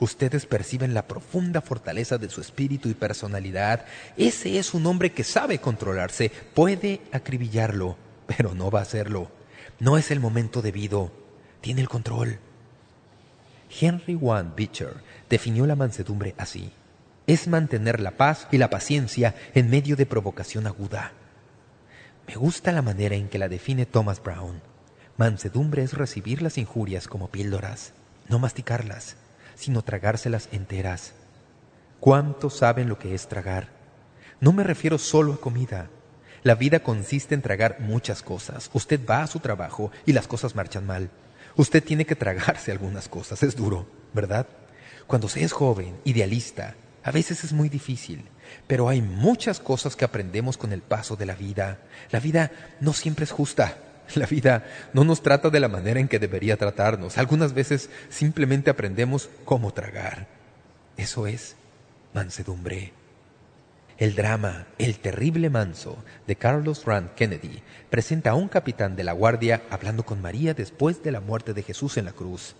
Ustedes 0.00 0.46
perciben 0.46 0.94
la 0.94 1.06
profunda 1.06 1.60
fortaleza 1.60 2.18
de 2.18 2.28
su 2.28 2.40
espíritu 2.40 2.88
y 2.88 2.94
personalidad. 2.94 3.84
Ese 4.16 4.58
es 4.58 4.74
un 4.74 4.86
hombre 4.86 5.12
que 5.12 5.24
sabe 5.24 5.60
controlarse, 5.60 6.32
puede 6.54 7.02
acribillarlo, 7.12 7.96
pero 8.26 8.54
no 8.54 8.70
va 8.70 8.80
a 8.80 8.82
hacerlo. 8.82 9.30
No 9.78 9.98
es 9.98 10.10
el 10.10 10.18
momento 10.18 10.62
debido. 10.62 11.12
Tiene 11.60 11.82
el 11.82 11.88
control. 11.88 12.38
Henry 13.80 14.16
Van 14.16 14.54
Beecher 14.56 14.94
definió 15.28 15.66
la 15.66 15.76
mansedumbre 15.76 16.34
así 16.38 16.72
es 17.32 17.46
mantener 17.46 18.00
la 18.00 18.16
paz 18.16 18.48
y 18.50 18.58
la 18.58 18.70
paciencia 18.70 19.36
en 19.54 19.70
medio 19.70 19.94
de 19.94 20.04
provocación 20.04 20.66
aguda. 20.66 21.12
Me 22.26 22.34
gusta 22.34 22.72
la 22.72 22.82
manera 22.82 23.14
en 23.14 23.28
que 23.28 23.38
la 23.38 23.48
define 23.48 23.86
Thomas 23.86 24.20
Brown. 24.20 24.60
Mansedumbre 25.16 25.84
es 25.84 25.92
recibir 25.92 26.42
las 26.42 26.58
injurias 26.58 27.06
como 27.06 27.28
píldoras, 27.28 27.92
no 28.28 28.40
masticarlas, 28.40 29.14
sino 29.60 29.82
tragárselas 29.82 30.48
enteras. 30.52 31.12
¿Cuántos 32.00 32.56
saben 32.56 32.88
lo 32.88 32.98
que 32.98 33.14
es 33.14 33.28
tragar? 33.28 33.68
No 34.40 34.52
me 34.52 34.64
refiero 34.64 34.96
solo 34.96 35.34
a 35.34 35.40
comida. 35.40 35.90
La 36.42 36.54
vida 36.54 36.80
consiste 36.80 37.34
en 37.34 37.42
tragar 37.42 37.76
muchas 37.80 38.22
cosas. 38.22 38.70
Usted 38.72 39.00
va 39.08 39.22
a 39.22 39.26
su 39.26 39.38
trabajo 39.38 39.92
y 40.06 40.14
las 40.14 40.26
cosas 40.26 40.54
marchan 40.54 40.86
mal. 40.86 41.10
Usted 41.56 41.84
tiene 41.84 42.06
que 42.06 42.16
tragarse 42.16 42.72
algunas 42.72 43.06
cosas. 43.08 43.42
Es 43.42 43.54
duro, 43.54 43.86
¿verdad? 44.14 44.46
Cuando 45.06 45.28
se 45.28 45.44
es 45.44 45.52
joven, 45.52 46.00
idealista, 46.04 46.74
a 47.02 47.10
veces 47.10 47.44
es 47.44 47.52
muy 47.52 47.68
difícil, 47.68 48.24
pero 48.66 48.88
hay 48.88 49.02
muchas 49.02 49.60
cosas 49.60 49.94
que 49.94 50.06
aprendemos 50.06 50.56
con 50.56 50.72
el 50.72 50.80
paso 50.80 51.16
de 51.16 51.26
la 51.26 51.34
vida. 51.34 51.80
La 52.10 52.20
vida 52.20 52.50
no 52.80 52.94
siempre 52.94 53.24
es 53.24 53.30
justa. 53.30 53.76
La 54.14 54.26
vida 54.26 54.64
no 54.92 55.04
nos 55.04 55.22
trata 55.22 55.50
de 55.50 55.60
la 55.60 55.68
manera 55.68 56.00
en 56.00 56.08
que 56.08 56.18
debería 56.18 56.56
tratarnos. 56.56 57.18
Algunas 57.18 57.52
veces 57.52 57.90
simplemente 58.08 58.70
aprendemos 58.70 59.30
cómo 59.44 59.72
tragar. 59.72 60.26
Eso 60.96 61.26
es 61.26 61.56
mansedumbre. 62.12 62.92
El 63.98 64.14
drama 64.14 64.66
El 64.78 64.98
terrible 64.98 65.50
manso 65.50 66.02
de 66.26 66.36
Carlos 66.36 66.86
Rand 66.86 67.14
Kennedy 67.14 67.62
presenta 67.90 68.30
a 68.30 68.34
un 68.34 68.48
capitán 68.48 68.96
de 68.96 69.04
la 69.04 69.12
guardia 69.12 69.62
hablando 69.68 70.04
con 70.04 70.22
María 70.22 70.54
después 70.54 71.02
de 71.02 71.12
la 71.12 71.20
muerte 71.20 71.52
de 71.52 71.62
Jesús 71.62 71.98
en 71.98 72.06
la 72.06 72.12
cruz. 72.12 72.56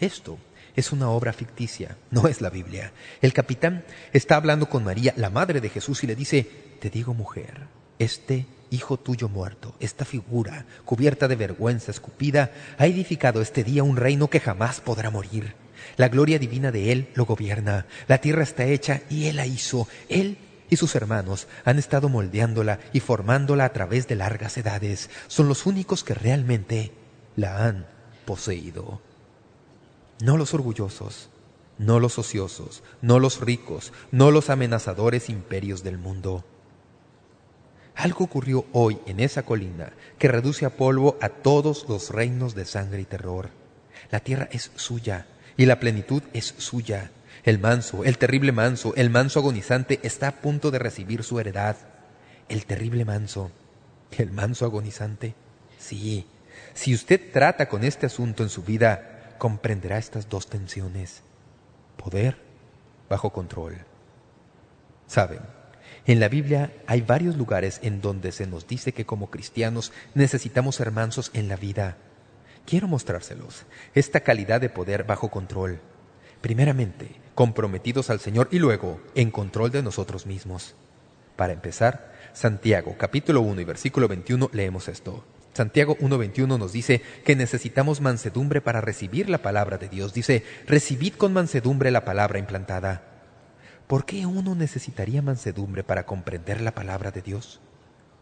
Esto 0.00 0.38
es 0.74 0.90
una 0.90 1.08
obra 1.10 1.32
ficticia, 1.32 1.96
no 2.10 2.26
es 2.26 2.40
la 2.40 2.50
Biblia. 2.50 2.92
El 3.20 3.32
capitán 3.32 3.84
está 4.12 4.36
hablando 4.36 4.68
con 4.68 4.82
María, 4.82 5.14
la 5.16 5.30
madre 5.30 5.60
de 5.60 5.68
Jesús, 5.68 6.02
y 6.02 6.06
le 6.08 6.16
dice, 6.16 6.48
te 6.80 6.90
digo 6.90 7.14
mujer, 7.14 7.66
este 7.98 8.46
hijo 8.72 8.96
tuyo 8.96 9.28
muerto, 9.28 9.74
esta 9.80 10.04
figura, 10.04 10.66
cubierta 10.84 11.28
de 11.28 11.36
vergüenza, 11.36 11.90
escupida, 11.90 12.52
ha 12.78 12.86
edificado 12.86 13.42
este 13.42 13.62
día 13.62 13.84
un 13.84 13.96
reino 13.96 14.28
que 14.28 14.40
jamás 14.40 14.80
podrá 14.80 15.10
morir. 15.10 15.54
La 15.96 16.08
gloria 16.08 16.38
divina 16.38 16.72
de 16.72 16.90
Él 16.90 17.08
lo 17.14 17.26
gobierna. 17.26 17.86
La 18.08 18.18
tierra 18.18 18.42
está 18.42 18.64
hecha 18.64 19.02
y 19.10 19.26
Él 19.26 19.36
la 19.36 19.46
hizo. 19.46 19.88
Él 20.08 20.38
y 20.70 20.76
sus 20.76 20.94
hermanos 20.94 21.48
han 21.64 21.78
estado 21.78 22.08
moldeándola 22.08 22.80
y 22.92 23.00
formándola 23.00 23.66
a 23.66 23.72
través 23.72 24.08
de 24.08 24.16
largas 24.16 24.56
edades. 24.56 25.10
Son 25.26 25.48
los 25.48 25.66
únicos 25.66 26.02
que 26.02 26.14
realmente 26.14 26.92
la 27.36 27.66
han 27.66 27.86
poseído. 28.24 29.02
No 30.22 30.36
los 30.38 30.54
orgullosos, 30.54 31.28
no 31.78 32.00
los 32.00 32.18
ociosos, 32.18 32.82
no 33.02 33.18
los 33.18 33.40
ricos, 33.40 33.92
no 34.12 34.30
los 34.30 34.48
amenazadores 34.48 35.28
imperios 35.28 35.82
del 35.82 35.98
mundo. 35.98 36.44
Algo 37.94 38.24
ocurrió 38.24 38.64
hoy 38.72 38.98
en 39.06 39.20
esa 39.20 39.42
colina 39.42 39.92
que 40.18 40.28
reduce 40.28 40.64
a 40.64 40.70
polvo 40.70 41.18
a 41.20 41.28
todos 41.28 41.86
los 41.88 42.10
reinos 42.10 42.54
de 42.54 42.64
sangre 42.64 43.00
y 43.00 43.04
terror. 43.04 43.50
La 44.10 44.20
tierra 44.20 44.48
es 44.50 44.70
suya 44.76 45.26
y 45.56 45.66
la 45.66 45.78
plenitud 45.78 46.22
es 46.32 46.54
suya. 46.58 47.10
El 47.44 47.58
manso, 47.58 48.04
el 48.04 48.18
terrible 48.18 48.52
manso, 48.52 48.94
el 48.96 49.10
manso 49.10 49.40
agonizante 49.40 50.00
está 50.02 50.28
a 50.28 50.40
punto 50.40 50.70
de 50.70 50.78
recibir 50.78 51.22
su 51.22 51.38
heredad. 51.40 51.76
El 52.48 52.66
terrible 52.66 53.04
manso, 53.04 53.50
el 54.12 54.30
manso 54.30 54.64
agonizante. 54.64 55.34
Sí, 55.78 56.26
si 56.74 56.94
usted 56.94 57.32
trata 57.32 57.68
con 57.68 57.84
este 57.84 58.06
asunto 58.06 58.42
en 58.42 58.48
su 58.48 58.62
vida, 58.62 59.34
comprenderá 59.38 59.98
estas 59.98 60.28
dos 60.28 60.48
tensiones. 60.48 61.22
Poder 61.96 62.36
bajo 63.08 63.30
control. 63.30 63.76
Saben, 65.06 65.40
en 66.04 66.18
la 66.18 66.28
Biblia 66.28 66.72
hay 66.86 67.00
varios 67.00 67.36
lugares 67.36 67.78
en 67.82 68.00
donde 68.00 68.32
se 68.32 68.46
nos 68.46 68.66
dice 68.66 68.92
que 68.92 69.06
como 69.06 69.30
cristianos 69.30 69.92
necesitamos 70.14 70.76
ser 70.76 70.90
mansos 70.90 71.30
en 71.32 71.48
la 71.48 71.56
vida. 71.56 71.96
Quiero 72.66 72.88
mostrárselos, 72.88 73.64
esta 73.94 74.20
calidad 74.20 74.60
de 74.60 74.68
poder 74.68 75.04
bajo 75.04 75.30
control. 75.30 75.80
Primeramente, 76.40 77.16
comprometidos 77.34 78.10
al 78.10 78.18
Señor 78.18 78.48
y 78.50 78.58
luego 78.58 79.00
en 79.14 79.30
control 79.30 79.70
de 79.70 79.82
nosotros 79.82 80.26
mismos. 80.26 80.74
Para 81.36 81.52
empezar, 81.52 82.12
Santiago 82.32 82.96
capítulo 82.98 83.40
1 83.40 83.60
y 83.60 83.64
versículo 83.64 84.08
21 84.08 84.50
leemos 84.52 84.88
esto. 84.88 85.24
Santiago 85.54 85.96
1.21 85.98 86.58
nos 86.58 86.72
dice 86.72 87.02
que 87.24 87.36
necesitamos 87.36 88.00
mansedumbre 88.00 88.60
para 88.60 88.80
recibir 88.80 89.28
la 89.28 89.38
palabra 89.38 89.76
de 89.76 89.88
Dios. 89.88 90.14
Dice, 90.14 90.44
recibid 90.66 91.14
con 91.14 91.32
mansedumbre 91.32 91.90
la 91.90 92.04
palabra 92.04 92.38
implantada. 92.38 93.11
¿Por 93.86 94.04
qué 94.04 94.26
uno 94.26 94.54
necesitaría 94.54 95.22
mansedumbre 95.22 95.84
para 95.84 96.06
comprender 96.06 96.60
la 96.60 96.74
palabra 96.74 97.10
de 97.10 97.22
Dios? 97.22 97.60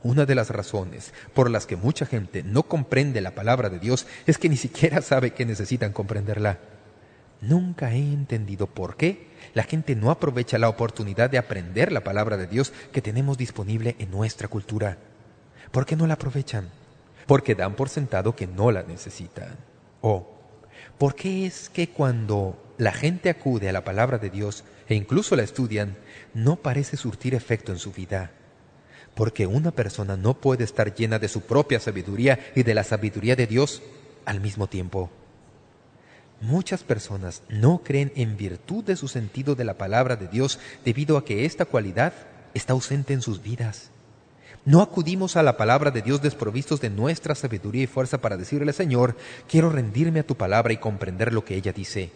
Una 0.02 0.24
de 0.24 0.34
las 0.34 0.48
razones 0.48 1.12
por 1.34 1.50
las 1.50 1.66
que 1.66 1.76
mucha 1.76 2.06
gente 2.06 2.42
no 2.42 2.62
comprende 2.62 3.20
la 3.20 3.34
palabra 3.34 3.68
de 3.68 3.78
Dios 3.78 4.06
es 4.26 4.38
que 4.38 4.48
ni 4.48 4.56
siquiera 4.56 5.02
sabe 5.02 5.32
que 5.32 5.44
necesitan 5.44 5.92
comprenderla. 5.92 6.58
Nunca 7.42 7.92
he 7.92 7.98
entendido 7.98 8.66
por 8.66 8.96
qué 8.96 9.28
la 9.54 9.62
gente 9.62 9.96
no 9.96 10.10
aprovecha 10.10 10.58
la 10.58 10.68
oportunidad 10.68 11.30
de 11.30 11.38
aprender 11.38 11.92
la 11.92 12.04
palabra 12.04 12.36
de 12.36 12.46
Dios 12.46 12.72
que 12.92 13.02
tenemos 13.02 13.38
disponible 13.38 13.96
en 13.98 14.10
nuestra 14.10 14.48
cultura. 14.48 14.98
¿Por 15.70 15.86
qué 15.86 15.96
no 15.96 16.06
la 16.06 16.14
aprovechan? 16.14 16.68
Porque 17.26 17.54
dan 17.54 17.74
por 17.74 17.88
sentado 17.88 18.34
que 18.34 18.46
no 18.46 18.70
la 18.70 18.82
necesitan. 18.82 19.56
O, 20.00 20.26
¿por 20.98 21.14
qué 21.14 21.46
es 21.46 21.68
que 21.68 21.90
cuando 21.90 22.69
la 22.80 22.92
gente 22.92 23.28
acude 23.28 23.68
a 23.68 23.72
la 23.72 23.84
palabra 23.84 24.16
de 24.16 24.30
Dios 24.30 24.64
e 24.88 24.94
incluso 24.94 25.36
la 25.36 25.42
estudian, 25.42 25.98
no 26.32 26.56
parece 26.56 26.96
surtir 26.96 27.34
efecto 27.34 27.72
en 27.72 27.78
su 27.78 27.92
vida? 27.92 28.30
Porque 29.14 29.46
una 29.46 29.70
persona 29.70 30.16
no 30.16 30.40
puede 30.40 30.64
estar 30.64 30.94
llena 30.94 31.18
de 31.18 31.28
su 31.28 31.42
propia 31.42 31.78
sabiduría 31.78 32.40
y 32.54 32.62
de 32.62 32.72
la 32.72 32.82
sabiduría 32.82 33.36
de 33.36 33.46
Dios 33.46 33.82
al 34.24 34.40
mismo 34.40 34.66
tiempo. 34.66 35.10
Muchas 36.40 36.82
personas 36.82 37.42
no 37.50 37.82
creen 37.84 38.12
en 38.16 38.38
virtud 38.38 38.82
de 38.82 38.96
su 38.96 39.08
sentido 39.08 39.54
de 39.54 39.64
la 39.64 39.74
palabra 39.74 40.16
de 40.16 40.28
Dios 40.28 40.58
debido 40.82 41.18
a 41.18 41.24
que 41.26 41.44
esta 41.44 41.66
cualidad 41.66 42.14
está 42.54 42.72
ausente 42.72 43.12
en 43.12 43.20
sus 43.20 43.42
vidas. 43.42 43.90
No 44.64 44.80
acudimos 44.80 45.36
a 45.36 45.42
la 45.42 45.58
palabra 45.58 45.90
de 45.90 46.00
Dios 46.00 46.22
desprovistos 46.22 46.80
de 46.80 46.88
nuestra 46.88 47.34
sabiduría 47.34 47.82
y 47.82 47.86
fuerza 47.86 48.22
para 48.22 48.38
decirle, 48.38 48.72
Señor, 48.72 49.18
quiero 49.50 49.68
rendirme 49.68 50.20
a 50.20 50.26
tu 50.26 50.34
palabra 50.34 50.72
y 50.72 50.78
comprender 50.78 51.34
lo 51.34 51.44
que 51.44 51.56
ella 51.56 51.72
dice. 51.72 52.10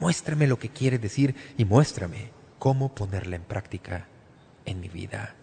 Muéstrame 0.00 0.46
lo 0.46 0.58
que 0.58 0.70
quiere 0.70 0.98
decir 0.98 1.34
y 1.58 1.64
muéstrame 1.64 2.30
cómo 2.58 2.94
ponerla 2.94 3.36
en 3.36 3.42
práctica 3.42 4.08
en 4.64 4.80
mi 4.80 4.88
vida. 4.88 5.34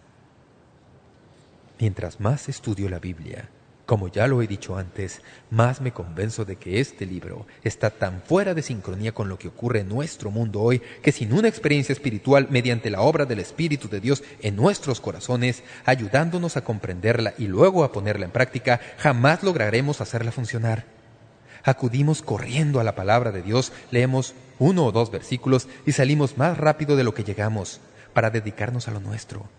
Mientras 1.79 2.19
más 2.19 2.49
estudio 2.49 2.89
la 2.89 2.97
Biblia, 2.97 3.49
como 3.85 4.07
ya 4.07 4.27
lo 4.27 4.41
he 4.41 4.47
dicho 4.47 4.75
antes, 4.75 5.21
más 5.51 5.79
me 5.79 5.93
convenzo 5.93 6.43
de 6.43 6.57
que 6.57 6.79
este 6.79 7.05
libro 7.05 7.45
está 7.63 7.91
tan 7.91 8.21
fuera 8.21 8.53
de 8.53 8.63
sincronía 8.63 9.13
con 9.13 9.29
lo 9.29 9.37
que 9.37 9.47
ocurre 9.47 9.81
en 9.81 9.89
nuestro 9.89 10.31
mundo 10.31 10.59
hoy 10.59 10.81
que 11.01 11.11
sin 11.11 11.31
una 11.31 11.47
experiencia 11.47 11.93
espiritual 11.93 12.47
mediante 12.49 12.89
la 12.89 13.01
obra 13.01 13.25
del 13.25 13.39
Espíritu 13.39 13.87
de 13.87 14.01
Dios 14.01 14.23
en 14.41 14.55
nuestros 14.55 14.99
corazones, 14.99 15.63
ayudándonos 15.85 16.57
a 16.57 16.63
comprenderla 16.63 17.35
y 17.37 17.47
luego 17.47 17.83
a 17.83 17.91
ponerla 17.91 18.25
en 18.25 18.31
práctica, 18.31 18.81
jamás 18.97 19.43
lograremos 19.43 20.01
hacerla 20.01 20.31
funcionar. 20.31 20.96
Acudimos 21.67 22.21
corriendo 22.21 22.79
a 22.79 22.85
la 22.85 22.95
palabra 22.95 23.33
de 23.33 23.41
Dios, 23.41 23.73
leemos 23.91 24.35
uno 24.57 24.85
o 24.85 24.93
dos 24.93 25.11
versículos 25.11 25.67
y 25.85 25.91
salimos 25.91 26.37
más 26.37 26.57
rápido 26.57 26.95
de 26.95 27.03
lo 27.03 27.13
que 27.13 27.25
llegamos 27.25 27.81
para 28.13 28.29
dedicarnos 28.29 28.87
a 28.87 28.91
lo 28.91 29.01
nuestro. 29.01 29.49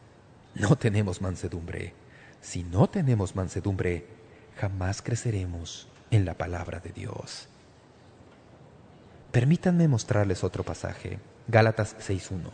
No 0.54 0.76
tenemos 0.76 1.20
mansedumbre. 1.20 1.92
Si 2.40 2.62
no 2.62 2.88
tenemos 2.88 3.36
mansedumbre, 3.36 4.06
jamás 4.56 5.02
creceremos 5.02 5.86
en 6.10 6.24
la 6.24 6.32
palabra 6.32 6.80
de 6.80 6.92
Dios. 6.92 7.46
Permítanme 9.30 9.86
mostrarles 9.86 10.42
otro 10.44 10.64
pasaje, 10.64 11.18
Gálatas 11.46 11.94
6.1. 11.98 12.48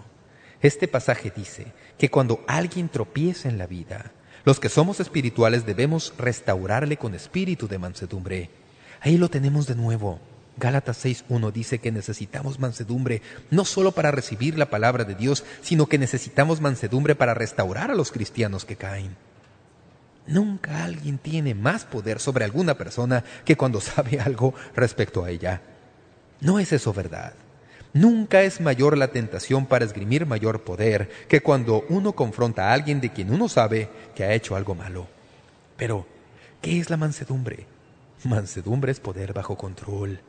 Este 0.62 0.88
pasaje 0.88 1.30
dice 1.30 1.72
que 1.96 2.10
cuando 2.10 2.44
alguien 2.48 2.88
tropieza 2.88 3.48
en 3.48 3.58
la 3.58 3.68
vida, 3.68 4.10
los 4.44 4.58
que 4.58 4.68
somos 4.68 4.98
espirituales 4.98 5.64
debemos 5.64 6.12
restaurarle 6.18 6.96
con 6.96 7.14
espíritu 7.14 7.68
de 7.68 7.78
mansedumbre. 7.78 8.63
Ahí 9.04 9.18
lo 9.18 9.28
tenemos 9.28 9.66
de 9.66 9.74
nuevo. 9.74 10.18
Gálatas 10.56 11.04
6.1 11.04 11.52
dice 11.52 11.78
que 11.78 11.92
necesitamos 11.92 12.58
mansedumbre 12.58 13.20
no 13.50 13.66
solo 13.66 13.92
para 13.92 14.10
recibir 14.10 14.56
la 14.56 14.70
palabra 14.70 15.04
de 15.04 15.14
Dios, 15.14 15.44
sino 15.60 15.86
que 15.86 15.98
necesitamos 15.98 16.62
mansedumbre 16.62 17.14
para 17.14 17.34
restaurar 17.34 17.90
a 17.90 17.94
los 17.94 18.10
cristianos 18.10 18.64
que 18.64 18.76
caen. 18.76 19.14
Nunca 20.26 20.84
alguien 20.84 21.18
tiene 21.18 21.54
más 21.54 21.84
poder 21.84 22.18
sobre 22.18 22.46
alguna 22.46 22.78
persona 22.78 23.24
que 23.44 23.58
cuando 23.58 23.78
sabe 23.82 24.20
algo 24.20 24.54
respecto 24.74 25.22
a 25.22 25.28
ella. 25.28 25.60
No 26.40 26.58
es 26.58 26.72
eso 26.72 26.94
verdad. 26.94 27.34
Nunca 27.92 28.40
es 28.40 28.58
mayor 28.62 28.96
la 28.96 29.08
tentación 29.08 29.66
para 29.66 29.84
esgrimir 29.84 30.24
mayor 30.24 30.64
poder 30.64 31.10
que 31.28 31.42
cuando 31.42 31.84
uno 31.90 32.12
confronta 32.14 32.70
a 32.70 32.72
alguien 32.72 33.02
de 33.02 33.12
quien 33.12 33.30
uno 33.30 33.50
sabe 33.50 33.90
que 34.14 34.24
ha 34.24 34.32
hecho 34.32 34.56
algo 34.56 34.74
malo. 34.74 35.08
Pero, 35.76 36.06
¿qué 36.62 36.80
es 36.80 36.88
la 36.88 36.96
mansedumbre? 36.96 37.73
Mansedumbre 38.24 38.90
es 38.90 39.00
poder 39.00 39.34
bajo 39.34 39.56
control. 39.56 40.20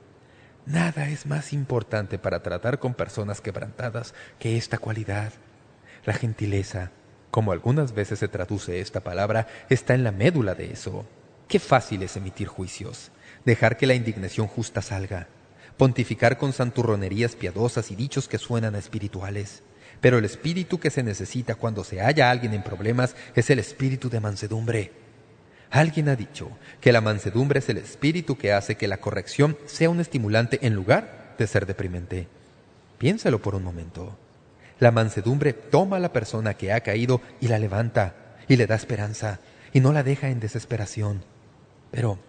Nada 0.66 1.08
es 1.08 1.26
más 1.26 1.54
importante 1.54 2.20
para 2.20 2.44
tratar 2.44 2.80
con 2.80 2.94
personas 2.94 3.40
quebrantadas 3.40 4.14
que 4.38 4.58
esta 4.58 4.78
cualidad. 4.78 5.32
La 6.06 6.14
gentileza, 6.14 6.92
como 7.32 7.54
algunas 7.54 7.94
veces 7.94 8.20
se 8.20 8.28
traduce 8.28 8.82
esta 8.82 9.00
palabra, 9.00 9.48
está 9.70 9.94
en 9.94 10.04
la 10.04 10.12
médula 10.12 10.56
de 10.56 10.74
eso. 10.74 11.06
Qué 11.48 11.60
fácil 11.60 12.04
es 12.04 12.18
emitir 12.18 12.48
juicios, 12.48 13.12
dejar 13.46 13.78
que 13.78 13.88
la 13.88 13.94
indignación 13.94 14.48
justa 14.48 14.82
salga, 14.82 15.28
pontificar 15.78 16.38
con 16.38 16.52
santurronerías 16.52 17.36
piadosas 17.36 17.92
y 17.92 17.96
dichos 17.96 18.28
que 18.28 18.40
suenan 18.40 18.76
espirituales. 18.76 19.64
Pero 20.02 20.18
el 20.18 20.26
espíritu 20.26 20.80
que 20.80 20.90
se 20.90 21.04
necesita 21.04 21.56
cuando 21.56 21.86
se 21.86 22.02
halla 22.02 22.30
alguien 22.30 22.54
en 22.54 22.64
problemas 22.64 23.16
es 23.36 23.50
el 23.50 23.60
espíritu 23.60 24.10
de 24.10 24.20
mansedumbre. 24.20 25.05
Alguien 25.72 26.10
ha 26.10 26.16
dicho 26.16 26.50
que 26.82 26.92
la 26.92 27.02
mansedumbre 27.02 27.60
es 27.60 27.70
el 27.70 27.78
espíritu 27.78 28.38
que 28.38 28.54
hace 28.54 28.76
que 28.76 28.88
la 28.88 28.98
corrección 28.98 29.58
sea 29.66 29.90
un 29.90 30.00
estimulante 30.00 30.60
en 30.66 30.74
lugar 30.74 31.36
de 31.38 31.48
ser 31.48 31.66
deprimente. 31.66 32.28
Piénsalo 32.98 33.42
por 33.42 33.56
un 33.56 33.64
momento. 33.64 34.18
La 34.80 34.92
mansedumbre 34.92 35.54
toma 35.54 35.98
a 35.98 36.00
la 36.00 36.14
persona 36.14 36.56
que 36.56 36.72
ha 36.72 36.82
caído 36.82 37.22
y 37.42 37.48
la 37.48 37.60
levanta 37.60 38.16
y 38.48 38.56
le 38.58 38.68
da 38.68 38.76
esperanza 38.76 39.40
y 39.74 39.80
no 39.80 39.92
la 39.92 40.04
deja 40.04 40.30
en 40.30 40.40
desesperación. 40.40 41.24
Pero, 41.92 42.20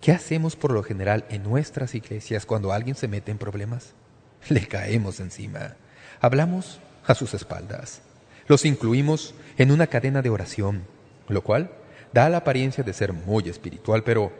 ¿qué 0.00 0.12
hacemos 0.12 0.56
por 0.56 0.72
lo 0.72 0.82
general 0.82 1.24
en 1.30 1.42
nuestras 1.42 1.94
iglesias 1.94 2.46
cuando 2.46 2.72
alguien 2.72 2.96
se 2.96 3.08
mete 3.08 3.30
en 3.30 3.38
problemas? 3.38 3.94
Le 4.48 4.66
caemos 4.66 5.20
encima. 5.20 5.76
Hablamos 6.20 6.80
a 7.06 7.14
sus 7.14 7.34
espaldas. 7.34 8.02
Los 8.46 8.64
incluimos 8.64 9.34
en 9.58 9.70
una 9.70 9.88
cadena 9.88 10.22
de 10.22 10.30
oración, 10.30 10.84
lo 11.28 11.42
cual 11.42 11.70
da 12.12 12.28
la 12.28 12.38
apariencia 12.38 12.84
de 12.84 12.92
ser 12.92 13.12
muy 13.12 13.48
espiritual, 13.48 14.02
pero 14.04 14.32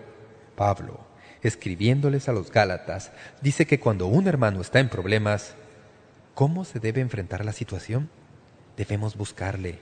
Pablo, 0.56 1.00
escribiéndoles 1.42 2.28
a 2.28 2.32
los 2.32 2.50
Gálatas, 2.50 3.12
dice 3.40 3.66
que 3.66 3.80
cuando 3.80 4.06
un 4.06 4.26
hermano 4.26 4.60
está 4.60 4.80
en 4.80 4.88
problemas, 4.88 5.54
¿cómo 6.34 6.64
se 6.64 6.80
debe 6.80 7.00
enfrentar 7.00 7.44
la 7.44 7.52
situación? 7.52 8.10
Debemos 8.76 9.16
buscarle, 9.16 9.78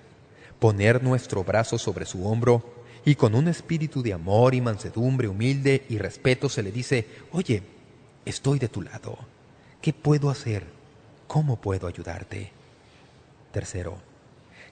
poner 0.58 1.02
nuestro 1.02 1.44
brazo 1.44 1.78
sobre 1.78 2.06
su 2.06 2.26
hombro 2.26 2.76
y 3.04 3.14
con 3.14 3.34
un 3.34 3.48
espíritu 3.48 4.02
de 4.02 4.12
amor 4.12 4.54
y 4.54 4.60
mansedumbre 4.60 5.28
humilde 5.28 5.84
y 5.88 5.98
respeto 5.98 6.48
se 6.48 6.62
le 6.62 6.72
dice, 6.72 7.06
oye, 7.30 7.62
estoy 8.24 8.58
de 8.58 8.68
tu 8.68 8.82
lado. 8.82 9.16
¿Qué 9.80 9.92
puedo 9.92 10.28
hacer? 10.28 10.64
¿Cómo 11.28 11.56
puedo 11.60 11.86
ayudarte? 11.86 12.50
Tercero, 13.52 13.98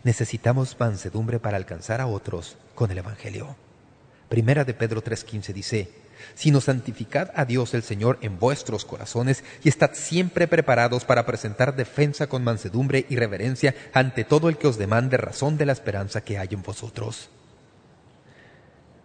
necesitamos 0.04 0.76
mansedumbre 0.78 1.40
para 1.40 1.56
alcanzar 1.56 2.00
a 2.00 2.06
otros 2.06 2.56
con 2.74 2.90
el 2.90 2.98
Evangelio. 2.98 3.56
Primera 4.28 4.64
de 4.64 4.74
Pedro 4.74 5.02
3.15 5.02 5.52
dice, 5.52 5.90
sino 6.34 6.60
santificad 6.60 7.30
a 7.34 7.44
Dios 7.44 7.74
el 7.74 7.82
Señor 7.82 8.18
en 8.20 8.38
vuestros 8.38 8.84
corazones 8.84 9.44
y 9.62 9.68
estad 9.68 9.90
siempre 9.94 10.46
preparados 10.46 11.04
para 11.04 11.26
presentar 11.26 11.76
defensa 11.76 12.26
con 12.26 12.44
mansedumbre 12.44 13.06
y 13.08 13.16
reverencia 13.16 13.74
ante 13.92 14.24
todo 14.24 14.48
el 14.48 14.56
que 14.56 14.68
os 14.68 14.78
demande 14.78 15.16
razón 15.16 15.56
de 15.56 15.66
la 15.66 15.72
esperanza 15.72 16.22
que 16.22 16.38
hay 16.38 16.48
en 16.52 16.62
vosotros. 16.62 17.30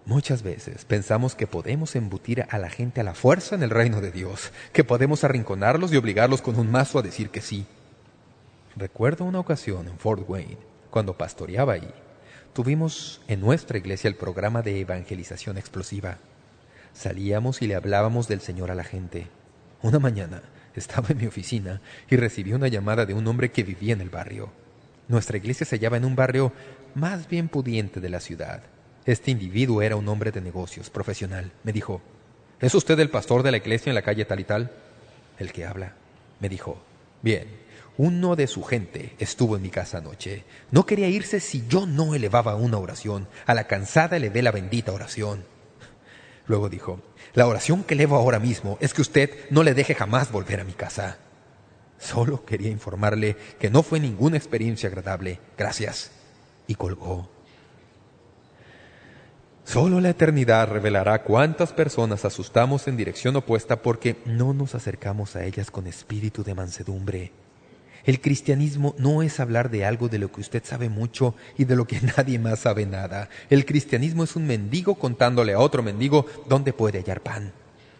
Muchas 0.05 0.41
veces 0.41 0.85
pensamos 0.85 1.35
que 1.35 1.45
podemos 1.45 1.95
embutir 1.95 2.45
a 2.49 2.57
la 2.57 2.69
gente 2.69 3.01
a 3.01 3.03
la 3.03 3.13
fuerza 3.13 3.53
en 3.55 3.61
el 3.61 3.69
reino 3.69 4.01
de 4.01 4.11
Dios, 4.11 4.51
que 4.73 4.83
podemos 4.83 5.23
arrinconarlos 5.23 5.93
y 5.93 5.97
obligarlos 5.97 6.41
con 6.41 6.57
un 6.57 6.71
mazo 6.71 6.97
a 6.97 7.03
decir 7.03 7.29
que 7.29 7.41
sí. 7.41 7.67
Recuerdo 8.75 9.25
una 9.25 9.39
ocasión 9.39 9.87
en 9.87 9.99
Fort 9.99 10.27
Wayne, 10.27 10.57
cuando 10.89 11.17
pastoreaba 11.17 11.73
ahí, 11.73 11.91
tuvimos 12.53 13.21
en 13.27 13.41
nuestra 13.41 13.77
iglesia 13.77 14.07
el 14.07 14.15
programa 14.15 14.61
de 14.61 14.79
evangelización 14.79 15.57
explosiva. 15.57 16.17
Salíamos 16.93 17.61
y 17.61 17.67
le 17.67 17.75
hablábamos 17.75 18.27
del 18.27 18.41
Señor 18.41 18.71
a 18.71 18.75
la 18.75 18.83
gente. 18.83 19.27
Una 19.81 19.99
mañana 19.99 20.41
estaba 20.75 21.07
en 21.09 21.17
mi 21.17 21.27
oficina 21.27 21.81
y 22.09 22.15
recibí 22.15 22.53
una 22.53 22.67
llamada 22.67 23.05
de 23.05 23.13
un 23.13 23.27
hombre 23.27 23.51
que 23.51 23.63
vivía 23.63 23.93
en 23.93 24.01
el 24.01 24.09
barrio. 24.09 24.51
Nuestra 25.07 25.37
iglesia 25.37 25.65
se 25.65 25.75
hallaba 25.75 25.97
en 25.97 26.05
un 26.05 26.15
barrio 26.15 26.51
más 26.95 27.27
bien 27.27 27.49
pudiente 27.49 27.99
de 27.99 28.09
la 28.09 28.19
ciudad. 28.19 28.63
Este 29.05 29.31
individuo 29.31 29.81
era 29.81 29.95
un 29.95 30.07
hombre 30.07 30.31
de 30.31 30.41
negocios, 30.41 30.89
profesional. 30.89 31.51
Me 31.63 31.71
dijo, 31.71 32.01
¿es 32.59 32.75
usted 32.75 32.99
el 32.99 33.09
pastor 33.09 33.43
de 33.43 33.51
la 33.51 33.57
iglesia 33.57 33.89
en 33.89 33.95
la 33.95 34.01
calle 34.01 34.25
tal 34.25 34.39
y 34.39 34.43
tal? 34.43 34.71
El 35.37 35.51
que 35.51 35.65
habla. 35.65 35.93
Me 36.39 36.49
dijo, 36.49 36.79
bien, 37.21 37.47
uno 37.99 38.37
de 38.37 38.47
su 38.47 38.63
gente 38.63 39.13
estuvo 39.19 39.57
en 39.57 39.61
mi 39.61 39.69
casa 39.69 39.97
anoche. 39.97 40.45
No 40.71 40.85
quería 40.85 41.09
irse 41.09 41.41
si 41.41 41.67
yo 41.67 41.85
no 41.85 42.15
elevaba 42.15 42.55
una 42.55 42.77
oración. 42.77 43.27
A 43.45 43.53
la 43.53 43.67
cansada 43.67 44.15
elevé 44.15 44.41
la 44.41 44.53
bendita 44.53 44.93
oración. 44.93 45.43
Luego 46.47 46.69
dijo, 46.69 47.01
la 47.33 47.45
oración 47.45 47.83
que 47.83 47.95
elevo 47.95 48.15
ahora 48.15 48.39
mismo 48.39 48.77
es 48.79 48.93
que 48.93 49.01
usted 49.01 49.31
no 49.49 49.63
le 49.63 49.73
deje 49.73 49.95
jamás 49.95 50.31
volver 50.31 50.61
a 50.61 50.63
mi 50.63 50.71
casa. 50.71 51.17
Solo 51.97 52.45
quería 52.45 52.69
informarle 52.69 53.35
que 53.59 53.69
no 53.69 53.83
fue 53.83 53.99
ninguna 53.99 54.37
experiencia 54.37 54.87
agradable. 54.87 55.41
Gracias. 55.57 56.11
Y 56.67 56.75
colgó. 56.75 57.29
Solo 59.65 59.99
la 59.99 60.11
eternidad 60.11 60.69
revelará 60.69 61.23
cuántas 61.23 61.73
personas 61.73 62.23
asustamos 62.23 62.87
en 62.87 62.95
dirección 62.95 63.35
opuesta 63.35 63.81
porque 63.81 64.21
no 64.23 64.53
nos 64.53 64.73
acercamos 64.73 65.35
a 65.35 65.43
ellas 65.43 65.69
con 65.69 65.85
espíritu 65.85 66.45
de 66.45 66.55
mansedumbre. 66.55 67.38
El 68.09 68.21
cristianismo 68.21 68.95
no 68.97 69.21
es 69.21 69.39
hablar 69.39 69.69
de 69.69 69.85
algo 69.85 70.09
de 70.09 70.17
lo 70.17 70.31
que 70.31 70.41
usted 70.41 70.63
sabe 70.65 70.89
mucho 70.89 71.35
y 71.59 71.65
de 71.65 71.75
lo 71.75 71.85
que 71.85 72.01
nadie 72.17 72.39
más 72.39 72.57
sabe 72.57 72.87
nada. 72.87 73.29
El 73.51 73.67
cristianismo 73.67 74.23
es 74.23 74.35
un 74.35 74.47
mendigo 74.47 74.95
contándole 74.95 75.53
a 75.53 75.59
otro 75.59 75.83
mendigo 75.83 76.25
dónde 76.47 76.73
puede 76.73 76.97
hallar 76.97 77.21
pan. 77.21 77.53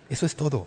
Eso 0.10 0.26
es 0.26 0.36
todo. 0.36 0.66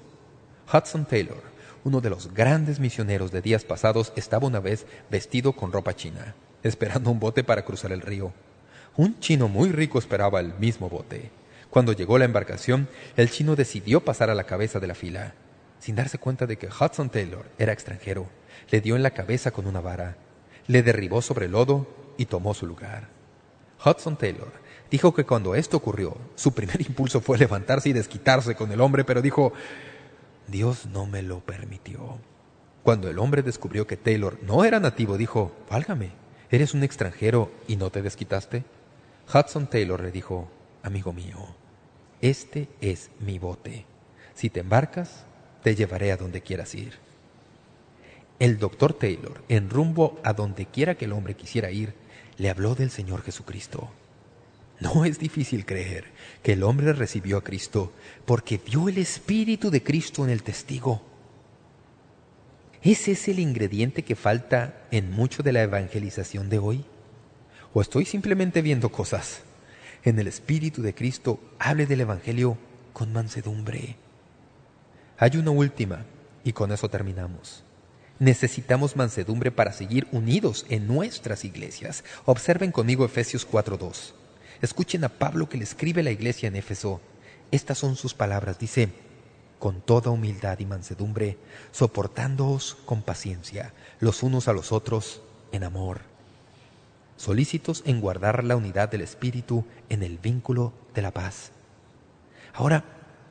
Hudson 0.72 1.06
Taylor, 1.06 1.42
uno 1.82 2.00
de 2.00 2.10
los 2.10 2.32
grandes 2.32 2.78
misioneros 2.78 3.32
de 3.32 3.42
días 3.42 3.64
pasados, 3.64 4.12
estaba 4.14 4.46
una 4.46 4.60
vez 4.60 4.86
vestido 5.10 5.54
con 5.54 5.72
ropa 5.72 5.96
china, 5.96 6.36
esperando 6.62 7.10
un 7.10 7.18
bote 7.18 7.42
para 7.42 7.64
cruzar 7.64 7.90
el 7.90 8.00
río. 8.00 8.32
Un 8.96 9.18
chino 9.18 9.48
muy 9.48 9.72
rico 9.72 9.98
esperaba 9.98 10.38
el 10.38 10.54
mismo 10.60 10.88
bote. 10.88 11.32
Cuando 11.68 11.94
llegó 11.94 12.16
la 12.16 12.26
embarcación, 12.26 12.86
el 13.16 13.28
chino 13.28 13.56
decidió 13.56 14.04
pasar 14.04 14.30
a 14.30 14.36
la 14.36 14.44
cabeza 14.44 14.78
de 14.78 14.86
la 14.86 14.94
fila, 14.94 15.34
sin 15.80 15.96
darse 15.96 16.18
cuenta 16.18 16.46
de 16.46 16.58
que 16.58 16.68
Hudson 16.68 17.10
Taylor 17.10 17.44
era 17.58 17.72
extranjero. 17.72 18.28
Le 18.72 18.80
dio 18.80 18.96
en 18.96 19.02
la 19.02 19.10
cabeza 19.10 19.50
con 19.50 19.66
una 19.66 19.80
vara, 19.80 20.16
le 20.66 20.82
derribó 20.82 21.20
sobre 21.20 21.44
el 21.46 21.52
lodo 21.52 21.86
y 22.16 22.24
tomó 22.24 22.54
su 22.54 22.66
lugar. 22.66 23.08
Hudson 23.84 24.16
Taylor 24.16 24.50
dijo 24.90 25.12
que 25.14 25.24
cuando 25.24 25.54
esto 25.54 25.76
ocurrió, 25.76 26.16
su 26.36 26.54
primer 26.54 26.80
impulso 26.88 27.20
fue 27.20 27.36
levantarse 27.36 27.90
y 27.90 27.92
desquitarse 27.92 28.54
con 28.54 28.72
el 28.72 28.80
hombre, 28.80 29.04
pero 29.04 29.20
dijo, 29.20 29.52
Dios 30.48 30.86
no 30.86 31.04
me 31.04 31.22
lo 31.22 31.40
permitió. 31.40 32.18
Cuando 32.82 33.10
el 33.10 33.18
hombre 33.18 33.42
descubrió 33.42 33.86
que 33.86 33.98
Taylor 33.98 34.38
no 34.42 34.64
era 34.64 34.80
nativo, 34.80 35.18
dijo, 35.18 35.52
válgame, 35.70 36.12
¿eres 36.50 36.72
un 36.72 36.82
extranjero 36.82 37.52
y 37.68 37.76
no 37.76 37.90
te 37.90 38.00
desquitaste? 38.00 38.64
Hudson 39.32 39.66
Taylor 39.66 40.00
le 40.00 40.10
dijo, 40.10 40.48
amigo 40.82 41.12
mío, 41.12 41.54
este 42.22 42.70
es 42.80 43.10
mi 43.20 43.38
bote. 43.38 43.84
Si 44.32 44.48
te 44.48 44.60
embarcas, 44.60 45.26
te 45.62 45.74
llevaré 45.74 46.10
a 46.10 46.16
donde 46.16 46.40
quieras 46.40 46.74
ir. 46.74 47.11
El 48.42 48.58
doctor 48.58 48.92
Taylor, 48.92 49.40
en 49.48 49.70
rumbo 49.70 50.20
a 50.24 50.32
donde 50.32 50.66
quiera 50.66 50.96
que 50.96 51.04
el 51.04 51.12
hombre 51.12 51.36
quisiera 51.36 51.70
ir, 51.70 51.94
le 52.38 52.50
habló 52.50 52.74
del 52.74 52.90
Señor 52.90 53.22
Jesucristo. 53.22 53.88
No 54.80 55.04
es 55.04 55.20
difícil 55.20 55.64
creer 55.64 56.06
que 56.42 56.54
el 56.54 56.64
hombre 56.64 56.92
recibió 56.92 57.36
a 57.36 57.44
Cristo 57.44 57.92
porque 58.26 58.58
vio 58.58 58.88
el 58.88 58.98
Espíritu 58.98 59.70
de 59.70 59.84
Cristo 59.84 60.24
en 60.24 60.30
el 60.30 60.42
testigo. 60.42 61.02
¿Ese 62.82 63.12
es 63.12 63.28
el 63.28 63.38
ingrediente 63.38 64.02
que 64.02 64.16
falta 64.16 64.88
en 64.90 65.12
mucho 65.12 65.44
de 65.44 65.52
la 65.52 65.62
evangelización 65.62 66.50
de 66.50 66.58
hoy? 66.58 66.84
¿O 67.72 67.80
estoy 67.80 68.06
simplemente 68.06 68.60
viendo 68.60 68.90
cosas? 68.90 69.42
En 70.02 70.18
el 70.18 70.26
Espíritu 70.26 70.82
de 70.82 70.96
Cristo 70.96 71.38
hable 71.60 71.86
del 71.86 72.00
Evangelio 72.00 72.58
con 72.92 73.12
mansedumbre. 73.12 73.94
Hay 75.16 75.36
una 75.36 75.52
última, 75.52 76.04
y 76.42 76.52
con 76.52 76.72
eso 76.72 76.88
terminamos. 76.88 77.62
Necesitamos 78.22 78.94
mansedumbre 78.94 79.50
para 79.50 79.72
seguir 79.72 80.06
unidos 80.12 80.64
en 80.68 80.86
nuestras 80.86 81.44
iglesias. 81.44 82.04
Observen 82.24 82.70
conmigo 82.70 83.04
Efesios 83.04 83.44
4.2. 83.50 84.12
Escuchen 84.60 85.02
a 85.02 85.08
Pablo 85.08 85.48
que 85.48 85.58
le 85.58 85.64
escribe 85.64 86.04
la 86.04 86.12
iglesia 86.12 86.46
en 86.46 86.54
Éfeso. 86.54 87.00
Estas 87.50 87.78
son 87.78 87.96
sus 87.96 88.14
palabras. 88.14 88.60
Dice, 88.60 88.90
con 89.58 89.80
toda 89.80 90.12
humildad 90.12 90.60
y 90.60 90.66
mansedumbre, 90.66 91.36
soportándoos 91.72 92.76
con 92.84 93.02
paciencia, 93.02 93.74
los 93.98 94.22
unos 94.22 94.46
a 94.46 94.52
los 94.52 94.70
otros 94.70 95.20
en 95.50 95.64
amor 95.64 96.12
solícitos 97.22 97.84
en 97.86 98.00
guardar 98.00 98.42
la 98.42 98.56
unidad 98.56 98.88
del 98.88 99.02
Espíritu 99.02 99.64
en 99.88 100.02
el 100.02 100.18
vínculo 100.18 100.72
de 100.92 101.02
la 101.02 101.12
paz. 101.12 101.52
Ahora, 102.52 102.82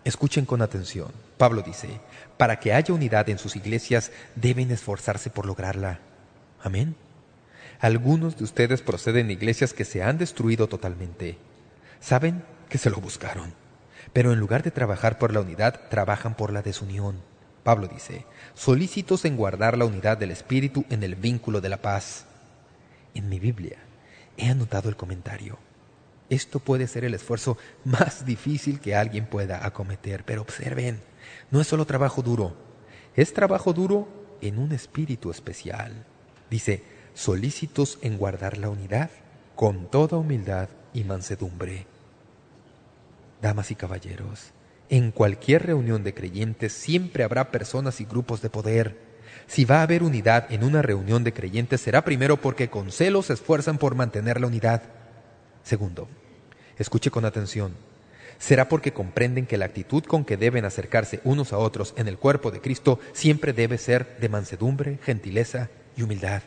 escuchen 0.03 0.45
con 0.45 0.61
atención. 0.61 1.11
Pablo 1.37 1.61
dice, 1.61 1.99
para 2.37 2.59
que 2.59 2.73
haya 2.73 2.93
unidad 2.93 3.29
en 3.29 3.37
sus 3.37 3.55
iglesias, 3.55 4.11
deben 4.35 4.71
esforzarse 4.71 5.29
por 5.29 5.45
lograrla. 5.45 5.99
Amén. 6.63 6.95
Algunos 7.79 8.37
de 8.37 8.43
ustedes 8.43 8.81
proceden 8.81 9.27
de 9.27 9.33
iglesias 9.33 9.73
que 9.73 9.85
se 9.85 10.03
han 10.03 10.17
destruido 10.17 10.67
totalmente. 10.67 11.37
Saben 11.99 12.43
que 12.69 12.77
se 12.77 12.89
lo 12.89 12.97
buscaron, 12.97 13.53
pero 14.13 14.33
en 14.33 14.39
lugar 14.39 14.63
de 14.63 14.71
trabajar 14.71 15.17
por 15.17 15.33
la 15.33 15.41
unidad, 15.41 15.89
trabajan 15.89 16.35
por 16.35 16.53
la 16.53 16.61
desunión. 16.61 17.21
Pablo 17.63 17.87
dice, 17.87 18.25
solícitos 18.55 19.25
en 19.25 19.37
guardar 19.37 19.77
la 19.77 19.85
unidad 19.85 20.17
del 20.17 20.31
Espíritu 20.31 20.85
en 20.89 21.03
el 21.03 21.15
vínculo 21.15 21.61
de 21.61 21.69
la 21.69 21.77
paz 21.77 22.25
en 23.13 23.29
mi 23.29 23.39
Biblia 23.39 23.77
he 24.37 24.49
anotado 24.49 24.89
el 24.89 24.95
comentario. 24.95 25.57
Esto 26.31 26.59
puede 26.59 26.87
ser 26.87 27.03
el 27.03 27.13
esfuerzo 27.13 27.57
más 27.83 28.25
difícil 28.25 28.79
que 28.79 28.95
alguien 28.95 29.25
pueda 29.25 29.65
acometer, 29.65 30.23
pero 30.23 30.41
observen, 30.41 31.01
no 31.51 31.59
es 31.59 31.67
solo 31.67 31.85
trabajo 31.85 32.21
duro, 32.21 32.55
es 33.17 33.33
trabajo 33.33 33.73
duro 33.73 34.07
en 34.39 34.57
un 34.57 34.71
espíritu 34.71 35.29
especial. 35.29 36.05
Dice, 36.49 36.83
solícitos 37.13 37.99
en 38.01 38.17
guardar 38.17 38.57
la 38.57 38.69
unidad 38.69 39.09
con 39.57 39.91
toda 39.91 40.15
humildad 40.15 40.69
y 40.93 41.03
mansedumbre. 41.03 41.85
Damas 43.41 43.69
y 43.69 43.75
caballeros, 43.75 44.53
en 44.87 45.11
cualquier 45.11 45.65
reunión 45.65 46.01
de 46.05 46.13
creyentes 46.13 46.71
siempre 46.71 47.25
habrá 47.25 47.51
personas 47.51 47.99
y 47.99 48.05
grupos 48.05 48.41
de 48.41 48.49
poder, 48.49 48.97
si 49.47 49.65
va 49.65 49.79
a 49.79 49.83
haber 49.83 50.01
unidad 50.01 50.49
en 50.49 50.63
una 50.63 50.81
reunión 50.81 51.25
de 51.25 51.33
creyentes, 51.33 51.81
será 51.81 52.05
primero 52.05 52.37
porque 52.37 52.69
con 52.69 52.89
celos 52.89 53.25
se 53.25 53.33
esfuerzan 53.33 53.77
por 53.77 53.95
mantener 53.95 54.39
la 54.39 54.47
unidad. 54.47 55.00
Segundo, 55.63 56.07
escuche 56.77 57.11
con 57.11 57.25
atención. 57.25 57.73
será 58.39 58.67
porque 58.67 58.91
comprenden 58.91 59.45
que 59.45 59.57
la 59.57 59.65
actitud 59.65 60.03
con 60.03 60.25
que 60.25 60.35
deben 60.35 60.65
acercarse 60.65 61.21
unos 61.23 61.53
a 61.53 61.59
otros 61.59 61.93
en 61.95 62.07
el 62.07 62.17
cuerpo 62.17 62.49
de 62.49 62.59
Cristo 62.59 62.99
siempre 63.13 63.53
debe 63.53 63.77
ser 63.77 64.17
de 64.19 64.29
mansedumbre, 64.29 64.97
gentileza 65.03 65.69
y 65.95 66.01
humildad. 66.01 66.41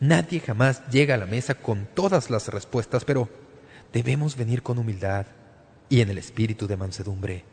Nadie 0.00 0.40
jamás 0.40 0.82
llega 0.90 1.14
a 1.14 1.18
la 1.18 1.26
mesa 1.26 1.54
con 1.54 1.86
todas 1.94 2.30
las 2.30 2.48
respuestas, 2.48 3.04
pero 3.04 3.28
debemos 3.92 4.36
venir 4.36 4.62
con 4.62 4.78
humildad 4.78 5.26
y 5.88 6.00
en 6.00 6.10
el 6.10 6.18
espíritu 6.18 6.66
de 6.66 6.76
mansedumbre. 6.76 7.44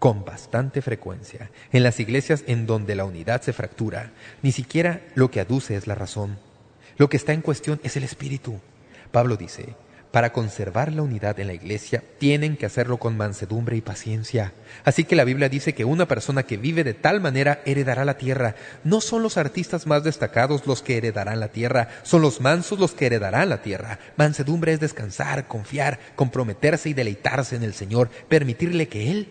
Con 0.00 0.24
bastante 0.24 0.82
frecuencia, 0.82 1.50
en 1.72 1.82
las 1.84 2.00
iglesias 2.00 2.42
en 2.46 2.66
donde 2.66 2.96
la 2.96 3.04
unidad 3.04 3.42
se 3.42 3.52
fractura, 3.52 4.12
ni 4.42 4.50
siquiera 4.50 5.02
lo 5.14 5.30
que 5.30 5.40
aduce 5.40 5.76
es 5.76 5.86
la 5.86 5.94
razón. 5.94 6.38
Lo 6.96 7.08
que 7.08 7.16
está 7.16 7.32
en 7.34 7.42
cuestión 7.42 7.80
es 7.84 7.96
el 7.96 8.02
espíritu. 8.02 8.60
Pablo 9.12 9.36
dice, 9.36 9.74
para 10.10 10.32
conservar 10.32 10.92
la 10.92 11.02
unidad 11.02 11.38
en 11.38 11.46
la 11.46 11.52
iglesia, 11.52 12.02
tienen 12.18 12.56
que 12.56 12.66
hacerlo 12.66 12.98
con 12.98 13.16
mansedumbre 13.16 13.76
y 13.76 13.80
paciencia. 13.80 14.52
Así 14.84 15.04
que 15.04 15.14
la 15.14 15.24
Biblia 15.24 15.48
dice 15.48 15.72
que 15.72 15.84
una 15.84 16.08
persona 16.08 16.42
que 16.42 16.56
vive 16.56 16.82
de 16.82 16.94
tal 16.94 17.20
manera 17.20 17.60
heredará 17.64 18.04
la 18.04 18.18
tierra. 18.18 18.56
No 18.82 19.00
son 19.00 19.22
los 19.22 19.36
artistas 19.36 19.86
más 19.86 20.02
destacados 20.02 20.66
los 20.66 20.82
que 20.82 20.96
heredarán 20.96 21.38
la 21.38 21.48
tierra, 21.48 21.88
son 22.02 22.22
los 22.22 22.40
mansos 22.40 22.78
los 22.78 22.92
que 22.92 23.06
heredarán 23.06 23.48
la 23.48 23.62
tierra. 23.62 23.98
Mansedumbre 24.16 24.72
es 24.72 24.80
descansar, 24.80 25.46
confiar, 25.46 26.00
comprometerse 26.16 26.88
y 26.88 26.94
deleitarse 26.94 27.56
en 27.56 27.62
el 27.62 27.74
Señor, 27.74 28.10
permitirle 28.28 28.88
que 28.88 29.10
Él 29.10 29.28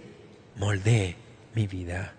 moldee 0.55 1.17
mi 1.55 1.67
vida. 1.67 2.13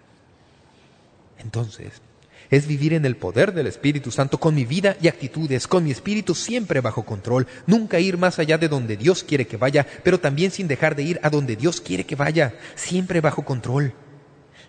Entonces, 1.39 2.03
es 2.51 2.67
vivir 2.67 2.93
en 2.95 3.05
el 3.05 3.17
poder 3.17 3.55
del 3.55 3.67
Espíritu 3.67 4.11
Santo 4.11 4.39
con 4.39 4.55
mi 4.55 4.65
vida 4.65 4.97
y 5.01 5.09
actitudes, 5.09 5.67
con 5.67 5.85
mi 5.85 5.91
espíritu 5.91 6.35
siempre 6.35 6.81
bajo 6.81 7.05
control, 7.05 7.47
nunca 7.67 8.01
ir 8.01 8.19
más 8.19 8.39
allá 8.39 8.59
de 8.59 8.69
donde 8.69 8.97
Dios 8.97 9.23
quiere 9.23 9.47
que 9.47 9.57
vaya, 9.57 9.87
pero 10.03 10.19
también 10.19 10.51
sin 10.51 10.69
dejar 10.69 10.97
de 10.97 11.05
ir 11.05 11.21
a 11.23 11.31
donde 11.31 11.57
Dios 11.57 11.81
quiere 11.81 12.05
que 12.05 12.17
vaya, 12.17 12.55
siempre 12.75 13.21
bajo 13.21 13.45
control. 13.45 13.95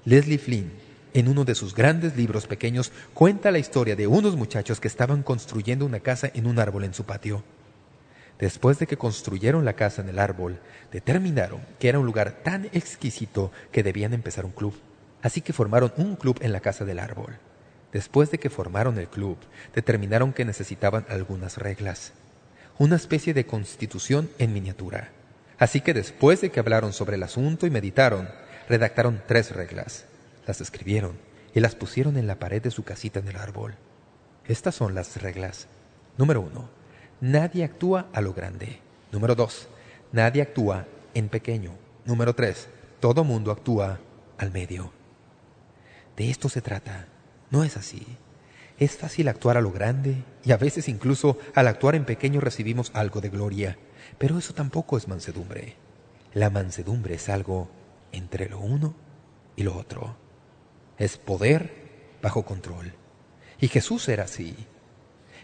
Leslie 0.05 0.37
Flynn, 0.37 0.71
en 1.13 1.27
uno 1.27 1.43
de 1.43 1.55
sus 1.55 1.75
grandes 1.75 2.15
libros 2.15 2.47
pequeños, 2.47 2.91
cuenta 3.13 3.51
la 3.51 3.59
historia 3.59 3.95
de 3.95 4.07
unos 4.07 4.35
muchachos 4.35 4.79
que 4.79 4.87
estaban 4.87 5.23
construyendo 5.23 5.85
una 5.85 5.99
casa 5.99 6.31
en 6.33 6.47
un 6.47 6.59
árbol 6.59 6.83
en 6.83 6.93
su 6.93 7.03
patio. 7.03 7.43
Después 8.39 8.79
de 8.79 8.87
que 8.87 8.97
construyeron 8.97 9.65
la 9.65 9.73
casa 9.73 10.01
en 10.01 10.09
el 10.09 10.17
árbol, 10.17 10.59
determinaron 10.91 11.61
que 11.79 11.89
era 11.89 11.99
un 11.99 12.05
lugar 12.05 12.41
tan 12.43 12.65
exquisito 12.65 13.51
que 13.71 13.83
debían 13.83 14.13
empezar 14.13 14.45
un 14.45 14.51
club. 14.51 14.73
Así 15.21 15.41
que 15.41 15.53
formaron 15.53 15.93
un 15.97 16.15
club 16.15 16.39
en 16.41 16.51
la 16.51 16.59
casa 16.59 16.83
del 16.83 16.97
árbol. 16.97 17.37
Después 17.91 18.31
de 18.31 18.39
que 18.39 18.49
formaron 18.49 18.97
el 18.97 19.07
club, 19.07 19.37
determinaron 19.75 20.33
que 20.33 20.45
necesitaban 20.45 21.05
algunas 21.09 21.57
reglas, 21.57 22.13
una 22.77 22.95
especie 22.95 23.33
de 23.33 23.45
constitución 23.45 24.29
en 24.39 24.53
miniatura. 24.53 25.09
Así 25.57 25.81
que 25.81 25.93
después 25.93 26.41
de 26.41 26.49
que 26.49 26.59
hablaron 26.59 26.93
sobre 26.93 27.17
el 27.17 27.23
asunto 27.23 27.67
y 27.67 27.69
meditaron, 27.69 28.29
redactaron 28.69 29.21
tres 29.27 29.51
reglas, 29.51 30.05
las 30.47 30.61
escribieron 30.61 31.17
y 31.53 31.59
las 31.59 31.75
pusieron 31.75 32.17
en 32.17 32.27
la 32.27 32.39
pared 32.39 32.61
de 32.61 32.71
su 32.71 32.83
casita 32.83 33.19
en 33.19 33.27
el 33.27 33.35
árbol. 33.35 33.75
Estas 34.47 34.73
son 34.73 34.95
las 34.95 35.21
reglas. 35.21 35.67
Número 36.17 36.41
uno, 36.41 36.69
nadie 37.19 37.63
actúa 37.63 38.07
a 38.13 38.21
lo 38.21 38.33
grande. 38.33 38.79
Número 39.11 39.35
dos, 39.35 39.67
nadie 40.11 40.41
actúa 40.41 40.87
en 41.13 41.29
pequeño. 41.29 41.73
Número 42.05 42.33
tres, 42.33 42.69
todo 42.99 43.23
mundo 43.23 43.51
actúa 43.51 43.99
al 44.37 44.51
medio. 44.51 44.91
De 46.15 46.29
esto 46.29 46.49
se 46.49 46.61
trata. 46.61 47.10
No 47.51 47.63
es 47.63 47.77
así. 47.77 48.05
Es 48.79 48.97
fácil 48.97 49.27
actuar 49.27 49.57
a 49.57 49.61
lo 49.61 49.71
grande 49.71 50.23
y 50.43 50.53
a 50.53 50.57
veces 50.57 50.87
incluso 50.87 51.37
al 51.53 51.67
actuar 51.67 51.93
en 51.93 52.05
pequeño 52.05 52.41
recibimos 52.41 52.91
algo 52.95 53.21
de 53.21 53.29
gloria. 53.29 53.77
Pero 54.17 54.39
eso 54.39 54.53
tampoco 54.53 54.97
es 54.97 55.07
mansedumbre. 55.07 55.75
La 56.33 56.49
mansedumbre 56.49 57.15
es 57.15 57.29
algo 57.29 57.69
entre 58.11 58.49
lo 58.49 58.59
uno 58.59 58.95
y 59.55 59.63
lo 59.63 59.75
otro. 59.77 60.15
Es 60.97 61.17
poder 61.17 61.73
bajo 62.21 62.43
control. 62.45 62.93
Y 63.59 63.67
Jesús 63.67 64.07
era 64.09 64.23
así. 64.23 64.55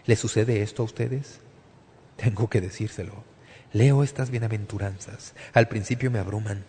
¿Le 0.06 0.16
sucede 0.16 0.62
esto 0.62 0.82
a 0.82 0.86
ustedes? 0.86 1.40
Tengo 2.16 2.48
que 2.48 2.60
decírselo. 2.60 3.22
Leo 3.72 4.02
estas 4.02 4.30
bienaventuranzas. 4.30 5.34
Al 5.52 5.68
principio 5.68 6.10
me 6.10 6.18
abruman. 6.18 6.64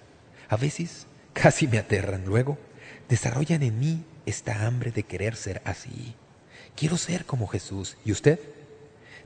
A 0.50 0.58
veces 0.58 1.08
casi 1.34 1.68
me 1.68 1.80
aterran. 1.80 2.26
Luego 2.26 2.58
desarrollan 3.08 3.64
en 3.64 3.80
mí 3.80 4.04
esta 4.30 4.66
hambre 4.66 4.92
de 4.92 5.04
querer 5.04 5.36
ser 5.36 5.62
así. 5.66 6.16
Quiero 6.76 6.98
ser 6.98 7.26
como 7.26 7.48
Jesús. 7.48 7.98
¿Y 8.06 8.12
usted? 8.12 8.40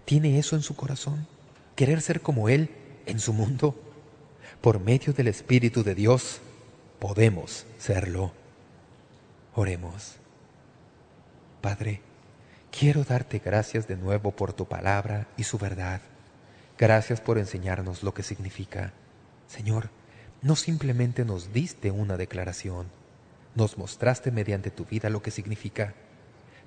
¿Tiene 0.05 0.39
eso 0.39 0.55
en 0.55 0.61
su 0.61 0.75
corazón? 0.75 1.27
¿Querer 1.75 2.01
ser 2.01 2.21
como 2.21 2.49
Él 2.49 2.69
en 3.05 3.19
su 3.19 3.33
mundo? 3.33 3.75
Por 4.61 4.79
medio 4.79 5.13
del 5.13 5.27
Espíritu 5.27 5.83
de 5.83 5.95
Dios 5.95 6.39
podemos 6.99 7.65
serlo. 7.77 8.31
Oremos. 9.55 10.15
Padre, 11.61 12.01
quiero 12.77 13.03
darte 13.03 13.39
gracias 13.39 13.87
de 13.87 13.95
nuevo 13.95 14.31
por 14.31 14.53
tu 14.53 14.65
palabra 14.65 15.27
y 15.37 15.43
su 15.43 15.57
verdad. 15.57 16.01
Gracias 16.77 17.21
por 17.21 17.37
enseñarnos 17.37 18.03
lo 18.03 18.13
que 18.13 18.23
significa. 18.23 18.93
Señor, 19.47 19.89
no 20.41 20.55
simplemente 20.55 21.23
nos 21.23 21.53
diste 21.53 21.91
una 21.91 22.17
declaración, 22.17 22.87
nos 23.55 23.77
mostraste 23.77 24.31
mediante 24.31 24.71
tu 24.71 24.85
vida 24.85 25.09
lo 25.09 25.21
que 25.21 25.31
significa. 25.31 25.93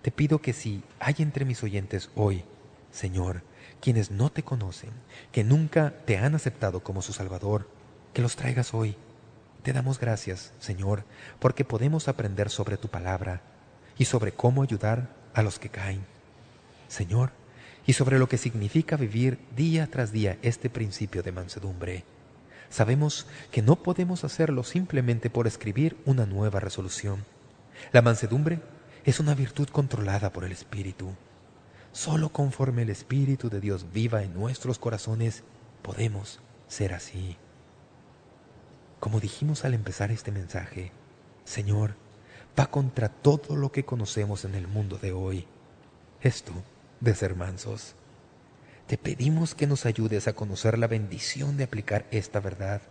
Te 0.02 0.10
pido 0.10 0.40
que 0.40 0.52
si 0.52 0.82
hay 1.00 1.16
entre 1.18 1.44
mis 1.44 1.62
oyentes 1.62 2.10
hoy, 2.14 2.44
Señor, 2.92 3.42
quienes 3.80 4.10
no 4.10 4.30
te 4.30 4.42
conocen, 4.42 4.90
que 5.32 5.44
nunca 5.44 5.94
te 6.04 6.18
han 6.18 6.34
aceptado 6.34 6.80
como 6.80 7.02
su 7.02 7.12
Salvador, 7.12 7.68
que 8.12 8.22
los 8.22 8.36
traigas 8.36 8.72
hoy. 8.72 8.96
Te 9.62 9.72
damos 9.72 9.98
gracias, 9.98 10.52
Señor, 10.60 11.04
porque 11.40 11.64
podemos 11.64 12.08
aprender 12.08 12.50
sobre 12.50 12.76
tu 12.76 12.88
palabra 12.88 13.42
y 13.98 14.04
sobre 14.04 14.32
cómo 14.32 14.62
ayudar 14.62 15.08
a 15.34 15.42
los 15.42 15.58
que 15.58 15.68
caen. 15.68 16.04
Señor, 16.88 17.32
y 17.84 17.92
sobre 17.92 18.18
lo 18.18 18.28
que 18.28 18.38
significa 18.38 18.96
vivir 18.96 19.38
día 19.54 19.88
tras 19.88 20.12
día 20.12 20.38
este 20.42 20.70
principio 20.70 21.22
de 21.22 21.32
mansedumbre. 21.32 22.04
Sabemos 22.76 23.24
que 23.52 23.62
no 23.62 23.76
podemos 23.76 24.22
hacerlo 24.22 24.62
simplemente 24.62 25.30
por 25.30 25.46
escribir 25.46 25.96
una 26.04 26.26
nueva 26.26 26.60
resolución. 26.60 27.24
La 27.90 28.02
mansedumbre 28.02 28.60
es 29.06 29.18
una 29.18 29.34
virtud 29.34 29.66
controlada 29.70 30.30
por 30.30 30.44
el 30.44 30.52
Espíritu. 30.52 31.14
Solo 31.92 32.28
conforme 32.28 32.82
el 32.82 32.90
Espíritu 32.90 33.48
de 33.48 33.60
Dios 33.60 33.86
viva 33.94 34.22
en 34.22 34.34
nuestros 34.34 34.78
corazones, 34.78 35.42
podemos 35.80 36.40
ser 36.68 36.92
así. 36.92 37.38
Como 39.00 39.20
dijimos 39.20 39.64
al 39.64 39.72
empezar 39.72 40.10
este 40.10 40.30
mensaje, 40.30 40.92
Señor, 41.46 41.94
va 42.60 42.66
contra 42.66 43.08
todo 43.08 43.56
lo 43.56 43.72
que 43.72 43.86
conocemos 43.86 44.44
en 44.44 44.54
el 44.54 44.68
mundo 44.68 44.98
de 44.98 45.12
hoy. 45.12 45.46
Esto 46.20 46.52
de 47.00 47.14
ser 47.14 47.36
mansos. 47.36 47.94
Te 48.86 48.98
pedimos 48.98 49.54
que 49.54 49.66
nos 49.66 49.84
ayudes 49.84 50.28
a 50.28 50.34
conocer 50.34 50.78
la 50.78 50.86
bendición 50.86 51.56
de 51.56 51.64
aplicar 51.64 52.06
esta 52.12 52.38
verdad. 52.38 52.82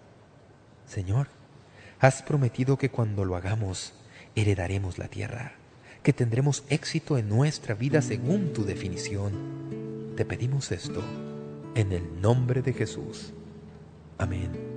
Señor, 0.85 1.27
has 1.99 2.21
prometido 2.21 2.77
que 2.77 2.89
cuando 2.89 3.23
lo 3.23 3.37
hagamos, 3.37 3.93
heredaremos 4.35 4.97
la 4.97 5.07
tierra, 5.07 5.53
que 6.03 6.11
tendremos 6.11 6.65
éxito 6.69 7.17
en 7.17 7.29
nuestra 7.29 7.75
vida 7.75 8.01
según 8.01 8.51
tu 8.51 8.65
definición. 8.65 10.13
Te 10.17 10.25
pedimos 10.25 10.71
esto 10.73 11.01
en 11.75 11.93
el 11.93 12.21
nombre 12.21 12.61
de 12.61 12.73
Jesús. 12.73 13.33
Amén. 14.17 14.74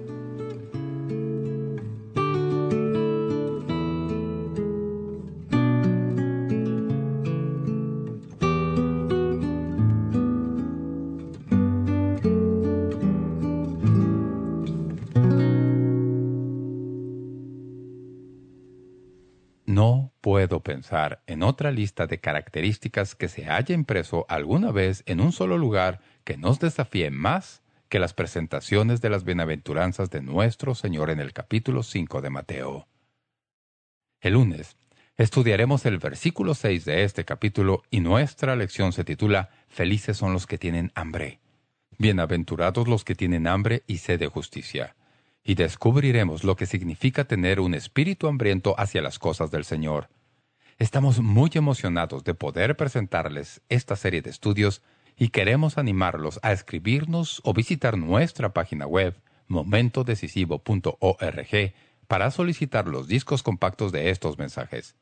Pensar 20.78 21.22
en 21.26 21.42
otra 21.42 21.72
lista 21.72 22.06
de 22.06 22.20
características 22.20 23.16
que 23.16 23.26
se 23.26 23.50
haya 23.50 23.74
impreso 23.74 24.26
alguna 24.28 24.70
vez 24.70 25.02
en 25.06 25.20
un 25.20 25.32
solo 25.32 25.58
lugar 25.58 25.98
que 26.22 26.36
nos 26.36 26.60
desafíe 26.60 27.10
más 27.10 27.62
que 27.88 27.98
las 27.98 28.14
presentaciones 28.14 29.00
de 29.00 29.10
las 29.10 29.24
bienaventuranzas 29.24 30.08
de 30.10 30.22
nuestro 30.22 30.76
Señor 30.76 31.10
en 31.10 31.18
el 31.18 31.32
capítulo 31.32 31.82
5 31.82 32.20
de 32.20 32.30
Mateo. 32.30 32.86
El 34.20 34.34
lunes 34.34 34.76
estudiaremos 35.16 35.84
el 35.84 35.98
versículo 35.98 36.54
6 36.54 36.84
de 36.84 37.02
este 37.02 37.24
capítulo 37.24 37.82
y 37.90 37.98
nuestra 37.98 38.54
lección 38.54 38.92
se 38.92 39.02
titula 39.02 39.50
Felices 39.66 40.16
son 40.16 40.32
los 40.32 40.46
que 40.46 40.58
tienen 40.58 40.92
hambre. 40.94 41.40
Bienaventurados 41.98 42.86
los 42.86 43.02
que 43.02 43.16
tienen 43.16 43.48
hambre 43.48 43.82
y 43.88 43.98
sed 43.98 44.20
de 44.20 44.28
justicia. 44.28 44.94
Y 45.42 45.56
descubriremos 45.56 46.44
lo 46.44 46.54
que 46.54 46.66
significa 46.66 47.24
tener 47.24 47.58
un 47.58 47.74
espíritu 47.74 48.28
hambriento 48.28 48.78
hacia 48.78 49.02
las 49.02 49.18
cosas 49.18 49.50
del 49.50 49.64
Señor 49.64 50.08
Estamos 50.78 51.18
muy 51.18 51.50
emocionados 51.54 52.22
de 52.22 52.34
poder 52.34 52.76
presentarles 52.76 53.62
esta 53.68 53.96
serie 53.96 54.22
de 54.22 54.30
estudios 54.30 54.80
y 55.16 55.30
queremos 55.30 55.76
animarlos 55.76 56.38
a 56.44 56.52
escribirnos 56.52 57.40
o 57.42 57.52
visitar 57.52 57.98
nuestra 57.98 58.52
página 58.52 58.86
web 58.86 59.20
momentodecisivo.org 59.48 61.74
para 62.06 62.30
solicitar 62.30 62.86
los 62.86 63.08
discos 63.08 63.42
compactos 63.42 63.90
de 63.90 64.10
estos 64.10 64.38
mensajes. 64.38 64.94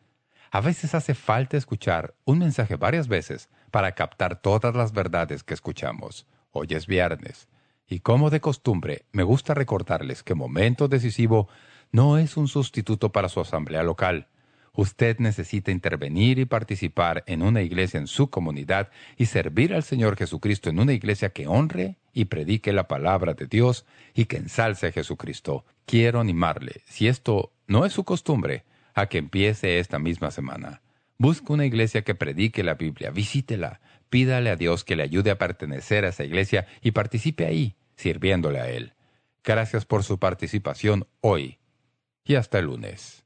A 0.50 0.62
veces 0.62 0.94
hace 0.94 1.14
falta 1.14 1.58
escuchar 1.58 2.14
un 2.24 2.38
mensaje 2.38 2.76
varias 2.76 3.06
veces 3.06 3.50
para 3.70 3.92
captar 3.92 4.40
todas 4.40 4.74
las 4.74 4.92
verdades 4.92 5.42
que 5.42 5.52
escuchamos. 5.52 6.26
Hoy 6.52 6.68
es 6.70 6.86
viernes. 6.86 7.50
Y 7.86 8.00
como 8.00 8.30
de 8.30 8.40
costumbre, 8.40 9.04
me 9.12 9.24
gusta 9.24 9.52
recordarles 9.52 10.22
que 10.22 10.34
Momento 10.34 10.88
Decisivo 10.88 11.48
no 11.92 12.16
es 12.16 12.38
un 12.38 12.48
sustituto 12.48 13.12
para 13.12 13.28
su 13.28 13.40
asamblea 13.40 13.82
local. 13.82 14.28
Usted 14.76 15.18
necesita 15.20 15.70
intervenir 15.70 16.38
y 16.38 16.44
participar 16.44 17.24
en 17.26 17.40
una 17.40 17.62
iglesia 17.62 17.98
en 17.98 18.06
su 18.06 18.28
comunidad 18.28 18.90
y 19.16 19.24
servir 19.24 19.74
al 19.74 19.82
Señor 19.82 20.16
Jesucristo 20.16 20.68
en 20.68 20.78
una 20.78 20.92
iglesia 20.92 21.30
que 21.30 21.46
honre 21.46 21.96
y 22.12 22.26
predique 22.26 22.74
la 22.74 22.86
palabra 22.86 23.32
de 23.32 23.46
Dios 23.46 23.86
y 24.14 24.26
que 24.26 24.36
ensalce 24.36 24.88
a 24.88 24.92
Jesucristo. 24.92 25.64
Quiero 25.86 26.20
animarle, 26.20 26.82
si 26.84 27.08
esto 27.08 27.52
no 27.66 27.86
es 27.86 27.94
su 27.94 28.04
costumbre, 28.04 28.64
a 28.92 29.06
que 29.06 29.16
empiece 29.16 29.78
esta 29.78 29.98
misma 29.98 30.30
semana. 30.30 30.82
Busque 31.16 31.54
una 31.54 31.64
iglesia 31.64 32.02
que 32.02 32.14
predique 32.14 32.62
la 32.62 32.74
Biblia, 32.74 33.10
visítela, 33.10 33.80
pídale 34.10 34.50
a 34.50 34.56
Dios 34.56 34.84
que 34.84 34.96
le 34.96 35.04
ayude 35.04 35.30
a 35.30 35.38
pertenecer 35.38 36.04
a 36.04 36.08
esa 36.10 36.24
iglesia 36.24 36.66
y 36.82 36.90
participe 36.90 37.46
ahí, 37.46 37.76
sirviéndole 37.96 38.60
a 38.60 38.68
Él. 38.68 38.92
Gracias 39.42 39.86
por 39.86 40.04
su 40.04 40.18
participación 40.18 41.06
hoy 41.22 41.58
y 42.26 42.34
hasta 42.34 42.58
el 42.58 42.66
lunes. 42.66 43.25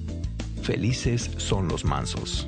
Felices 0.61 1.31
son 1.37 1.67
los 1.67 1.85
mansos. 1.85 2.47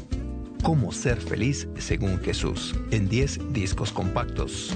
Cómo 0.64 0.92
ser 0.92 1.20
feliz 1.20 1.68
según 1.78 2.20
Jesús 2.20 2.76
en 2.92 3.10
10 3.10 3.54
discos 3.54 3.92
compactos. 3.92 4.76